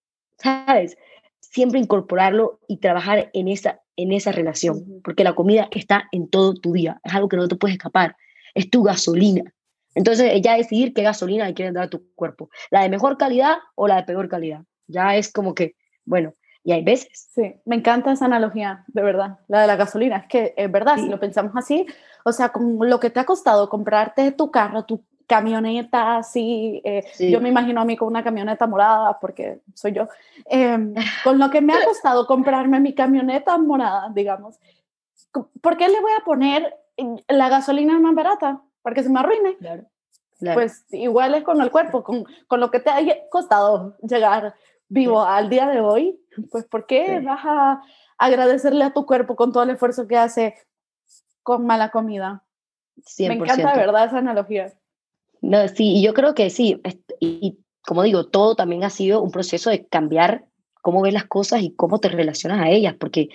¿sabes? 0.41 0.97
Siempre 1.41 1.81
incorporarlo 1.81 2.61
y 2.69 2.79
trabajar 2.79 3.31
en 3.33 3.49
esa, 3.49 3.81
en 3.97 4.13
esa 4.13 4.33
relación, 4.33 5.01
porque 5.05 5.25
la 5.25 5.35
comida 5.35 5.69
está 5.71 6.09
en 6.13 6.29
todo 6.29 6.55
tu 6.55 6.73
día, 6.73 7.01
es 7.05 7.15
algo 7.15 7.29
que 7.29 7.37
no 7.37 7.49
te 7.49 7.57
puedes 7.57 7.77
escapar, 7.77 8.17
es 8.55 8.71
tu 8.71 8.83
gasolina. 8.83 9.53
Entonces, 9.95 10.41
ya 10.43 10.57
decidir 10.57 10.95
qué 10.95 11.03
gasolina 11.03 11.47
le 11.47 11.55
quieres 11.55 11.75
dar 11.75 11.85
a 11.85 11.91
tu 11.91 12.13
cuerpo, 12.15 12.51
la 12.71 12.83
de 12.83 12.89
mejor 12.89 13.19
calidad 13.19 13.59
o 13.75 13.89
la 13.89 13.97
de 13.97 14.03
peor 14.05 14.29
calidad. 14.29 14.63
Ya 14.87 15.17
es 15.17 15.33
como 15.33 15.55
que, 15.55 15.75
bueno, 16.05 16.33
y 16.63 16.73
hay 16.73 16.85
veces. 16.85 17.29
Sí, 17.35 17.55
me 17.65 17.77
encanta 17.77 18.13
esa 18.13 18.27
analogía, 18.27 18.85
de 18.89 19.03
verdad, 19.03 19.39
la 19.49 19.63
de 19.63 19.67
la 19.67 19.77
gasolina. 19.77 20.19
Es 20.19 20.27
que 20.27 20.55
es 20.57 20.71
verdad, 20.71 20.97
si 20.97 21.09
lo 21.09 21.19
pensamos 21.19 21.53
así, 21.57 21.87
o 22.25 22.33
sea, 22.33 22.51
con 22.51 22.79
lo 22.89 23.01
que 23.01 23.11
te 23.11 23.21
ha 23.21 23.25
costado 23.25 23.69
comprarte 23.69 24.33
tu 24.33 24.51
carro, 24.51 24.85
tu 24.85 25.05
camioneta 25.27 26.17
así, 26.17 26.83
eh, 26.85 27.05
yo 27.31 27.41
me 27.41 27.49
imagino 27.49 27.81
a 27.81 27.85
mí 27.85 27.97
con 27.97 28.09
una 28.09 28.25
camioneta 28.25 28.67
morada, 28.67 29.19
porque 29.21 29.61
soy 29.75 29.93
yo, 29.93 30.09
em, 30.47 30.93
con 31.23 31.39
lo 31.39 31.51
que 31.51 31.61
me 31.61 31.73
ha 31.73 31.77
costado 31.89 32.27
comprarme 32.27 32.81
mi 32.81 32.95
camioneta 32.95 33.57
morada, 33.57 34.11
digamos, 34.13 34.59
¿por 35.61 35.77
qué 35.77 35.89
le 35.89 36.01
voy 36.01 36.11
a 36.21 36.25
poner 36.25 36.75
la 37.29 37.49
gasolina 37.49 37.99
más 38.01 38.15
barata? 38.15 38.61
Para 38.83 38.95
que 38.95 39.03
se 39.03 39.11
me 39.11 39.21
arruine. 39.21 39.57
Pues 40.55 40.87
igual 40.91 41.35
es 41.35 41.45
con 41.45 41.61
el 41.61 41.71
cuerpo, 41.71 42.03
con, 42.03 42.25
con, 42.47 42.61
lo 42.61 42.71
que 42.71 42.81
te 42.81 42.91
ha 42.91 43.03
costado 43.29 43.97
llegar 44.03 44.55
vivo 44.89 45.23
al 45.23 45.51
día 45.51 45.69
de 45.69 45.81
hoy, 45.81 46.19
pues 46.51 46.65
¿por 46.65 46.87
qué 46.87 47.21
vas 47.21 47.41
a 47.45 47.83
agradecerle 48.19 48.85
a 48.85 48.93
tu 48.93 49.07
cuerpo 49.07 49.37
con 49.37 49.53
todo 49.53 49.63
el 49.63 49.71
esfuerzo 49.71 50.07
que 50.07 50.17
hace 50.17 50.55
con 51.43 51.67
mala 51.67 51.91
comida? 51.91 52.45
100%. 52.99 53.29
Me 53.29 53.35
encanta 53.35 53.77
verdad 53.77 54.07
esa 54.07 54.19
analogía. 54.19 54.73
No, 55.41 55.67
sí, 55.69 56.03
yo 56.03 56.13
creo 56.13 56.35
que 56.35 56.51
sí, 56.51 56.81
y, 57.19 57.59
como 57.83 58.03
digo, 58.03 58.27
todo 58.27 58.57
también 58.57 58.85
ha 58.85 58.91
sido 58.91 59.23
un 59.23 59.31
proceso 59.31 59.71
de 59.71 59.87
cambiar 59.87 60.45
cómo 60.83 61.03
ves 61.03 61.15
las 61.15 61.25
cosas 61.25 61.63
y 61.63 61.75
cómo 61.75 61.99
te 61.99 62.09
relacionas 62.09 62.61
a 62.61 62.69
ellas, 62.69 62.95
porque 62.99 63.29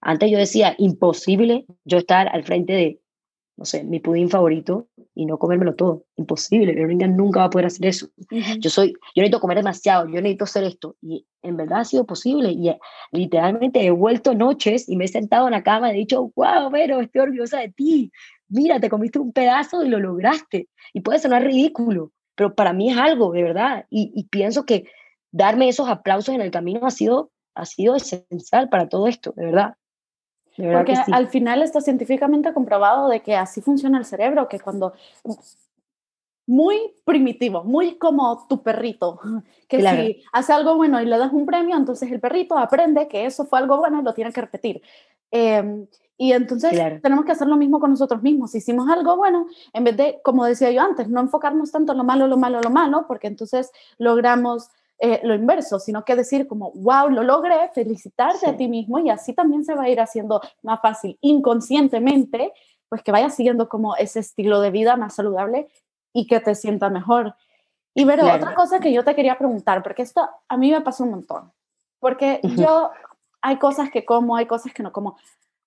antes 0.00 0.30
yo 0.30 0.38
decía, 0.38 0.74
imposible 0.78 1.66
yo 1.84 1.98
estar 1.98 2.28
al 2.28 2.44
frente 2.44 2.72
de, 2.72 3.00
no 3.58 3.64
sé, 3.64 3.82
mi 3.82 3.98
pudín 3.98 4.30
favorito 4.30 4.86
y 5.16 5.26
no 5.26 5.36
comérmelo 5.36 5.74
todo. 5.74 6.04
Imposible, 6.14 6.72
niña 6.86 7.08
nunca 7.08 7.40
va 7.40 7.46
a 7.46 7.50
poder 7.50 7.66
hacer 7.66 7.86
eso. 7.86 8.08
Yo 8.60 8.70
soy, 8.70 8.92
yo 8.92 9.20
necesito 9.20 9.40
comer 9.40 9.56
demasiado, 9.56 10.06
yo 10.06 10.14
necesito 10.22 10.44
hacer 10.44 10.62
esto. 10.62 10.94
Y 11.02 11.26
en 11.42 11.56
verdad 11.56 11.80
ha 11.80 11.84
sido 11.84 12.06
posible. 12.06 12.52
Y 12.52 12.68
eh, 12.68 12.78
literalmente 13.10 13.84
he 13.84 13.90
vuelto 13.90 14.32
noches 14.32 14.88
y 14.88 14.96
me 14.96 15.06
he 15.06 15.08
sentado 15.08 15.48
en 15.48 15.52
la 15.54 15.64
cama 15.64 15.88
y 15.88 15.96
he 15.96 15.98
dicho, 15.98 16.30
wow, 16.36 16.70
pero 16.70 17.00
estoy 17.00 17.20
orgullosa 17.20 17.58
de 17.58 17.70
ti. 17.70 18.12
Mira, 18.48 18.78
te 18.78 18.88
comiste 18.88 19.18
un 19.18 19.32
pedazo 19.32 19.82
y 19.82 19.88
lo 19.88 19.98
lograste. 19.98 20.68
Y 20.92 21.00
puede 21.00 21.18
sonar 21.18 21.42
ridículo, 21.42 22.12
pero 22.36 22.54
para 22.54 22.72
mí 22.72 22.92
es 22.92 22.96
algo, 22.96 23.32
de 23.32 23.42
verdad. 23.42 23.86
Y, 23.90 24.12
y 24.14 24.28
pienso 24.28 24.64
que 24.66 24.84
darme 25.32 25.68
esos 25.68 25.88
aplausos 25.88 26.32
en 26.32 26.42
el 26.42 26.52
camino 26.52 26.86
ha 26.86 26.92
sido, 26.92 27.32
ha 27.56 27.64
sido 27.64 27.96
esencial 27.96 28.68
para 28.68 28.88
todo 28.88 29.08
esto, 29.08 29.32
de 29.36 29.46
verdad. 29.46 29.74
Porque 30.58 30.94
al 31.12 31.28
final 31.28 31.62
está 31.62 31.80
científicamente 31.80 32.52
comprobado 32.52 33.08
de 33.08 33.20
que 33.20 33.36
así 33.36 33.60
funciona 33.60 33.98
el 33.98 34.04
cerebro, 34.04 34.48
que 34.48 34.58
cuando 34.58 34.92
muy 36.46 36.94
primitivo, 37.04 37.62
muy 37.62 37.96
como 37.96 38.46
tu 38.48 38.62
perrito, 38.62 39.20
que 39.68 39.80
si 39.80 40.24
hace 40.32 40.52
algo 40.52 40.76
bueno 40.76 41.00
y 41.00 41.06
le 41.06 41.18
das 41.18 41.32
un 41.32 41.46
premio, 41.46 41.76
entonces 41.76 42.10
el 42.10 42.20
perrito 42.20 42.58
aprende 42.58 43.06
que 43.06 43.26
eso 43.26 43.44
fue 43.44 43.58
algo 43.58 43.76
bueno 43.76 44.00
y 44.00 44.02
lo 44.02 44.14
tiene 44.14 44.32
que 44.32 44.40
repetir. 44.40 44.82
Em, 45.30 45.86
y 46.16 46.32
entonces 46.32 46.72
tenemos 47.00 47.24
que 47.24 47.32
hacer 47.32 47.46
lo 47.46 47.56
mismo 47.56 47.78
con 47.78 47.90
nosotros 47.90 48.22
mismos. 48.22 48.50
Si 48.50 48.58
hicimos 48.58 48.90
algo 48.90 49.16
bueno, 49.16 49.46
en 49.72 49.84
vez 49.84 49.96
de, 49.96 50.20
como 50.24 50.44
decía 50.44 50.70
yo 50.72 50.82
antes, 50.82 51.08
no 51.08 51.20
enfocarnos 51.20 51.70
tanto 51.70 51.92
en 51.92 51.98
lo 51.98 52.04
malo, 52.04 52.26
lo 52.26 52.36
malo, 52.36 52.60
lo 52.60 52.70
malo, 52.70 53.04
porque 53.06 53.28
entonces 53.28 53.70
logramos 53.98 54.70
eh, 55.00 55.20
lo 55.22 55.34
inverso, 55.34 55.78
sino 55.78 56.04
que 56.04 56.16
decir 56.16 56.48
como, 56.48 56.72
wow, 56.72 57.08
lo 57.08 57.22
logré, 57.22 57.68
felicitarte 57.72 58.48
a 58.48 58.56
ti 58.56 58.66
mismo 58.66 58.98
y 58.98 59.10
así 59.10 59.32
también 59.32 59.64
se 59.64 59.76
va 59.76 59.84
a 59.84 59.88
ir 59.88 60.00
haciendo 60.00 60.40
más 60.62 60.80
fácil 60.80 61.16
inconscientemente, 61.20 62.52
pues 62.88 63.02
que 63.02 63.12
vayas 63.12 63.36
siguiendo 63.36 63.68
como 63.68 63.94
ese 63.94 64.18
estilo 64.18 64.60
de 64.60 64.72
vida 64.72 64.96
más 64.96 65.14
saludable 65.14 65.68
y 66.12 66.26
que 66.26 66.40
te 66.40 66.56
sienta 66.56 66.90
mejor. 66.90 67.36
Y 67.94 68.04
pero 68.06 68.26
otra 68.26 68.54
cosa 68.54 68.80
que 68.80 68.92
yo 68.92 69.04
te 69.04 69.14
quería 69.14 69.38
preguntar, 69.38 69.84
porque 69.84 70.02
esto 70.02 70.28
a 70.48 70.56
mí 70.56 70.72
me 70.72 70.80
pasa 70.80 71.04
un 71.04 71.10
montón, 71.10 71.52
porque 72.00 72.40
yo 72.56 72.90
hay 73.40 73.56
cosas 73.58 73.90
que 73.90 74.04
como, 74.04 74.36
hay 74.36 74.46
cosas 74.46 74.72
que 74.72 74.82
no 74.82 74.92
como. 74.92 75.16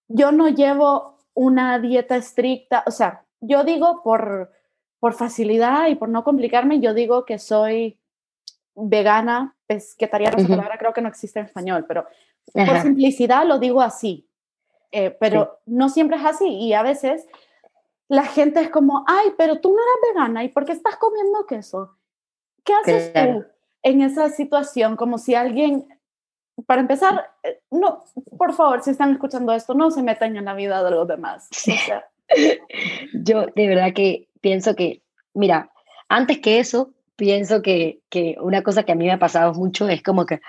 Yo 0.10 0.34
no 0.34 0.50
llevo 0.50 1.17
una 1.34 1.80
dieta 1.80 2.17
estricta, 2.17 2.84
o 2.86 2.91
sea, 2.91 3.24
yo 3.39 3.63
digo 3.63 4.02
por, 4.04 4.52
por 5.00 5.13
facilidad 5.13 5.88
y 5.88 5.96
por 5.96 6.10
no 6.10 6.26
complicarme, 6.26 6.82
yo 6.82 6.94
digo 6.94 7.24
que 7.24 7.39
soy 7.39 7.98
vegana, 8.76 9.56
pesquetariana, 9.68 10.38
esa 10.38 10.48
palabra 10.48 10.78
creo 10.78 10.94
que 10.94 11.02
no 11.02 11.10
existe 11.10 11.40
en 11.40 11.46
español, 11.46 11.86
pero 11.88 12.06
por 12.54 12.82
simplicidad 12.82 13.46
lo 13.46 13.60
digo 13.60 13.82
así. 13.82 14.28
Eh, 14.94 15.16
pero 15.20 15.62
no 15.66 15.88
siempre 15.88 16.18
es 16.18 16.26
así 16.26 16.48
y 16.48 16.74
a 16.74 16.84
veces 16.84 17.26
la 18.10 18.26
gente 18.26 18.60
es 18.60 18.70
como, 18.70 19.06
ay, 19.08 19.30
pero 19.38 19.62
tú 19.62 19.70
no 19.70 19.78
eres 19.78 20.14
vegana 20.14 20.44
y 20.44 20.50
¿por 20.50 20.66
qué 20.66 20.74
estás 20.74 20.98
comiendo 20.98 21.46
queso? 21.46 21.96
¿Qué 22.66 22.74
haces 22.74 23.14
tú 23.14 23.46
en 23.84 24.02
esa 24.02 24.30
situación? 24.30 24.98
Como 24.98 25.18
si 25.18 25.34
alguien, 25.34 25.88
para 26.66 26.82
empezar, 26.82 27.32
eh, 27.44 27.62
no, 27.72 28.04
por 28.38 28.54
favor, 28.54 28.84
si 28.84 28.92
están 28.92 29.14
escuchando 29.14 29.54
esto, 29.54 29.74
no 29.74 29.92
se 29.92 30.04
metan 30.04 30.36
en 30.36 30.44
la 30.44 30.54
vida 30.54 30.84
de 30.84 30.92
los 30.92 31.08
demás. 31.08 31.48
Yo 33.14 33.46
de 33.46 33.68
verdad 33.68 33.94
que 33.96 34.28
pienso 34.42 34.76
que, 34.76 35.04
mira, 35.34 35.72
antes 36.10 36.40
que 36.40 36.60
eso, 36.60 36.94
pienso 37.22 37.62
que, 37.62 38.00
que 38.10 38.36
una 38.42 38.64
cosa 38.64 38.82
que 38.82 38.94
a 38.94 38.96
mí 38.96 39.06
me 39.06 39.12
ha 39.12 39.20
pasado 39.20 39.54
mucho 39.54 39.88
es 39.88 40.02
como 40.02 40.26
que, 40.26 40.42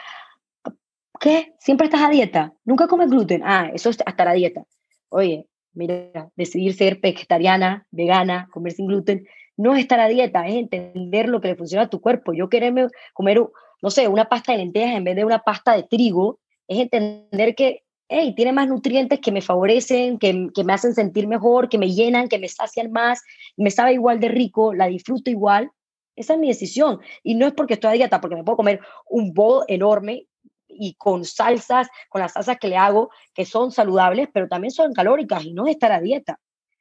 ¿qué? 1.21 1.53
¿Siempre 1.59 1.85
estás 1.85 2.01
a 2.01 2.09
dieta? 2.09 2.55
¿Nunca 2.65 2.89
comes 2.89 3.11
gluten? 3.11 3.43
Ah, 3.45 3.71
eso 3.75 3.91
es 3.91 3.99
hasta 4.07 4.25
la 4.25 4.33
dieta. 4.33 4.65
Oye, 5.11 5.47
mira, 5.75 6.31
decidir 6.35 6.73
ser 6.73 6.99
vegetariana, 6.99 7.87
vegana, 7.91 8.49
comer 8.51 8.73
sin 8.73 8.87
gluten, 8.87 9.27
no 9.59 9.75
es 9.75 9.81
estar 9.81 10.01
a 10.01 10.09
dieta, 10.09 10.47
es 10.47 10.55
entender 10.55 11.29
lo 11.29 11.43
que 11.43 11.49
le 11.49 11.57
funciona 11.57 11.85
a 11.85 11.91
tu 11.91 12.01
cuerpo. 12.01 12.33
Yo 12.33 12.49
quererme 12.49 12.89
comer, 13.13 13.43
no 13.83 13.91
sé, 13.91 14.09
una 14.09 14.31
pasta 14.31 14.53
de 14.53 14.59
lentejas 14.59 14.97
en 14.97 15.05
vez 15.05 15.17
de 15.17 15.27
una 15.27 15.41
pasta 15.41 15.77
de 15.77 15.83
trigo, 15.83 16.41
es 16.69 16.79
entender 16.79 17.55
que, 17.55 17.83
hey, 18.09 18.33
tiene 18.35 18.55
más 18.55 18.67
nutrientes 18.67 19.21
que 19.21 19.31
me 19.31 19.43
favorecen, 19.43 20.19
que, 20.19 20.49
que 20.55 20.65
me 20.65 20.73
hacen 20.73 20.95
sentir 20.95 21.27
mejor, 21.27 21.69
que 21.69 21.77
me 21.77 21.93
llenan, 21.93 22.29
que 22.29 22.39
me 22.39 22.49
sacian 22.49 22.91
más, 22.93 23.21
me 23.59 23.71
sabe 23.71 23.93
igual 23.93 24.21
de 24.21 24.29
rico, 24.29 24.73
la 24.73 24.87
disfruto 24.87 25.31
igual, 25.31 25.71
esa 26.17 26.35
es 26.35 26.39
mi 26.39 26.49
decisión. 26.49 27.01
Y 27.23 27.35
no 27.35 27.47
es 27.47 27.53
porque 27.55 27.75
estoy 27.75 27.91
a 27.91 27.95
dieta, 27.95 28.21
porque 28.21 28.37
me 28.37 28.45
puedo 28.45 28.57
comer 28.57 28.81
un 29.09 29.33
bowl 29.33 29.65
enorme 29.69 30.27
y 30.69 30.95
con 30.95 31.25
salsas, 31.25 31.89
con 32.09 32.21
las 32.21 32.33
salsas 32.33 32.59
que 32.59 32.69
le 32.69 32.77
hago, 32.77 33.11
que 33.35 33.45
son 33.45 33.73
saludables, 33.73 34.29
pero 34.33 34.49
también 34.49 34.71
son 34.71 34.93
calóricas 34.93 35.45
y 35.45 35.53
no 35.53 35.67
es 35.67 35.75
estar 35.75 35.93
a 35.93 36.01
dieta. 36.01 36.39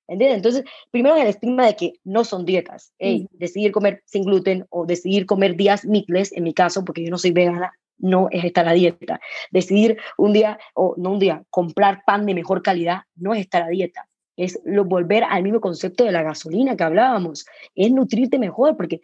¿Entiendes? 0.08 0.38
Entonces, 0.38 0.63
primero 0.89 1.15
el 1.15 1.28
estigma 1.28 1.65
de 1.65 1.76
que 1.76 1.94
no 2.04 2.26
son 2.26 2.46
dietas. 2.46 2.94
Decidir 3.00 3.72
comer 3.72 4.04
sin 4.06 4.26
gluten 4.26 4.65
o 4.70 4.86
decidir 4.86 5.26
comer 5.26 5.56
días 5.56 5.86
meatless, 5.86 6.34
en 6.34 6.44
mi 6.44 6.54
caso, 6.54 6.84
porque 6.84 7.04
yo 7.04 7.10
no 7.10 7.17
soy 7.17 7.32
vegana, 7.32 7.72
no 7.98 8.28
es 8.32 8.44
estar 8.44 8.67
a 8.67 8.74
dieta. 8.74 9.22
Decidir 9.52 9.98
un 10.17 10.34
día, 10.34 10.60
o 10.74 10.96
no 10.98 11.12
un 11.12 11.20
día, 11.20 11.44
comprar 11.50 12.04
pan 12.06 12.26
de 12.26 12.34
mejor 12.34 12.62
calidad, 12.62 13.04
no 13.15 13.34
es 13.34 13.39
estar 13.39 13.63
a 13.63 13.70
dieta 13.70 14.10
es 14.38 14.60
lo, 14.65 14.86
volver 14.86 15.24
al 15.24 15.44
mismo 15.44 15.62
concepto 15.62 16.04
de 16.04 16.12
la 16.12 16.24
gasolina 16.24 16.76
que 16.76 16.84
hablábamos, 16.84 17.46
es 17.76 17.91
nutrirte 17.91 18.39
mejor, 18.39 18.76
porque 18.76 19.02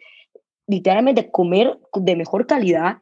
literalmente 0.68 1.30
comer 1.30 1.80
de 1.94 2.14
mejor 2.14 2.46
calidad 2.46 2.98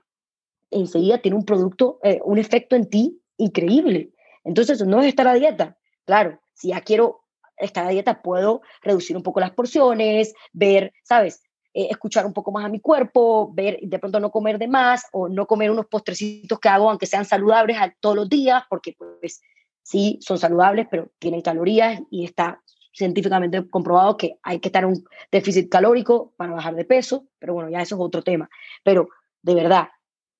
enseguida 0.71 1.19
tiene 1.19 1.37
un 1.37 1.45
producto, 1.45 1.99
eh, 2.03 2.21
un 2.25 2.39
efecto 2.39 2.77
en 2.77 2.89
ti 2.89 3.21
increíble. 3.37 4.13
Entonces, 4.45 4.85
no 4.87 5.01
es 5.01 5.09
estar 5.09 5.29
a 5.29 5.35
dieta. 5.35 5.77
Claro, 6.07 6.41
si 6.55 6.69
ya 6.69 6.81
quiero 6.81 7.25
estar 7.57 7.87
a 7.87 7.91
dieta, 7.91 8.23
puedo 8.23 8.63
reducir 8.83 9.17
un 9.17 9.23
poco 9.23 9.41
las 9.41 9.51
porciones, 9.51 10.35
ver, 10.53 10.93
¿sabes? 11.03 11.43
Eh, 11.75 11.89
escuchar 11.91 12.25
un 12.25 12.33
poco 12.33 12.53
más 12.53 12.65
a 12.65 12.69
mi 12.69 12.81
cuerpo, 12.81 13.53
ver, 13.53 13.79
de 13.83 13.99
pronto 13.99 14.21
no 14.21 14.31
comer 14.31 14.59
de 14.59 14.69
más 14.69 15.05
o 15.13 15.29
no 15.29 15.47
comer 15.47 15.71
unos 15.71 15.87
postrecitos 15.87 16.59
que 16.59 16.69
hago, 16.69 16.89
aunque 16.89 17.07
sean 17.07 17.25
saludables 17.25 17.77
todos 18.01 18.17
los 18.17 18.29
días, 18.29 18.63
porque 18.71 18.95
pues 18.97 19.43
sí 19.83 20.19
son 20.21 20.39
saludables, 20.39 20.87
pero 20.91 21.11
tienen 21.19 21.43
calorías 21.43 22.01
y 22.11 22.25
está 22.25 22.63
científicamente 22.97 23.69
comprobado 23.69 24.17
que 24.17 24.39
hay 24.43 24.59
que 24.59 24.69
estar 24.69 24.83
en 24.83 24.91
un 24.91 25.05
déficit 25.31 25.69
calórico 25.69 26.33
para 26.37 26.53
bajar 26.53 26.75
de 26.75 26.85
peso, 26.85 27.27
pero 27.39 27.53
bueno, 27.53 27.69
ya 27.69 27.83
eso 27.83 27.95
es 27.95 28.01
otro 28.01 28.23
tema. 28.23 28.49
Pero 28.83 29.09
de 29.43 29.55
verdad, 29.55 29.89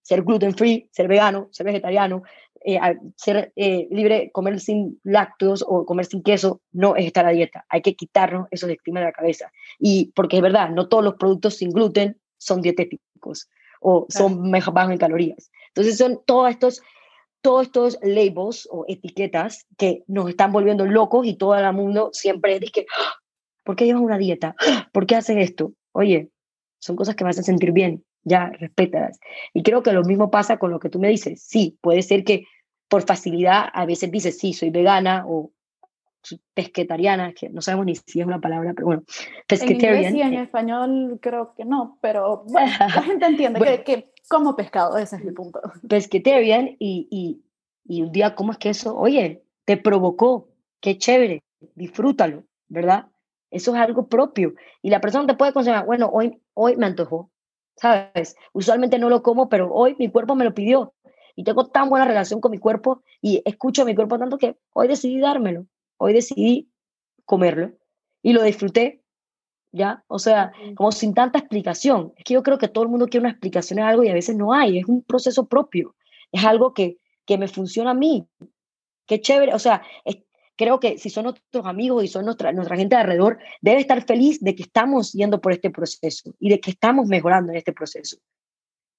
ser 0.01 0.23
gluten 0.23 0.55
free, 0.55 0.89
ser 0.91 1.07
vegano, 1.07 1.49
ser 1.51 1.67
vegetariano, 1.67 2.23
eh, 2.65 2.79
ser 3.15 3.53
eh, 3.57 3.87
libre, 3.91 4.31
comer 4.33 4.59
sin 4.59 4.99
lácteos 5.05 5.65
o 5.67 5.85
comer 5.85 6.07
sin 6.07 6.23
queso, 6.23 6.63
no 6.73 6.97
es 6.97 7.05
estar 7.05 7.27
a 7.27 7.31
dieta. 7.31 7.67
Hay 7.69 7.83
que 7.83 7.95
quitarnos 7.95 8.49
esos 8.51 8.71
estigmas 8.71 9.03
de 9.03 9.07
la 9.07 9.13
cabeza. 9.13 9.53
Y 9.79 10.13
porque 10.15 10.37
es 10.37 10.43
verdad, 10.43 10.71
no 10.71 10.89
todos 10.89 11.05
los 11.05 11.17
productos 11.17 11.57
sin 11.57 11.71
gluten 11.71 12.19
son 12.39 12.63
dietéticos 12.63 13.49
o 13.81 14.07
son 14.09 14.51
mejor 14.51 14.73
bajos 14.73 14.93
en 14.93 14.99
calorías. 14.99 15.51
Entonces 15.69 15.99
son 15.99 16.23
todos 16.25 16.51
estos 16.51 16.83
todos 17.47 17.63
estos 17.63 17.99
labels 18.03 18.69
o 18.73 18.85
etiquetas 18.89 19.69
que 19.79 20.03
nos 20.09 20.29
están 20.29 20.51
volviendo 20.51 20.85
locos 20.85 21.25
y 21.25 21.35
todo 21.35 21.55
el 21.55 21.73
mundo 21.73 22.11
siempre 22.13 22.59
dice, 22.59 22.87
ah, 22.99 23.13
¿por 23.63 23.77
qué 23.77 23.85
llevas 23.85 24.03
una 24.03 24.19
dieta? 24.19 24.57
¿Por 24.93 25.07
qué 25.07 25.15
haces 25.15 25.37
esto? 25.37 25.73
Oye, 25.93 26.31
son 26.81 26.97
cosas 26.97 27.15
que 27.15 27.23
me 27.23 27.31
hacen 27.31 27.45
sentir 27.45 27.71
bien, 27.71 28.03
ya, 28.25 28.51
respétalas. 28.59 29.21
Y 29.55 29.63
creo 29.63 29.85
que 29.85 29.93
lo 29.93 30.03
mismo 30.03 30.29
pasa 30.29 30.59
con 30.59 30.73
lo 30.73 30.81
que 30.81 30.89
tú 30.89 30.99
me 30.99 31.09
dices. 31.09 31.41
Sí, 31.41 31.79
puede 31.81 32.03
ser 32.03 32.25
que 32.25 32.47
por 32.89 33.03
facilidad 33.03 33.67
a 33.73 33.87
veces 33.87 34.11
dices, 34.11 34.39
sí, 34.39 34.53
soy 34.53 34.71
vegana 34.71 35.25
o 35.29 35.53
pesquetariana, 36.53 37.33
que 37.33 37.49
no 37.49 37.63
sabemos 37.63 37.87
ni 37.87 37.95
si 37.95 38.21
es 38.21 38.27
una 38.27 38.41
palabra, 38.41 38.73
pero 38.75 38.87
bueno, 38.87 39.05
pesquetarian. 39.47 40.17
En 40.17 40.35
en 40.35 40.41
español 40.41 41.21
creo 41.23 41.55
que 41.57 41.65
no, 41.65 41.97
pero 42.01 42.43
bueno, 42.49 42.73
la 42.81 43.03
gente 43.03 43.27
entiende 43.27 43.61
que, 43.85 43.85
que 43.85 44.13
como 44.29 44.57
pescado, 44.57 44.97
ese 44.99 45.17
es 45.17 45.23
el 45.23 45.35
punto. 45.35 45.61
Pesquetarian 45.89 46.77
y, 46.79 47.09
y, 47.11 47.43
y 47.85 48.03
un 48.03 48.13
día, 48.13 48.35
¿cómo 48.35 48.53
es 48.53 48.59
que 48.59 48.71
eso? 48.71 48.97
Oye, 48.97 49.43
te 49.65 49.77
provocó, 49.77 50.49
qué 50.81 50.99
chévere, 50.99 51.43
disfrútalo, 51.75 52.45
¿verdad? 52.69 53.07
Eso 53.51 53.75
es 53.75 53.81
algo 53.81 54.09
propio. 54.09 54.55
Y 54.83 54.91
la 54.91 55.01
persona 55.01 55.27
te 55.27 55.35
puede 55.35 55.53
considerar, 55.53 55.87
bueno, 55.87 56.11
hoy, 56.13 56.41
hoy 56.55 56.77
me 56.77 56.87
antojó, 56.87 57.31
¿sabes? 57.77 58.37
Usualmente 58.53 58.99
no 58.99 59.09
lo 59.09 59.23
como, 59.23 59.49
pero 59.49 59.73
hoy 59.73 59.97
mi 59.99 60.11
cuerpo 60.11 60.35
me 60.35 60.45
lo 60.45 60.55
pidió. 60.55 60.95
Y 61.35 61.45
tengo 61.45 61.67
tan 61.67 61.91
buena 61.91 62.07
relación 62.07 62.41
con 62.41 62.51
mi 62.51 62.59
cuerpo 62.59 63.03
y 63.21 63.43
escucho 63.45 63.83
a 63.83 63.85
mi 63.85 63.95
cuerpo 63.95 64.19
tanto 64.19 64.39
que 64.39 64.57
hoy 64.73 64.89
decidí 64.89 65.21
dármelo. 65.21 65.67
Hoy 65.99 66.15
decidí 66.15 66.71
comerlo 67.25 67.73
y 68.23 68.33
lo 68.33 68.43
disfruté 68.43 69.03
¿ya? 69.73 70.05
O 70.09 70.19
sea, 70.19 70.53
como 70.75 70.93
sin 70.93 71.15
tanta 71.15 71.39
explicación. 71.39 72.13
Es 72.17 72.25
que 72.25 72.35
yo 72.35 72.43
creo 72.43 72.59
que 72.59 72.69
todo 72.69 72.85
el 72.85 72.91
mundo 72.91 73.07
quiere 73.07 73.23
una 73.23 73.31
explicación 73.31 73.77
de 73.77 73.83
algo 73.83 74.05
y 74.05 74.09
a 74.09 74.15
veces 74.15 74.37
no 74.37 74.53
hay, 74.53 74.79
es 74.79 74.87
un 74.87 75.03
proceso 75.03 75.47
propio, 75.47 75.95
es 76.33 76.45
algo 76.45 76.73
que, 76.75 76.99
que 77.25 77.39
me 77.39 77.49
funciona 77.49 77.91
a 77.91 77.95
mí. 77.95 78.27
Qué 79.07 79.21
chévere, 79.21 79.55
o 79.55 79.59
sea, 79.59 79.83
creo 80.57 80.81
que 80.81 80.99
si 80.99 81.11
son 81.11 81.25
nuestros 81.25 81.67
amigos 81.67 82.05
y 82.05 82.09
son 82.09 82.25
nuestra, 82.25 82.53
nuestra 82.53 82.77
gente 82.77 82.97
de 82.97 83.03
alrededor, 83.03 83.39
debe 83.61 83.81
estar 83.81 84.05
feliz 84.05 84.41
de 84.41 84.55
que 84.55 84.65
estamos 84.65 85.13
yendo 85.13 85.41
por 85.41 85.53
este 85.53 85.71
proceso 85.71 86.35
y 86.41 86.49
de 86.49 86.61
que 86.61 86.71
estamos 86.71 87.07
mejorando 87.07 87.53
en 87.53 87.59
este 87.59 87.73
proceso. 87.73 88.17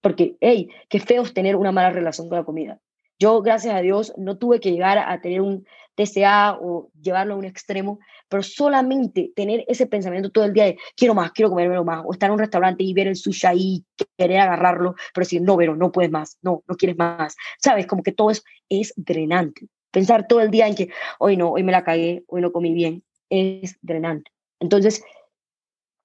Porque, 0.01 0.37
hey, 0.39 0.69
qué 0.89 0.99
feo 0.99 1.23
es 1.23 1.33
tener 1.33 1.55
una 1.55 1.71
mala 1.71 1.89
relación 1.89 2.29
con 2.29 2.37
la 2.37 2.45
comida. 2.45 2.79
Yo, 3.19 3.41
gracias 3.41 3.75
a 3.75 3.81
Dios, 3.81 4.13
no 4.17 4.37
tuve 4.37 4.59
que 4.59 4.71
llegar 4.71 4.99
a 4.99 5.19
tener 5.21 5.41
un 5.41 5.65
TCA 5.97 6.57
o 6.61 6.91
llevarlo 7.01 7.33
a 7.33 7.37
un 7.37 7.45
extremo, 7.45 7.99
pero 8.29 8.43
solamente 8.43 9.31
tener 9.35 9.65
ese 9.67 9.87
pensamiento 9.87 10.29
todo 10.29 10.45
el 10.45 10.53
día 10.53 10.65
de 10.65 10.77
quiero 10.95 11.15
más, 11.15 11.31
quiero 11.31 11.49
comerme 11.49 11.81
más, 11.83 12.03
o 12.05 12.13
estar 12.13 12.27
en 12.27 12.33
un 12.33 12.39
restaurante 12.39 12.83
y 12.83 12.93
ver 12.93 13.07
el 13.07 13.15
sushi 13.15 13.47
ahí, 13.47 13.85
querer 14.15 14.39
agarrarlo, 14.39 14.95
pero 15.13 15.25
decir, 15.25 15.41
no, 15.41 15.57
pero 15.57 15.75
no 15.75 15.91
puedes 15.91 16.11
más, 16.11 16.37
no, 16.41 16.63
no 16.67 16.75
quieres 16.75 16.97
más, 16.97 17.35
¿sabes? 17.59 17.87
Como 17.87 18.03
que 18.03 18.11
todo 18.11 18.29
eso 18.29 18.43
es 18.69 18.93
drenante. 18.95 19.67
Pensar 19.91 20.27
todo 20.27 20.41
el 20.41 20.51
día 20.51 20.67
en 20.67 20.75
que 20.75 20.89
hoy 21.17 21.35
no, 21.35 21.51
hoy 21.51 21.63
me 21.63 21.71
la 21.71 21.83
cagué, 21.83 22.23
hoy 22.27 22.41
no 22.41 22.51
comí 22.51 22.73
bien, 22.73 23.03
es 23.29 23.77
drenante. 23.81 24.31
Entonces, 24.59 25.03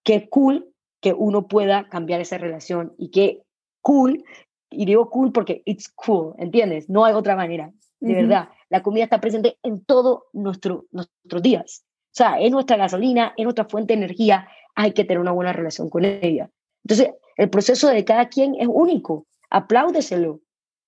qué 0.05 0.29
cool 0.31 0.73
que 1.01 1.13
uno 1.13 1.49
pueda 1.49 1.89
cambiar 1.89 2.21
esa 2.21 2.39
relación 2.39 2.95
y 2.97 3.11
qué 3.11 3.43
cool, 3.83 4.25
y 4.71 4.87
digo 4.87 5.11
cool 5.11 5.33
porque 5.33 5.63
it's 5.67 5.93
cool, 5.93 6.35
¿entiendes? 6.39 6.89
No 6.89 7.05
hay 7.05 7.13
otra 7.13 7.37
manera, 7.37 7.73
de 8.03 8.15
verdad. 8.15 8.49
La 8.69 8.83
comida 8.83 9.05
está 9.05 9.21
presente 9.21 9.59
en 9.63 9.85
todos 9.85 10.25
nuestro, 10.33 10.87
nuestros 10.91 11.43
días. 11.43 11.85
O 12.07 12.15
sea, 12.15 12.41
es 12.41 12.51
nuestra 12.51 12.77
gasolina, 12.77 13.33
es 13.37 13.45
nuestra 13.45 13.65
fuente 13.65 13.95
de 13.95 13.99
energía, 13.99 14.49
hay 14.75 14.93
que 14.93 15.05
tener 15.05 15.21
una 15.21 15.33
buena 15.33 15.53
relación 15.53 15.89
con 15.89 16.05
ella. 16.05 16.51
Entonces, 16.85 17.15
el 17.37 17.49
proceso 17.49 17.89
de 17.89 18.05
cada 18.05 18.29
quien 18.29 18.55
es 18.59 18.69
único, 18.69 19.27
apláudeselo. 19.51 20.41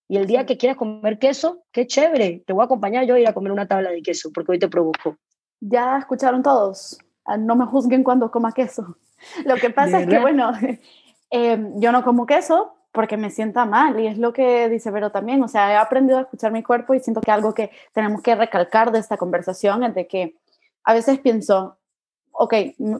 Y 0.09 0.17
el 0.17 0.27
día 0.27 0.45
que 0.45 0.59
quieras 0.59 0.77
comer 0.77 1.19
queso, 1.19 1.62
qué 1.73 1.87
chévere, 1.87 2.43
te 2.47 2.53
voy 2.53 2.62
a 2.62 2.67
acompañar 2.67 3.07
yo 3.07 3.15
a 3.15 3.21
ir 3.21 3.29
a 3.29 3.33
comer 3.33 3.53
una 3.53 3.67
tabla 3.67 3.91
de 3.91 4.03
queso, 4.03 4.31
porque 4.33 4.53
hoy 4.53 4.59
te 4.59 4.69
provoco. 4.69 5.17
Ya 5.61 5.97
escucharon 5.97 6.43
todos, 6.43 6.99
ah, 7.25 7.39
no 7.39 7.57
me 7.57 7.65
juzguen 7.65 8.03
cuando 8.03 8.31
coma 8.31 8.53
queso. 8.53 8.99
Lo 9.47 9.55
que 9.55 9.71
pasa 9.71 10.01
es 10.01 10.07
que, 10.07 10.19
bueno, 10.19 10.53
eh, 11.31 11.71
yo 11.77 11.93
no 11.93 12.03
como 12.05 12.27
queso 12.27 12.75
porque 12.95 13.17
me 13.17 13.31
sienta 13.31 13.67
mal 13.67 13.99
y 13.99 14.07
es 14.07 14.19
lo 14.19 14.33
que 14.33 14.69
dice 14.69 14.93
Vero 14.93 15.11
también, 15.11 15.43
o 15.43 15.49
sea, 15.49 15.73
he 15.73 15.77
aprendido 15.77 16.17
a 16.19 16.23
escuchar 16.23 16.53
mi 16.53 16.63
cuerpo 16.63 16.95
y 16.95 17.01
siento 17.01 17.21
que 17.21 17.33
algo 17.33 17.53
que 17.53 17.73
tenemos 17.93 18.23
que 18.23 18.37
recalcar 18.37 18.93
de 18.93 19.01
esta 19.01 19.17
conversación 19.17 19.83
es 19.83 19.97
de 19.97 20.07
que 20.07 20.37
a 20.85 20.95
veces 20.95 21.19
pienso, 21.19 21.77
ok, 22.31 22.55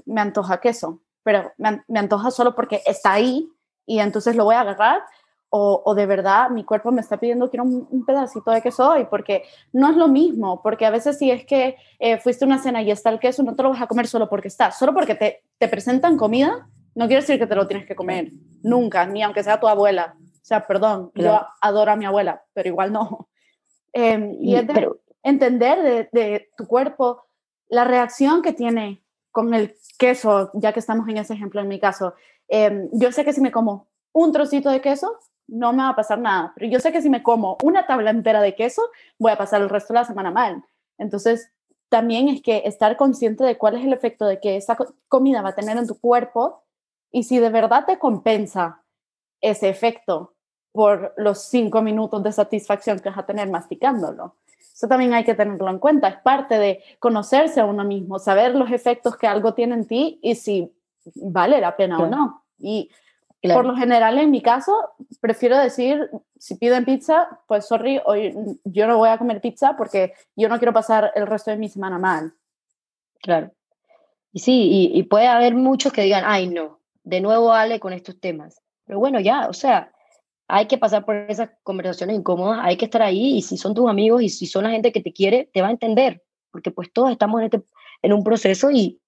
me 0.05 0.21
antoja 0.21 0.61
queso, 0.61 1.01
pero 1.23 1.53
me, 1.59 1.81
antoja 1.97 2.33
solo 2.33 2.57
porque 2.57 2.83
está 2.85 3.13
ahí 3.13 3.49
y 3.87 4.01
entonces 4.01 4.35
lo 4.35 4.45
voy 4.45 4.57
a 4.57 4.63
agarrar 4.63 5.01
o, 5.57 5.95
de 5.95 6.07
verdad 6.07 6.51
mi 6.51 6.65
cuerpo 6.65 6.91
me 6.91 7.01
está 7.01 7.19
pidiendo 7.19 7.49
quiero 7.49 7.63
un, 7.63 7.87
un, 7.89 8.05
pedacito 8.05 8.51
de 8.51 8.61
queso 8.61 8.91
hoy, 8.91 9.07
porque 9.09 9.45
no 9.73 9.89
es 9.89 9.97
lo 9.97 10.09
mismo, 10.09 10.61
porque 10.61 10.87
a 10.87 10.91
veces 10.91 11.19
si 11.19 11.31
es 11.31 11.47
que 11.47 11.77
eh, 12.01 12.19
fuiste 12.19 12.45
a 12.45 12.49
una 12.49 12.59
cena 12.59 12.83
y 12.83 12.91
está 12.91 13.11
el 13.11 13.21
queso, 13.21 13.45
no 13.45 13.55
te 13.55 13.63
lo 13.63 13.71
vas 13.71 13.81
a 13.81 13.87
comer 13.87 14.09
solo 14.09 14.29
porque 14.29 14.49
está, 14.49 14.73
solo 14.73 14.93
porque 14.93 15.15
te, 15.15 15.45
te 15.59 15.69
presentan 15.69 16.17
comida, 16.17 16.67
no 16.97 17.07
quiere 17.07 17.21
decir 17.21 17.39
que 17.39 17.47
te 17.47 17.55
lo 17.55 17.69
tienes 17.69 17.87
que 17.87 17.95
comer, 17.95 18.33
nunca, 18.65 19.07
ni 19.07 19.23
aunque 19.23 19.45
sea 19.45 19.61
tu 19.61 19.69
abuela. 19.69 20.17
O 20.19 20.45
sea, 20.45 20.67
perdón, 20.67 21.13
yo 21.15 21.41
adoro 21.61 21.93
a 21.93 21.97
mi 21.97 22.07
abuela, 22.07 22.45
pero 22.53 22.69
igual 22.69 22.93
no. 22.93 23.29
Em, 23.97 24.35
y, 24.41 24.57
es 24.57 24.67
de 24.67 24.91
entender 25.23 25.81
de, 25.81 26.09
de 26.11 26.51
tu 26.57 26.67
cuerpo 26.67 27.27
la 27.69 27.85
reacción 27.85 28.43
que 28.43 28.53
tiene 28.53 29.05
con 29.31 29.55
el 29.55 29.77
queso, 29.99 30.51
ya 30.55 30.73
que 30.73 30.81
estamos 30.81 31.09
en 31.09 31.19
ese 31.19 31.35
ejemplo 31.35 31.61
en 31.61 31.69
mi 31.69 31.79
caso. 31.79 32.15
Em, 32.49 32.89
yo 32.93 33.13
sé 33.13 33.25
que 33.25 33.33
si 33.33 33.41
me 33.41 33.53
como 33.53 33.87
un 34.13 34.33
trocito 34.33 34.69
de 34.71 34.81
queso, 34.81 35.17
no 35.47 35.73
me 35.73 35.85
va 35.85 35.91
a 35.91 35.97
pasar 35.97 36.19
nada. 36.19 36.53
Pero 36.57 36.71
yo 36.71 36.81
sé 36.81 36.91
que 36.91 37.03
si 37.03 37.09
me 37.09 37.23
como 37.23 37.57
una 37.63 37.87
tabla 37.87 38.11
entera 38.11 38.43
de 38.43 38.57
queso, 38.57 38.83
voy 39.19 39.31
a 39.31 39.39
pasar 39.39 39.63
el 39.63 39.69
resto 39.69 39.93
de 39.93 40.01
la 40.01 40.05
semana 40.05 40.33
mal. 40.33 40.65
Entonces, 40.99 41.53
también 41.89 42.29
es 42.29 42.43
que 42.43 42.63
estar 42.65 42.97
consciente 42.97 43.45
de 43.45 43.57
cuál 43.57 43.77
es 43.77 43.85
el 43.85 43.93
efecto 43.93 44.27
de 44.27 44.41
que 44.41 44.57
esa 44.57 44.77
comida 45.09 45.43
va 45.43 45.51
a 45.51 45.55
tener 45.55 45.77
en 45.77 45.87
tu 45.87 45.99
cuerpo 46.01 46.64
y 47.15 47.23
si 47.23 47.39
de 47.39 47.49
verdad 47.49 47.85
te 47.87 47.97
compensa 47.97 48.83
ese 49.41 49.69
efecto 49.69 50.35
por 50.73 51.15
los 51.17 51.45
cinco 51.45 51.81
minutos 51.81 52.21
de 52.25 52.33
satisfacción 52.33 52.99
que 52.99 53.09
vas 53.09 53.19
a 53.19 53.27
tener 53.27 53.49
masticándolo. 53.49 54.35
Eso 54.59 54.89
también 54.89 55.15
hay 55.15 55.23
que 55.23 55.37
tenerlo 55.37 55.71
en 55.71 55.79
cuenta. 55.79 56.09
Es 56.09 56.17
parte 56.17 56.59
de 56.59 56.83
conocerse 56.99 57.61
a 57.61 57.67
uno 57.67 57.85
mismo, 57.85 58.19
saber 58.19 58.57
los 58.57 58.73
efectos 58.73 59.17
que 59.17 59.29
algo 59.29 59.55
tiene 59.55 59.75
en 59.75 59.87
ti 59.87 60.19
y 60.23 60.35
si 60.35 60.73
vale 61.15 61.61
la 61.61 61.77
pena 61.77 61.99
o 62.01 62.09
no. 62.09 62.43
Y 62.59 62.91
por 63.41 63.65
lo 63.65 63.77
general, 63.77 64.19
en 64.19 64.33
mi 64.33 64.43
caso, 64.43 64.77
prefiero 65.21 65.57
decir, 65.57 66.11
si 66.37 66.57
piden 66.57 66.85
pizza, 66.85 67.41
pues 67.47 67.69
sorry, 67.69 68.01
hoy 68.05 68.35
yo 68.65 68.89
no 68.89 68.99
voy 68.99 69.11
a 69.11 69.19
comer 69.19 69.41
pizza 69.41 69.77
porque 69.77 70.15
yo 70.35 70.49
no 70.49 70.59
quiero 70.59 70.73
pasar 70.73 71.13
el 71.15 71.29
resto 71.29 71.53
de 71.53 71.59
mi 71.59 71.69
semana 71.69 71.97
mal. 71.97 72.35
Claro. 73.23 73.53
Y 74.33 74.41
sí, 74.41 74.91
y, 74.93 75.03
puede 75.05 75.29
haber 75.29 75.55
muchos 75.55 75.93
que 75.93 76.03
digan, 76.03 76.25
ay, 76.27 76.49
no, 76.49 76.81
de 77.05 77.21
nuevo 77.21 77.53
Ale 77.53 77.79
con 77.79 77.93
estos 77.93 78.19
temas. 78.19 78.61
Pero 78.85 78.99
bueno, 78.99 79.21
ya, 79.21 79.49
o 79.49 79.53
sea, 79.53 79.93
hay 80.49 80.67
que 80.67 80.79
pasar 80.79 81.05
por 81.05 81.17
esas 81.17 81.51
conversaciones 81.63 82.17
incómodas, 82.17 82.61
hay 82.63 82.77
que 82.77 82.87
estar 82.87 83.03
ahí 83.03 83.37
y 83.37 83.43
si 83.43 83.57
son 83.57 83.75
tus 83.75 83.89
amigos 83.89 84.23
y 84.23 84.29
si 84.29 84.47
son 84.47 84.65
la 84.65 84.71
gente 84.71 84.93
que 84.93 85.01
te 85.01 85.13
quiere, 85.13 85.49
te 85.53 85.63
va 85.63 85.69
a 85.69 85.73
entender, 85.73 86.23
porque 86.51 86.71
pues 86.71 86.93
todos 86.93 87.11
estamos 87.11 87.41
en, 87.41 87.45
este, 87.45 87.63
en 88.03 88.13
un 88.13 88.25
proceso 88.25 88.71
y 88.71 89.01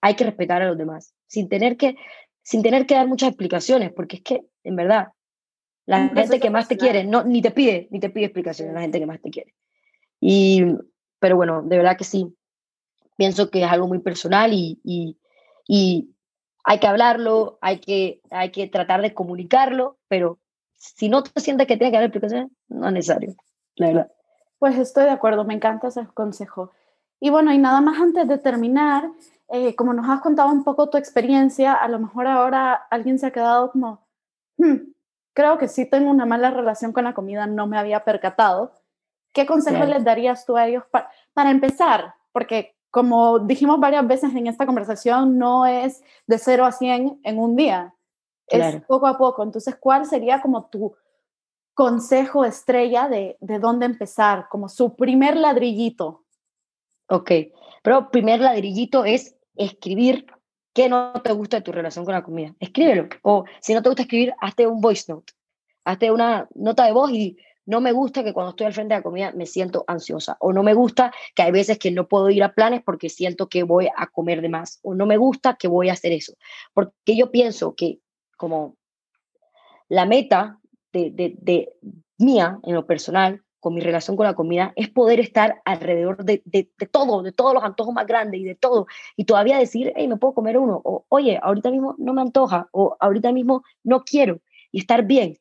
hay 0.00 0.14
que 0.14 0.24
respetar 0.24 0.62
a 0.62 0.68
los 0.68 0.78
demás, 0.78 1.14
sin 1.26 1.48
tener 1.48 1.76
que 1.76 1.96
sin 2.42 2.62
tener 2.62 2.86
que 2.86 2.94
dar 2.94 3.06
muchas 3.06 3.28
explicaciones, 3.28 3.92
porque 3.92 4.16
es 4.16 4.22
que, 4.22 4.44
en 4.64 4.76
verdad, 4.76 5.08
la 5.86 6.08
gente 6.08 6.40
que 6.40 6.50
más 6.50 6.68
te 6.68 6.76
quiere, 6.76 7.04
no, 7.04 7.22
ni 7.22 7.42
te 7.42 7.50
pide, 7.50 7.88
ni 7.90 8.00
te 8.00 8.10
pide 8.10 8.26
explicaciones, 8.26 8.74
la 8.74 8.80
gente 8.80 8.98
que 8.98 9.06
más 9.06 9.20
te 9.20 9.30
quiere. 9.30 9.54
Y, 10.20 10.64
pero 11.18 11.36
bueno, 11.36 11.62
de 11.62 11.76
verdad 11.76 11.96
que 11.96 12.04
sí, 12.04 12.34
pienso 13.16 13.50
que 13.50 13.62
es 13.62 13.70
algo 13.70 13.88
muy 13.88 14.00
personal 14.00 14.52
y, 14.52 14.80
y, 14.84 15.16
y 15.66 16.10
hay 16.64 16.78
que 16.78 16.86
hablarlo, 16.86 17.58
hay 17.60 17.78
que, 17.78 18.20
hay 18.30 18.50
que 18.50 18.66
tratar 18.66 19.02
de 19.02 19.14
comunicarlo, 19.14 19.98
pero 20.08 20.38
si 20.76 21.08
no 21.08 21.22
te 21.22 21.40
sientes 21.40 21.66
que 21.66 21.76
tiene 21.76 21.90
que 21.90 21.96
dar 21.96 22.04
explicaciones, 22.04 22.50
no 22.68 22.88
es 22.88 22.92
necesario, 22.92 23.34
la 23.76 23.86
verdad. 23.88 24.12
Pues 24.58 24.78
estoy 24.78 25.04
de 25.04 25.10
acuerdo, 25.10 25.44
me 25.44 25.54
encanta 25.54 25.88
ese 25.88 26.06
consejo. 26.14 26.72
Y 27.18 27.30
bueno, 27.30 27.52
y 27.52 27.58
nada 27.58 27.80
más 27.80 28.00
antes 28.00 28.28
de 28.28 28.38
terminar, 28.38 29.10
eh, 29.48 29.74
como 29.74 29.92
nos 29.92 30.08
has 30.08 30.20
contado 30.20 30.50
un 30.50 30.64
poco 30.64 30.88
tu 30.90 30.96
experiencia, 30.96 31.74
a 31.74 31.88
lo 31.88 31.98
mejor 31.98 32.26
ahora 32.26 32.74
alguien 32.90 33.18
se 33.18 33.26
ha 33.26 33.30
quedado 33.30 33.72
como, 33.72 34.06
hmm, 34.56 34.92
creo 35.34 35.58
que 35.58 35.68
sí 35.68 35.86
tengo 35.86 36.10
una 36.10 36.26
mala 36.26 36.50
relación 36.50 36.92
con 36.92 37.04
la 37.04 37.14
comida, 37.14 37.46
no 37.46 37.66
me 37.66 37.78
había 37.78 38.04
percatado. 38.04 38.72
¿Qué 39.32 39.46
consejos 39.46 39.88
les 39.88 40.02
darías 40.02 40.44
tú 40.44 40.56
a 40.56 40.66
ellos 40.66 40.84
para 41.32 41.50
empezar? 41.50 42.14
Porque 42.32 42.74
como 42.90 43.38
dijimos 43.38 43.78
varias 43.78 44.06
veces 44.06 44.34
en 44.34 44.46
esta 44.46 44.66
conversación, 44.66 45.38
no 45.38 45.66
es 45.66 46.02
de 46.26 46.38
0 46.38 46.64
a 46.64 46.72
100 46.72 47.20
en 47.22 47.38
un 47.38 47.56
día, 47.56 47.94
es 48.48 48.82
poco 48.82 49.06
a 49.06 49.16
poco. 49.16 49.42
Entonces, 49.42 49.76
¿cuál 49.76 50.06
sería 50.06 50.40
como 50.40 50.66
tu 50.66 50.94
consejo 51.74 52.44
estrella 52.44 53.08
de, 53.08 53.36
de 53.40 53.58
dónde 53.58 53.86
empezar, 53.86 54.48
como 54.50 54.68
su 54.68 54.96
primer 54.96 55.36
ladrillito? 55.36 56.24
Ok, 57.08 57.30
pero 57.82 58.10
primer 58.10 58.40
ladrillito 58.40 59.04
es 59.04 59.36
escribir 59.56 60.26
qué 60.72 60.88
no 60.88 61.12
te 61.22 61.32
gusta 61.32 61.58
de 61.58 61.62
tu 61.62 61.72
relación 61.72 62.04
con 62.04 62.14
la 62.14 62.22
comida. 62.22 62.54
Escríbelo. 62.60 63.08
O 63.22 63.44
si 63.60 63.74
no 63.74 63.82
te 63.82 63.88
gusta 63.88 64.02
escribir, 64.02 64.34
hazte 64.40 64.66
un 64.66 64.80
voice 64.80 65.12
note. 65.12 65.32
Hazte 65.84 66.10
una 66.10 66.48
nota 66.54 66.84
de 66.84 66.92
voz 66.92 67.10
y 67.10 67.36
no 67.66 67.80
me 67.80 67.92
gusta 67.92 68.24
que 68.24 68.32
cuando 68.32 68.50
estoy 68.50 68.66
al 68.66 68.72
frente 68.72 68.94
de 68.94 69.00
la 69.00 69.02
comida 69.02 69.32
me 69.32 69.46
siento 69.46 69.84
ansiosa. 69.86 70.36
O 70.40 70.52
no 70.52 70.62
me 70.62 70.74
gusta 70.74 71.12
que 71.34 71.42
hay 71.42 71.52
veces 71.52 71.78
que 71.78 71.90
no 71.90 72.08
puedo 72.08 72.30
ir 72.30 72.42
a 72.42 72.54
planes 72.54 72.82
porque 72.84 73.08
siento 73.08 73.48
que 73.48 73.62
voy 73.62 73.88
a 73.96 74.06
comer 74.08 74.40
de 74.40 74.48
más. 74.48 74.80
O 74.82 74.94
no 74.94 75.06
me 75.06 75.16
gusta 75.16 75.56
que 75.56 75.68
voy 75.68 75.88
a 75.88 75.92
hacer 75.92 76.12
eso. 76.12 76.34
Porque 76.74 77.16
yo 77.16 77.30
pienso 77.30 77.74
que 77.74 78.00
como 78.36 78.76
la 79.88 80.06
meta 80.06 80.58
de, 80.92 81.10
de, 81.10 81.34
de 81.40 81.72
mía 82.18 82.58
en 82.64 82.74
lo 82.74 82.86
personal 82.86 83.42
con 83.60 83.74
mi 83.74 83.80
relación 83.80 84.16
con 84.16 84.26
la 84.26 84.34
comida 84.34 84.72
es 84.74 84.88
poder 84.88 85.20
estar 85.20 85.60
alrededor 85.64 86.24
de, 86.24 86.42
de, 86.46 86.68
todo, 86.90 87.22
de 87.22 87.32
todos 87.32 87.54
los 87.54 87.62
antojos 87.62 87.94
más 87.94 88.06
grandes 88.06 88.40
y 88.40 88.44
de 88.44 88.54
todo, 88.54 88.86
y 89.16 89.24
todavía 89.26 89.58
decir, 89.58 89.92
hey, 89.94 90.08
me 90.08 90.16
puedo 90.16 90.34
comer 90.34 90.58
uno, 90.58 90.80
o 90.82 91.04
oye, 91.08 91.38
ahorita 91.42 91.70
mismo 91.70 91.94
no 91.98 92.14
me 92.14 92.22
antoja, 92.22 92.68
o 92.72 92.96
ahorita 92.98 93.32
mismo 93.32 93.62
no 93.84 94.02
quiero, 94.02 94.40
y 94.72 94.80
estar 94.80 95.04
bien. 95.04 95.38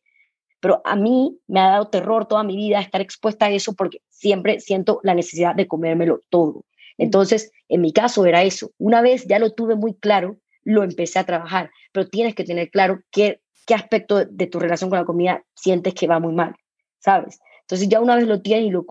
Pero 0.59 0.81
a 0.85 0.95
mí 0.95 1.39
me 1.47 1.59
ha 1.59 1.69
dado 1.69 1.87
terror 1.87 2.27
toda 2.27 2.43
mi 2.43 2.55
vida 2.55 2.81
estar 2.81 3.01
expuesta 3.01 3.45
a 3.45 3.51
eso 3.51 3.73
porque 3.73 4.01
siempre 4.09 4.59
siento 4.59 4.99
la 5.03 5.13
necesidad 5.13 5.55
de 5.55 5.67
comérmelo 5.67 6.21
todo. 6.29 6.65
Entonces, 6.97 7.51
en 7.69 7.81
mi 7.81 7.93
caso 7.93 8.25
era 8.25 8.43
eso. 8.43 8.71
Una 8.77 9.01
vez 9.01 9.25
ya 9.25 9.39
lo 9.39 9.53
tuve 9.53 9.75
muy 9.75 9.93
claro, 9.93 10.37
lo 10.63 10.83
empecé 10.83 11.19
a 11.19 11.25
trabajar, 11.25 11.71
pero 11.93 12.07
tienes 12.07 12.35
que 12.35 12.43
tener 12.43 12.69
claro 12.69 12.99
qué, 13.11 13.41
qué 13.65 13.73
aspecto 13.73 14.25
de 14.25 14.47
tu 14.47 14.59
relación 14.59 14.89
con 14.89 14.99
la 14.99 15.05
comida 15.05 15.43
sientes 15.55 15.93
que 15.93 16.07
va 16.07 16.19
muy 16.19 16.33
mal, 16.33 16.55
¿sabes? 16.99 17.39
Entonces 17.61 17.87
ya 17.87 18.01
una 18.01 18.15
vez 18.15 18.27
lo 18.27 18.41
tienes 18.41 18.65
y 18.65 18.71
lo, 18.71 18.85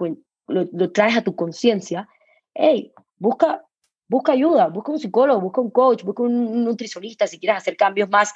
lo, 0.46 0.92
traes 0.92 1.16
a 1.16 1.22
tu 1.22 1.34
conciencia, 1.34 2.08
hey, 2.54 2.92
busca, 3.18 3.64
busca 4.08 4.32
ayuda, 4.32 4.68
busca 4.68 4.92
un 4.92 4.98
psicólogo, 5.00 5.40
busca 5.40 5.60
un 5.60 5.70
coach, 5.70 6.04
busca 6.04 6.22
un 6.22 6.64
nutricionista 6.64 7.26
si 7.26 7.38
quieres 7.38 7.58
hacer 7.58 7.76
cambios 7.76 8.08
más 8.08 8.32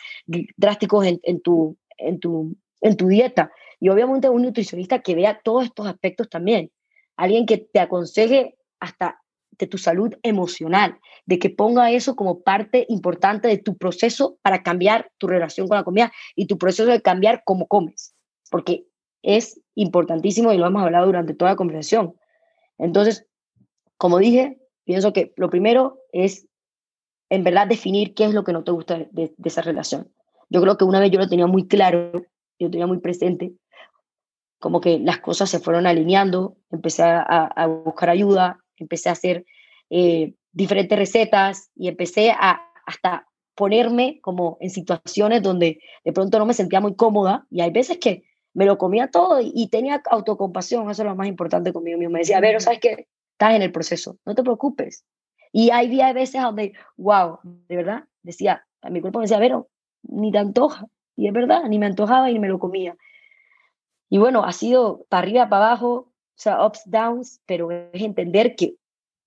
drásticos 0.57 1.07
en, 1.07 1.21
en, 1.23 1.41
tu, 1.41 1.79
en, 1.97 2.19
tu, 2.19 2.57
en 2.83 2.97
tu 2.97 3.09
dieta. 3.09 3.51
Y 3.81 3.89
obviamente 3.89 4.29
un 4.29 4.43
nutricionista 4.43 5.01
que 5.01 5.15
vea 5.15 5.41
todos 5.43 5.65
estos 5.65 5.87
aspectos 5.87 6.29
también. 6.29 6.71
Alguien 7.17 7.47
que 7.47 7.57
te 7.57 7.81
aconseje 7.81 8.57
hasta 8.81 9.19
de 9.59 9.67
tu 9.67 9.79
salud 9.79 10.15
emocional, 10.23 10.99
de 11.25 11.39
que 11.39 11.51
ponga 11.51 11.91
eso 11.91 12.17
como 12.17 12.43
parte 12.43 12.85
importante 12.89 13.49
de 13.49 13.59
tu 13.59 13.77
proceso 13.77 14.39
para 14.43 14.63
cambiar 14.63 15.11
tu 15.19 15.29
relación 15.29 15.69
con 15.69 15.77
la 15.77 15.85
comida 15.85 16.13
y 16.37 16.47
tu 16.47 16.59
proceso 16.59 16.91
de 16.91 17.01
cambiar 17.01 17.43
cómo 17.45 17.67
comes. 17.67 18.15
Porque 18.51 18.85
es 19.23 19.61
importantísimo 19.75 20.53
y 20.53 20.59
lo 20.59 20.67
hemos 20.67 20.83
hablado 20.83 21.07
durante 21.07 21.35
toda 21.35 21.53
la 21.53 21.57
conversación. 21.57 22.15
Entonces, 22.79 23.27
como 23.97 24.19
dije, 24.19 24.59
Pienso 24.85 25.13
que 25.13 25.33
lo 25.37 25.51
primero 25.51 26.01
es, 26.13 26.47
en 27.31 27.45
verdad, 27.45 27.67
definir 27.67 28.15
qué 28.15 28.25
es 28.25 28.35
lo 28.35 28.45
que 28.45 28.53
no 28.53 28.65
te 28.65 28.73
gusta 28.73 29.07
de, 29.11 29.33
esa 29.45 29.63
relación. 29.63 30.13
Yo 30.51 30.61
creo 30.61 30.77
que 30.77 30.85
una 30.85 31.01
vez 31.01 31.11
yo 31.11 31.19
lo 31.19 31.29
tenía 31.29 31.47
muy 31.47 31.69
claro, 31.69 32.25
yo 32.63 32.71
tenía 32.71 32.87
muy 32.87 32.99
presente, 32.99 33.53
como 34.59 34.81
que 34.81 34.99
las 34.99 35.19
cosas 35.19 35.51
se 35.51 35.59
fueron 35.59 35.87
alineando, 35.87 36.57
empecé 36.71 37.03
a, 37.05 37.67
buscar 37.85 38.11
ayuda, 38.11 38.61
empecé 38.77 39.09
a 39.09 39.13
hacer 39.13 39.45
eh, 39.91 40.35
diferentes 40.53 40.99
recetas 40.99 41.71
y 41.75 41.89
empecé 41.89 42.31
a 42.31 42.63
hasta 42.87 43.27
ponerme 43.55 44.21
como 44.23 44.57
en 44.61 44.71
situaciones 44.71 45.43
donde 45.43 45.81
de 46.05 46.13
pronto 46.13 46.39
no 46.39 46.47
me 46.47 46.55
sentía 46.55 46.81
muy 46.81 46.95
cómoda 46.95 47.47
y 47.51 47.61
hay 47.61 47.71
veces 47.71 47.99
que 47.99 48.25
me 48.55 48.67
lo 48.67 48.79
comía 48.79 49.09
todo 49.09 49.41
y, 49.41 49.69
tenía 49.69 50.03
autocompasión, 50.11 50.91
eso 50.91 51.03
es 51.03 51.09
lo 51.09 51.17
más 51.17 51.27
importante 51.27 51.73
conmigo 51.73 51.99
mismo. 51.99 52.13
Me 52.13 52.19
decía, 52.21 52.39
a 52.39 52.41
ver, 52.41 52.61
¿sabes 52.61 52.81
qué? 52.81 53.09
Estás 53.33 53.55
en 53.55 53.63
el 53.63 53.73
proceso, 53.73 54.19
no 54.27 54.35
te 54.35 54.43
preocupes. 54.43 55.05
Y 55.53 55.71
hay 55.71 55.89
días, 55.89 56.13
veces 56.15 56.43
donde, 56.43 56.73
wow, 56.97 57.39
de 57.43 57.77
verdad, 57.77 58.05
decía, 58.23 58.67
a 58.83 58.91
mi 58.91 59.01
cuerpo 59.01 59.19
me 59.19 59.25
decía, 59.25 59.39
Vero, 59.39 59.69
ni 60.03 60.31
te 60.31 60.39
antoja. 60.39 60.87
Y 61.17 61.27
es 61.27 61.33
verdad, 61.33 61.65
ni 61.69 61.79
me 61.79 61.87
antojaba 61.87 62.31
y 62.31 62.35
ni 62.35 62.39
me 62.39 62.49
lo 62.49 62.59
comía. 62.59 62.97
Y 64.09 64.19
bueno, 64.19 64.45
ha 64.45 64.53
sido 64.53 65.07
para 65.09 65.23
arriba, 65.23 65.49
para 65.49 65.67
abajo, 65.67 65.93
o 65.93 66.13
sea, 66.35 66.65
ups, 66.65 66.83
downs, 66.87 67.41
pero 67.47 67.71
es 67.71 68.03
entender 68.03 68.57
que 68.57 68.75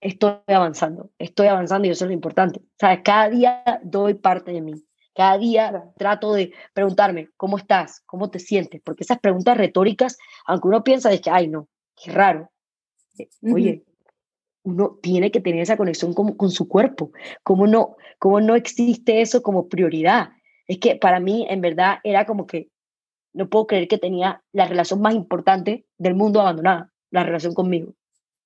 estoy 0.02 0.36
avanzando, 0.48 1.10
estoy 1.18 1.48
avanzando 1.48 1.88
y 1.88 1.92
eso 1.92 2.06
es 2.06 2.10
lo 2.10 2.14
importante. 2.14 2.62
¿Sabes? 2.80 3.00
Cada 3.04 3.30
día 3.30 3.64
doy 3.84 4.16
parte 4.16 4.52
de 4.52 4.62
mí. 4.62 4.74
Cada 5.16 5.38
día 5.38 5.92
trato 5.98 6.34
de 6.34 6.54
preguntarme, 6.74 7.30
¿cómo 7.38 7.58
estás? 7.58 8.02
¿Cómo 8.06 8.30
te 8.30 8.40
sientes? 8.40 8.82
Porque 8.84 9.04
esas 9.04 9.20
preguntas 9.20 9.58
retóricas, 9.58 10.18
aunque 10.46 10.68
uno 10.68 10.84
piensa 10.84 11.10
de 11.10 11.22
que, 11.22 11.30
ay, 11.30 11.48
no, 11.48 11.70
qué 11.96 12.12
raro. 12.12 12.52
Eh, 13.18 13.30
oye, 13.52 13.86
uno 14.64 15.00
tiene 15.02 15.32
que 15.32 15.40
tener 15.40 15.62
esa 15.62 15.78
conexión 15.78 16.14
con, 16.14 16.34
con 16.34 16.52
su 16.52 16.68
cuerpo. 16.68 17.12
¿Cómo 17.44 17.66
no, 17.66 17.96
¿Cómo 18.20 18.42
no 18.42 18.56
existe 18.56 19.22
eso 19.22 19.42
como 19.42 19.70
prioridad? 19.70 20.30
Es 20.68 20.80
que 20.80 20.96
para 20.96 21.20
mí, 21.20 21.46
en 21.50 21.62
verdad, 21.62 22.00
era 22.04 22.26
como 22.26 22.48
que 22.48 22.70
no 23.34 23.50
puedo 23.50 23.68
creer 23.68 23.88
que 23.88 23.98
tenía 23.98 24.44
la 24.52 24.66
relación 24.66 25.02
más 25.02 25.14
importante 25.14 25.86
del 25.98 26.16
mundo 26.16 26.42
abandonada, 26.42 26.92
la 27.12 27.24
relación 27.24 27.54
conmigo 27.54 27.94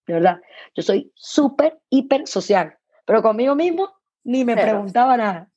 de 0.10 0.16
verdad. 0.16 0.42
Yo 0.76 0.84
soy 0.84 1.12
súper, 1.16 1.80
hiper 1.90 2.28
social, 2.28 2.78
pero 3.06 3.22
conmigo 3.22 3.56
mismo 3.56 3.90
ni 4.24 4.44
me 4.44 4.56
preguntaba 4.56 5.16
nada. 5.16 5.50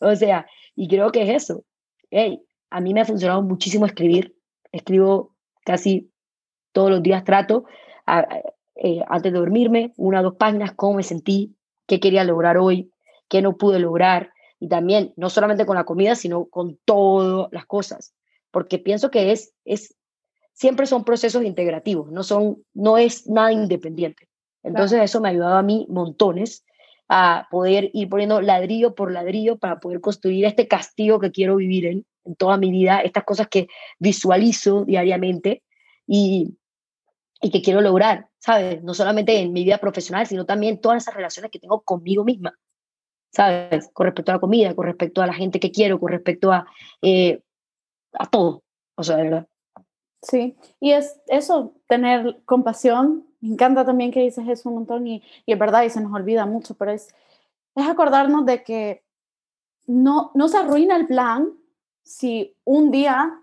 O 0.00 0.14
sea, 0.16 0.46
y 0.74 0.88
creo 0.88 1.12
que 1.12 1.22
es 1.22 1.42
eso. 1.42 1.64
Hey, 2.10 2.42
a 2.70 2.80
mí 2.80 2.92
me 2.92 3.00
ha 3.00 3.04
funcionado 3.04 3.42
muchísimo 3.42 3.86
escribir. 3.86 4.34
Escribo 4.72 5.34
casi 5.64 6.10
todos 6.72 6.90
los 6.90 7.02
días, 7.02 7.24
trato 7.24 7.64
eh, 8.74 9.00
antes 9.06 9.32
de 9.32 9.38
dormirme, 9.38 9.92
una 9.96 10.20
o 10.20 10.24
dos 10.24 10.34
páginas, 10.36 10.72
cómo 10.74 10.96
me 10.96 11.02
sentí, 11.02 11.54
qué 11.86 12.00
quería 12.00 12.24
lograr 12.24 12.58
hoy, 12.58 12.90
qué 13.28 13.40
no 13.40 13.56
pude 13.56 13.78
lograr. 13.78 14.32
Y 14.62 14.68
también, 14.68 15.12
no 15.16 15.28
solamente 15.28 15.66
con 15.66 15.74
la 15.74 15.82
comida, 15.82 16.14
sino 16.14 16.44
con 16.44 16.78
todas 16.84 17.48
las 17.50 17.66
cosas. 17.66 18.14
Porque 18.52 18.78
pienso 18.78 19.10
que 19.10 19.32
es, 19.32 19.52
es 19.64 19.96
siempre 20.52 20.86
son 20.86 21.02
procesos 21.02 21.42
integrativos, 21.42 22.12
no, 22.12 22.22
son, 22.22 22.62
no 22.72 22.96
es 22.96 23.26
nada 23.26 23.50
independiente. 23.52 24.28
Entonces 24.62 25.02
eso 25.02 25.20
me 25.20 25.26
ha 25.26 25.32
ayudado 25.32 25.56
a 25.56 25.64
mí 25.64 25.84
montones 25.88 26.64
a 27.08 27.48
poder 27.50 27.90
ir 27.92 28.08
poniendo 28.08 28.40
ladrillo 28.40 28.94
por 28.94 29.10
ladrillo 29.10 29.58
para 29.58 29.80
poder 29.80 30.00
construir 30.00 30.44
este 30.44 30.68
castillo 30.68 31.18
que 31.18 31.32
quiero 31.32 31.56
vivir 31.56 31.86
en, 31.86 32.06
en 32.24 32.36
toda 32.36 32.56
mi 32.56 32.70
vida, 32.70 33.00
estas 33.00 33.24
cosas 33.24 33.48
que 33.48 33.66
visualizo 33.98 34.84
diariamente 34.84 35.64
y, 36.06 36.56
y 37.40 37.50
que 37.50 37.62
quiero 37.62 37.80
lograr, 37.80 38.28
¿sabes? 38.38 38.80
No 38.84 38.94
solamente 38.94 39.40
en 39.40 39.52
mi 39.52 39.64
vida 39.64 39.78
profesional, 39.78 40.28
sino 40.28 40.46
también 40.46 40.80
todas 40.80 41.02
esas 41.02 41.16
relaciones 41.16 41.50
que 41.50 41.58
tengo 41.58 41.80
conmigo 41.80 42.22
misma, 42.22 42.56
¿sabes? 43.32 43.90
Con 43.92 44.06
respecto 44.06 44.30
a 44.30 44.34
la 44.36 44.40
comida, 44.40 44.74
con 44.74 44.86
respecto 44.86 45.22
a 45.22 45.26
la 45.26 45.34
gente 45.34 45.58
que 45.58 45.72
quiero, 45.72 45.98
con 45.98 46.10
respecto 46.10 46.52
a, 46.52 46.66
eh, 47.00 47.42
a 48.12 48.26
todo, 48.26 48.62
o 48.94 49.02
sea, 49.02 49.16
de 49.16 49.22
verdad. 49.24 49.46
Sí, 50.22 50.56
y 50.78 50.92
es 50.92 51.20
eso, 51.26 51.74
tener 51.88 52.42
compasión. 52.44 53.26
Me 53.40 53.50
encanta 53.50 53.84
también 53.84 54.12
que 54.12 54.20
dices 54.20 54.46
eso 54.48 54.68
un 54.68 54.76
montón 54.76 55.06
y, 55.06 55.22
y 55.46 55.52
es 55.52 55.58
verdad 55.58 55.82
y 55.82 55.90
se 55.90 56.00
nos 56.00 56.12
olvida 56.12 56.46
mucho, 56.46 56.74
pero 56.74 56.92
es, 56.92 57.08
es 57.74 57.88
acordarnos 57.88 58.46
de 58.46 58.62
que 58.62 59.02
no, 59.86 60.30
no 60.34 60.46
se 60.46 60.58
arruina 60.58 60.96
el 60.96 61.06
plan 61.06 61.52
si 62.04 62.54
un 62.64 62.90
día 62.90 63.40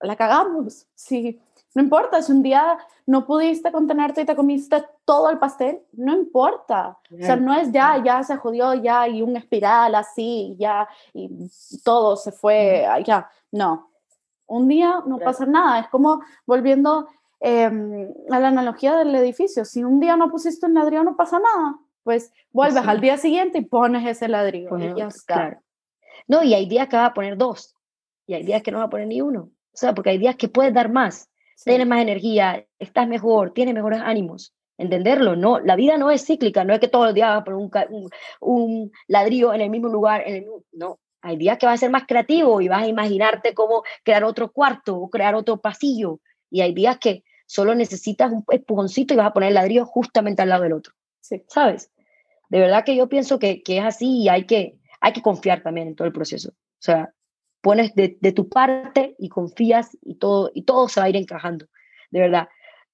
la 0.00 0.16
cagamos, 0.16 0.86
si 0.94 1.40
no 1.74 1.82
importa, 1.82 2.22
si 2.22 2.30
un 2.30 2.42
día 2.42 2.78
no 3.06 3.26
pudiste 3.26 3.72
contenerte 3.72 4.22
y 4.22 4.24
te 4.24 4.36
comiste 4.36 4.84
todo 5.04 5.28
el 5.28 5.38
pastel, 5.38 5.80
no 5.92 6.16
importa. 6.16 6.98
O 7.12 7.24
sea, 7.24 7.36
no 7.36 7.52
es 7.54 7.72
ya, 7.72 8.00
ya 8.02 8.22
se 8.22 8.36
jodió, 8.36 8.74
ya, 8.74 9.08
y 9.08 9.22
un 9.22 9.36
espiral 9.36 9.94
así, 9.94 10.54
ya, 10.58 10.88
y 11.12 11.28
todo 11.82 12.16
se 12.16 12.30
fue, 12.30 12.86
ya. 13.04 13.28
No, 13.50 13.90
un 14.46 14.68
día 14.68 15.02
no 15.06 15.18
pasa 15.18 15.46
nada. 15.46 15.80
Es 15.80 15.88
como 15.88 16.22
volviendo 16.46 17.08
em, 17.40 18.08
a 18.30 18.38
la 18.38 18.48
analogía 18.48 18.96
del 18.96 19.14
edificio. 19.14 19.64
Si 19.64 19.82
un 19.82 20.00
día 20.00 20.16
no 20.16 20.30
pusiste 20.30 20.66
un 20.66 20.74
ladrillo, 20.74 21.04
no 21.04 21.16
pasa 21.16 21.40
nada. 21.40 21.76
Pues 22.02 22.32
vuelves 22.52 22.86
al 22.86 23.00
día 23.00 23.16
siguiente 23.16 23.58
y 23.58 23.64
pones 23.64 24.06
ese 24.06 24.28
ladrillo. 24.28 24.78
y 24.78 24.94
ya 24.94 25.08
está. 25.08 25.34
Claro. 25.34 25.60
No, 26.28 26.42
y 26.42 26.54
hay 26.54 26.66
días 26.66 26.88
que 26.88 26.96
vas 26.96 27.10
a 27.10 27.14
poner 27.14 27.36
dos. 27.36 27.74
Y 28.26 28.34
hay 28.34 28.44
días 28.44 28.62
que 28.62 28.70
no 28.70 28.78
vas 28.78 28.86
a 28.86 28.90
poner 28.90 29.08
ni 29.08 29.20
uno. 29.20 29.40
O 29.40 29.76
sea, 29.76 29.94
porque 29.94 30.10
hay 30.10 30.18
días 30.18 30.36
que 30.36 30.48
puedes 30.48 30.72
dar 30.72 30.90
más. 30.90 31.28
Tienes 31.62 31.86
más 31.86 32.00
energía, 32.02 32.66
estás 32.78 33.08
mejor, 33.08 33.52
tienes 33.52 33.74
mejores 33.74 34.00
ánimos. 34.02 34.54
Entenderlo, 34.76 35.36
no, 35.36 35.60
la 35.60 35.76
vida 35.76 35.96
no 35.98 36.10
es 36.10 36.26
cíclica, 36.26 36.64
no 36.64 36.74
es 36.74 36.80
que 36.80 36.88
todos 36.88 37.06
los 37.06 37.14
días 37.14 37.28
vas 37.28 37.42
a 37.42 37.44
poner 37.44 37.88
un, 37.90 38.10
un, 38.40 38.92
ladrillo 39.06 39.54
en 39.54 39.60
el 39.60 39.70
mismo 39.70 39.88
lugar, 39.88 40.24
en 40.26 40.34
el, 40.34 40.46
no, 40.72 40.98
hay 41.24 41.36
días 41.36 41.56
que 41.56 41.66
vas 41.66 41.74
a 41.74 41.78
ser 41.78 41.90
más 41.90 42.04
creativo 42.06 42.60
y 42.60 42.68
vas 42.68 42.82
a 42.82 42.88
imaginarte 42.88 43.54
cómo 43.54 43.82
crear 44.02 44.24
otro 44.24 44.52
cuarto 44.52 44.96
o 44.96 45.08
crear 45.08 45.34
otro 45.34 45.58
pasillo. 45.58 46.20
Y 46.50 46.60
hay 46.60 46.74
días 46.74 46.98
que 46.98 47.24
solo 47.46 47.74
necesitas 47.74 48.30
un 48.30 48.44
empujoncito 48.50 49.14
y 49.14 49.16
vas 49.16 49.28
a 49.28 49.32
poner 49.32 49.48
el 49.48 49.54
ladrillo 49.54 49.86
justamente 49.86 50.42
al 50.42 50.50
lado 50.50 50.64
del 50.64 50.74
otro. 50.74 50.92
Sí. 51.20 51.42
¿Sabes? 51.48 51.90
De 52.50 52.60
verdad 52.60 52.84
que 52.84 52.94
yo 52.94 53.08
pienso 53.08 53.38
que, 53.38 53.62
que, 53.62 53.78
es 53.78 53.84
así 53.84 54.22
y 54.22 54.28
hay 54.28 54.44
que, 54.44 54.78
hay 55.00 55.12
que 55.14 55.22
confiar 55.22 55.62
también 55.62 55.88
en 55.88 55.96
todo 55.96 56.06
el 56.06 56.12
proceso. 56.12 56.50
O 56.50 56.82
sea, 56.84 57.14
pones 57.64 57.94
de, 57.94 58.18
de, 58.20 58.32
tu 58.32 58.50
parte 58.50 59.16
y 59.18 59.30
confías 59.30 59.96
y 60.02 60.16
todo, 60.16 60.50
y 60.54 60.64
todo 60.64 60.86
se 60.88 61.00
va 61.00 61.06
a 61.06 61.08
ir 61.08 61.16
encajando, 61.16 61.66
de 62.10 62.20
verdad. 62.20 62.48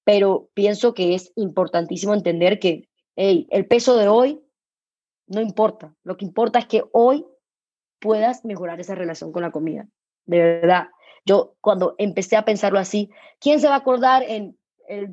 Pero 0.05 0.49
pienso 0.55 0.95
que 0.95 1.17
es 1.17 1.33
importantísimo 1.35 2.15
entender 2.15 2.61
que 2.61 2.89
hey, 3.17 3.49
el 3.51 3.67
peso 3.67 3.97
de 3.97 4.07
hoy 4.07 4.41
no 5.27 5.41
importa. 5.41 5.95
Lo 6.05 6.17
que 6.17 6.25
importa 6.25 6.61
es 6.61 6.67
que 6.67 6.85
hoy 6.93 7.27
puedas 7.99 8.45
mejorar 8.45 8.81
esa 8.81 8.95
relación 8.95 9.33
con 9.33 9.43
la 9.43 9.51
comida. 9.51 9.89
De 10.25 10.39
verdad, 10.39 10.89
yo 11.27 11.57
cuando 11.61 11.97
empecé 11.99 12.37
a 12.37 12.45
pensarlo 12.45 12.79
así, 12.79 13.11
¿quién 13.41 13.61
se 13.61 13.69
va 13.69 13.75
a 13.75 13.79
acordar 13.79 14.23
en 14.23 14.57
el 14.89 15.11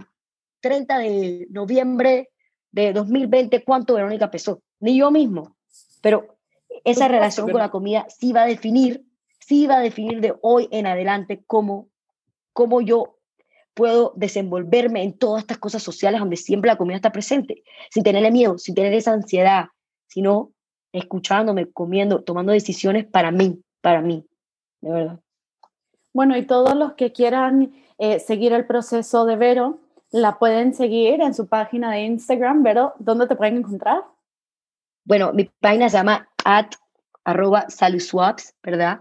30 0.62 1.00
de 1.00 1.48
noviembre 1.50 2.30
de 2.72 2.94
2020 2.94 3.64
cuánto 3.64 3.96
Verónica 3.96 4.32
pesó? 4.32 4.62
Ni 4.80 4.98
yo 4.98 5.12
mismo. 5.12 5.56
Pero 6.02 6.38
esa 6.84 7.08
relación 7.08 7.50
con 7.50 7.60
la 7.60 7.72
comida 7.72 8.06
sí 8.10 8.32
va 8.32 8.44
a 8.44 8.48
definir, 8.48 9.04
sí 9.48 9.66
va 9.66 9.78
a 9.78 9.82
definir 9.82 10.20
de 10.20 10.36
hoy 10.42 10.68
en 10.72 10.88
adelante 10.88 11.42
cómo, 11.48 11.88
cómo 12.52 12.82
yo 12.82 13.18
puedo 13.74 14.12
desenvolverme 14.16 15.04
en 15.04 15.18
todas 15.18 15.44
estas 15.44 15.58
cosas 15.58 15.82
sociales 15.82 16.20
donde 16.20 16.36
siempre 16.36 16.68
la 16.68 16.78
comida 16.78 16.98
está 16.98 17.12
presente, 17.12 17.64
sin 17.90 18.04
tenerle 18.04 18.32
miedo, 18.32 18.58
sin 18.58 18.76
tener 18.76 18.94
esa 18.94 19.14
ansiedad, 19.14 19.68
sino 20.08 20.52
escuchándome, 20.92 21.72
comiendo, 21.72 22.24
tomando 22.24 22.52
decisiones 22.52 23.06
para 23.06 23.32
mí, 23.32 23.62
para 23.82 24.02
mí, 24.02 24.26
de 24.82 24.92
verdad. 24.92 25.20
Bueno, 26.14 26.36
y 26.36 26.46
todos 26.46 26.76
los 26.76 26.94
que 26.94 27.14
quieran 27.14 27.72
eh, 28.00 28.20
seguir 28.20 28.52
el 28.52 28.66
proceso 28.66 29.26
de 29.26 29.38
Vero, 29.38 29.80
la 30.12 30.40
pueden 30.40 30.74
seguir 30.74 31.22
en 31.22 31.34
su 31.34 31.48
página 31.48 31.92
de 31.92 32.02
Instagram. 32.02 32.64
Vero, 32.64 32.94
¿dónde 33.00 33.28
te 33.28 33.36
pueden 33.36 33.58
encontrar? 33.58 34.04
Bueno, 35.06 35.32
mi 35.32 35.46
página 35.46 35.90
se 35.90 35.98
llama 35.98 36.28
at 36.44 36.74
arroba 37.24 37.70
saluswaps, 37.70 38.56
¿verdad? 38.64 39.00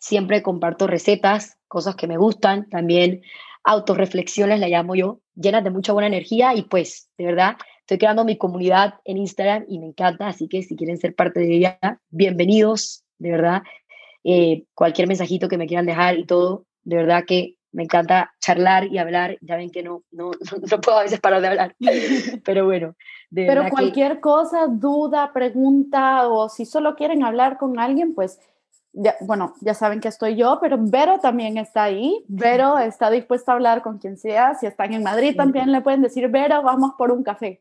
Siempre 0.00 0.42
comparto 0.42 0.88
recetas, 0.88 1.56
cosas 1.68 1.94
que 1.94 2.08
me 2.08 2.16
gustan, 2.16 2.68
también 2.68 3.22
autorreflexiones, 3.62 4.58
la 4.58 4.66
llamo 4.66 4.96
yo, 4.96 5.20
llenas 5.36 5.62
de 5.62 5.70
mucha 5.70 5.92
buena 5.92 6.08
energía 6.08 6.54
y 6.54 6.62
pues, 6.62 7.08
de 7.16 7.26
verdad, 7.26 7.56
Estoy 7.90 7.98
creando 7.98 8.24
mi 8.24 8.38
comunidad 8.38 9.00
en 9.04 9.16
Instagram 9.16 9.64
y 9.66 9.80
me 9.80 9.86
encanta, 9.86 10.28
así 10.28 10.46
que 10.46 10.62
si 10.62 10.76
quieren 10.76 10.96
ser 10.96 11.12
parte 11.16 11.40
de 11.40 11.56
ella, 11.56 11.76
bienvenidos, 12.10 13.02
de 13.18 13.32
verdad. 13.32 13.62
Eh, 14.22 14.62
cualquier 14.74 15.08
mensajito 15.08 15.48
que 15.48 15.58
me 15.58 15.66
quieran 15.66 15.86
dejar 15.86 16.16
y 16.16 16.24
todo, 16.24 16.66
de 16.84 16.94
verdad 16.94 17.24
que 17.26 17.56
me 17.72 17.82
encanta 17.82 18.32
charlar 18.38 18.86
y 18.86 18.98
hablar. 18.98 19.38
Ya 19.40 19.56
ven 19.56 19.72
que 19.72 19.82
no, 19.82 20.04
no, 20.12 20.30
no 20.70 20.80
puedo 20.80 20.98
a 20.98 21.02
veces 21.02 21.18
parar 21.18 21.40
de 21.40 21.48
hablar, 21.48 21.74
pero 22.44 22.64
bueno. 22.64 22.94
De 23.28 23.46
pero 23.48 23.68
cualquier 23.68 24.20
cosa, 24.20 24.68
duda, 24.68 25.32
pregunta 25.32 26.28
o 26.28 26.48
si 26.48 26.66
solo 26.66 26.94
quieren 26.94 27.24
hablar 27.24 27.58
con 27.58 27.80
alguien, 27.80 28.14
pues 28.14 28.38
ya, 28.92 29.14
bueno, 29.20 29.54
ya 29.60 29.74
saben 29.74 30.00
que 30.00 30.08
estoy 30.08 30.36
yo, 30.36 30.58
pero 30.60 30.76
Vero 30.80 31.18
también 31.20 31.58
está 31.58 31.84
ahí. 31.84 32.24
Vero 32.28 32.78
está 32.78 33.10
dispuesta 33.10 33.52
a 33.52 33.54
hablar 33.54 33.82
con 33.82 33.98
quien 33.98 34.16
sea. 34.16 34.54
Si 34.54 34.66
están 34.66 34.92
en 34.92 35.02
Madrid 35.02 35.36
también 35.36 35.70
le 35.72 35.80
pueden 35.80 36.02
decir, 36.02 36.28
Vero, 36.28 36.62
vamos 36.62 36.92
por 36.98 37.12
un 37.12 37.22
café 37.22 37.60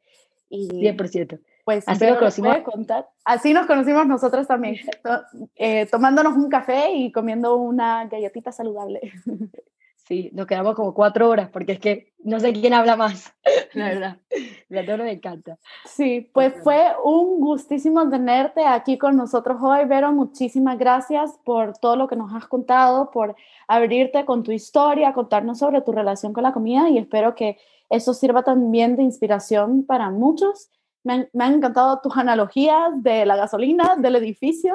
Y 0.49 0.69
100%. 0.69 1.39
Pues 1.65 1.87
así 1.87 2.05
nos 2.05 2.17
conocimos. 2.17 2.57
Contar. 2.59 3.07
Así 3.23 3.53
nos 3.53 3.67
conocimos 3.67 4.07
nosotros 4.07 4.47
también, 4.47 4.77
eh, 5.55 5.85
tomándonos 5.85 6.35
un 6.35 6.49
café 6.49 6.91
y 6.93 7.11
comiendo 7.11 7.57
una 7.57 8.05
galletita 8.05 8.51
saludable. 8.51 9.13
Sí, 10.09 10.31
nos 10.33 10.47
quedamos 10.47 10.73
como 10.73 10.95
cuatro 10.95 11.29
horas 11.29 11.51
porque 11.53 11.73
es 11.73 11.79
que 11.79 12.13
no 12.23 12.39
sé 12.39 12.51
quién 12.51 12.73
habla 12.73 12.95
más, 12.95 13.31
la 13.73 13.89
verdad. 13.89 14.17
La 14.69 14.83
todo 14.83 14.97
me 14.97 15.11
encanta. 15.11 15.59
Sí, 15.85 16.29
pues 16.33 16.53
fue 16.63 16.87
un 17.03 17.39
gustísimo 17.39 18.09
tenerte 18.09 18.65
aquí 18.65 18.97
con 18.97 19.15
nosotros 19.15 19.57
hoy, 19.61 19.85
Vero. 19.85 20.11
Muchísimas 20.11 20.79
gracias 20.79 21.39
por 21.43 21.77
todo 21.77 21.95
lo 21.95 22.07
que 22.07 22.15
nos 22.15 22.33
has 22.33 22.47
contado, 22.47 23.11
por 23.11 23.35
abrirte 23.67 24.25
con 24.25 24.41
tu 24.41 24.51
historia, 24.51 25.13
contarnos 25.13 25.59
sobre 25.59 25.81
tu 25.81 25.91
relación 25.91 26.33
con 26.33 26.41
la 26.41 26.53
comida 26.53 26.89
y 26.89 26.97
espero 26.97 27.35
que 27.35 27.57
eso 27.91 28.15
sirva 28.15 28.41
también 28.41 28.95
de 28.95 29.03
inspiración 29.03 29.85
para 29.85 30.09
muchos. 30.09 30.69
Me 31.03 31.13
han, 31.13 31.29
me 31.33 31.43
han 31.43 31.53
encantado 31.53 31.99
tus 32.01 32.17
analogías 32.17 32.91
de 33.03 33.27
la 33.27 33.35
gasolina, 33.35 33.95
del 33.95 34.15
edificio 34.15 34.73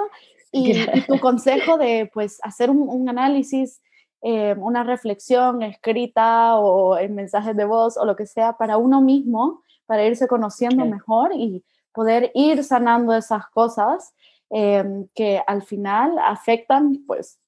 y, 0.52 0.74
tu 1.08 1.18
consejo 1.20 1.76
de 1.76 2.08
pues 2.14 2.38
hacer 2.42 2.70
un, 2.70 2.88
un 2.88 3.08
análisis 3.08 3.80
eh, 4.26 4.54
una 4.58 4.84
reflexión 4.84 5.60
escrita 5.62 6.56
o 6.56 6.96
en 6.96 7.14
mensajes 7.14 7.54
de 7.54 7.66
voz 7.66 7.98
o 7.98 8.06
lo 8.06 8.16
que 8.16 8.24
sea 8.24 8.56
para 8.56 8.78
uno 8.78 9.02
mismo, 9.02 9.62
para 9.84 10.06
irse 10.06 10.26
conociendo 10.26 10.86
mejor 10.86 11.32
y 11.34 11.62
poder 11.92 12.30
ir 12.32 12.64
sanando 12.64 13.14
esas 13.14 13.46
cosas 13.48 14.14
em, 14.48 15.08
que 15.14 15.42
al 15.46 15.62
final 15.62 16.18
afectan 16.18 17.04
pues 17.06 17.38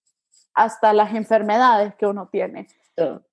hasta 0.53 0.93
las 0.93 1.15
enfermedades 1.15 1.95
que 1.95 2.05
uno 2.05 2.29
tiene. 2.31 2.67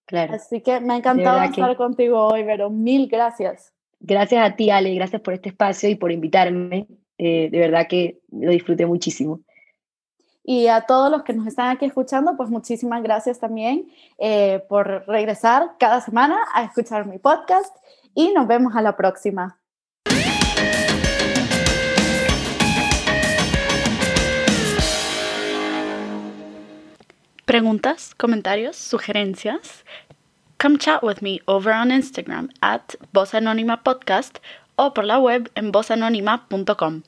claro. 0.05 0.35
Así 0.35 0.61
que 0.61 0.79
me 0.79 0.93
ha 0.93 0.97
encantado 0.97 1.43
estar 1.43 1.75
contigo 1.75 2.27
hoy, 2.27 2.45
pero 2.45 2.69
mil 2.69 3.09
gracias. 3.09 3.73
Gracias 3.99 4.41
a 4.41 4.55
ti, 4.55 4.69
Ale, 4.69 4.95
gracias 4.95 5.21
por 5.21 5.33
este 5.33 5.49
espacio 5.49 5.89
y 5.89 5.95
por 5.95 6.13
invitarme. 6.13 6.87
Eh, 7.17 7.49
de 7.51 7.59
verdad 7.59 7.87
que 7.89 8.21
lo 8.31 8.51
disfruté 8.51 8.85
muchísimo. 8.85 9.41
Y 10.43 10.67
a 10.67 10.81
todos 10.81 11.09
los 11.09 11.23
que 11.23 11.33
nos 11.33 11.47
están 11.47 11.69
aquí 11.69 11.85
escuchando, 11.85 12.35
pues 12.35 12.49
muchísimas 12.49 13.01
gracias 13.01 13.39
también 13.39 13.87
eh, 14.17 14.63
por 14.67 15.05
regresar 15.07 15.75
cada 15.79 16.01
semana 16.01 16.39
a 16.53 16.63
escuchar 16.63 17.05
mi 17.05 17.17
podcast 17.17 17.73
y 18.13 18.33
nos 18.33 18.47
vemos 18.47 18.75
a 18.75 18.81
la 18.81 18.95
próxima. 18.97 19.59
Preguntas, 27.45 28.15
comentarios, 28.15 28.75
sugerencias? 28.77 29.83
Come 30.57 30.77
chat 30.77 31.03
with 31.03 31.21
me 31.21 31.41
over 31.45 31.73
on 31.73 31.91
Instagram 31.91 32.49
at 32.61 32.95
Voz 33.11 33.33
Anónima 33.33 33.83
Podcast 33.83 34.39
o 34.77 34.93
por 34.93 35.03
la 35.03 35.19
web 35.19 35.51
en 35.55 35.71
vozanónima.com. 35.71 37.03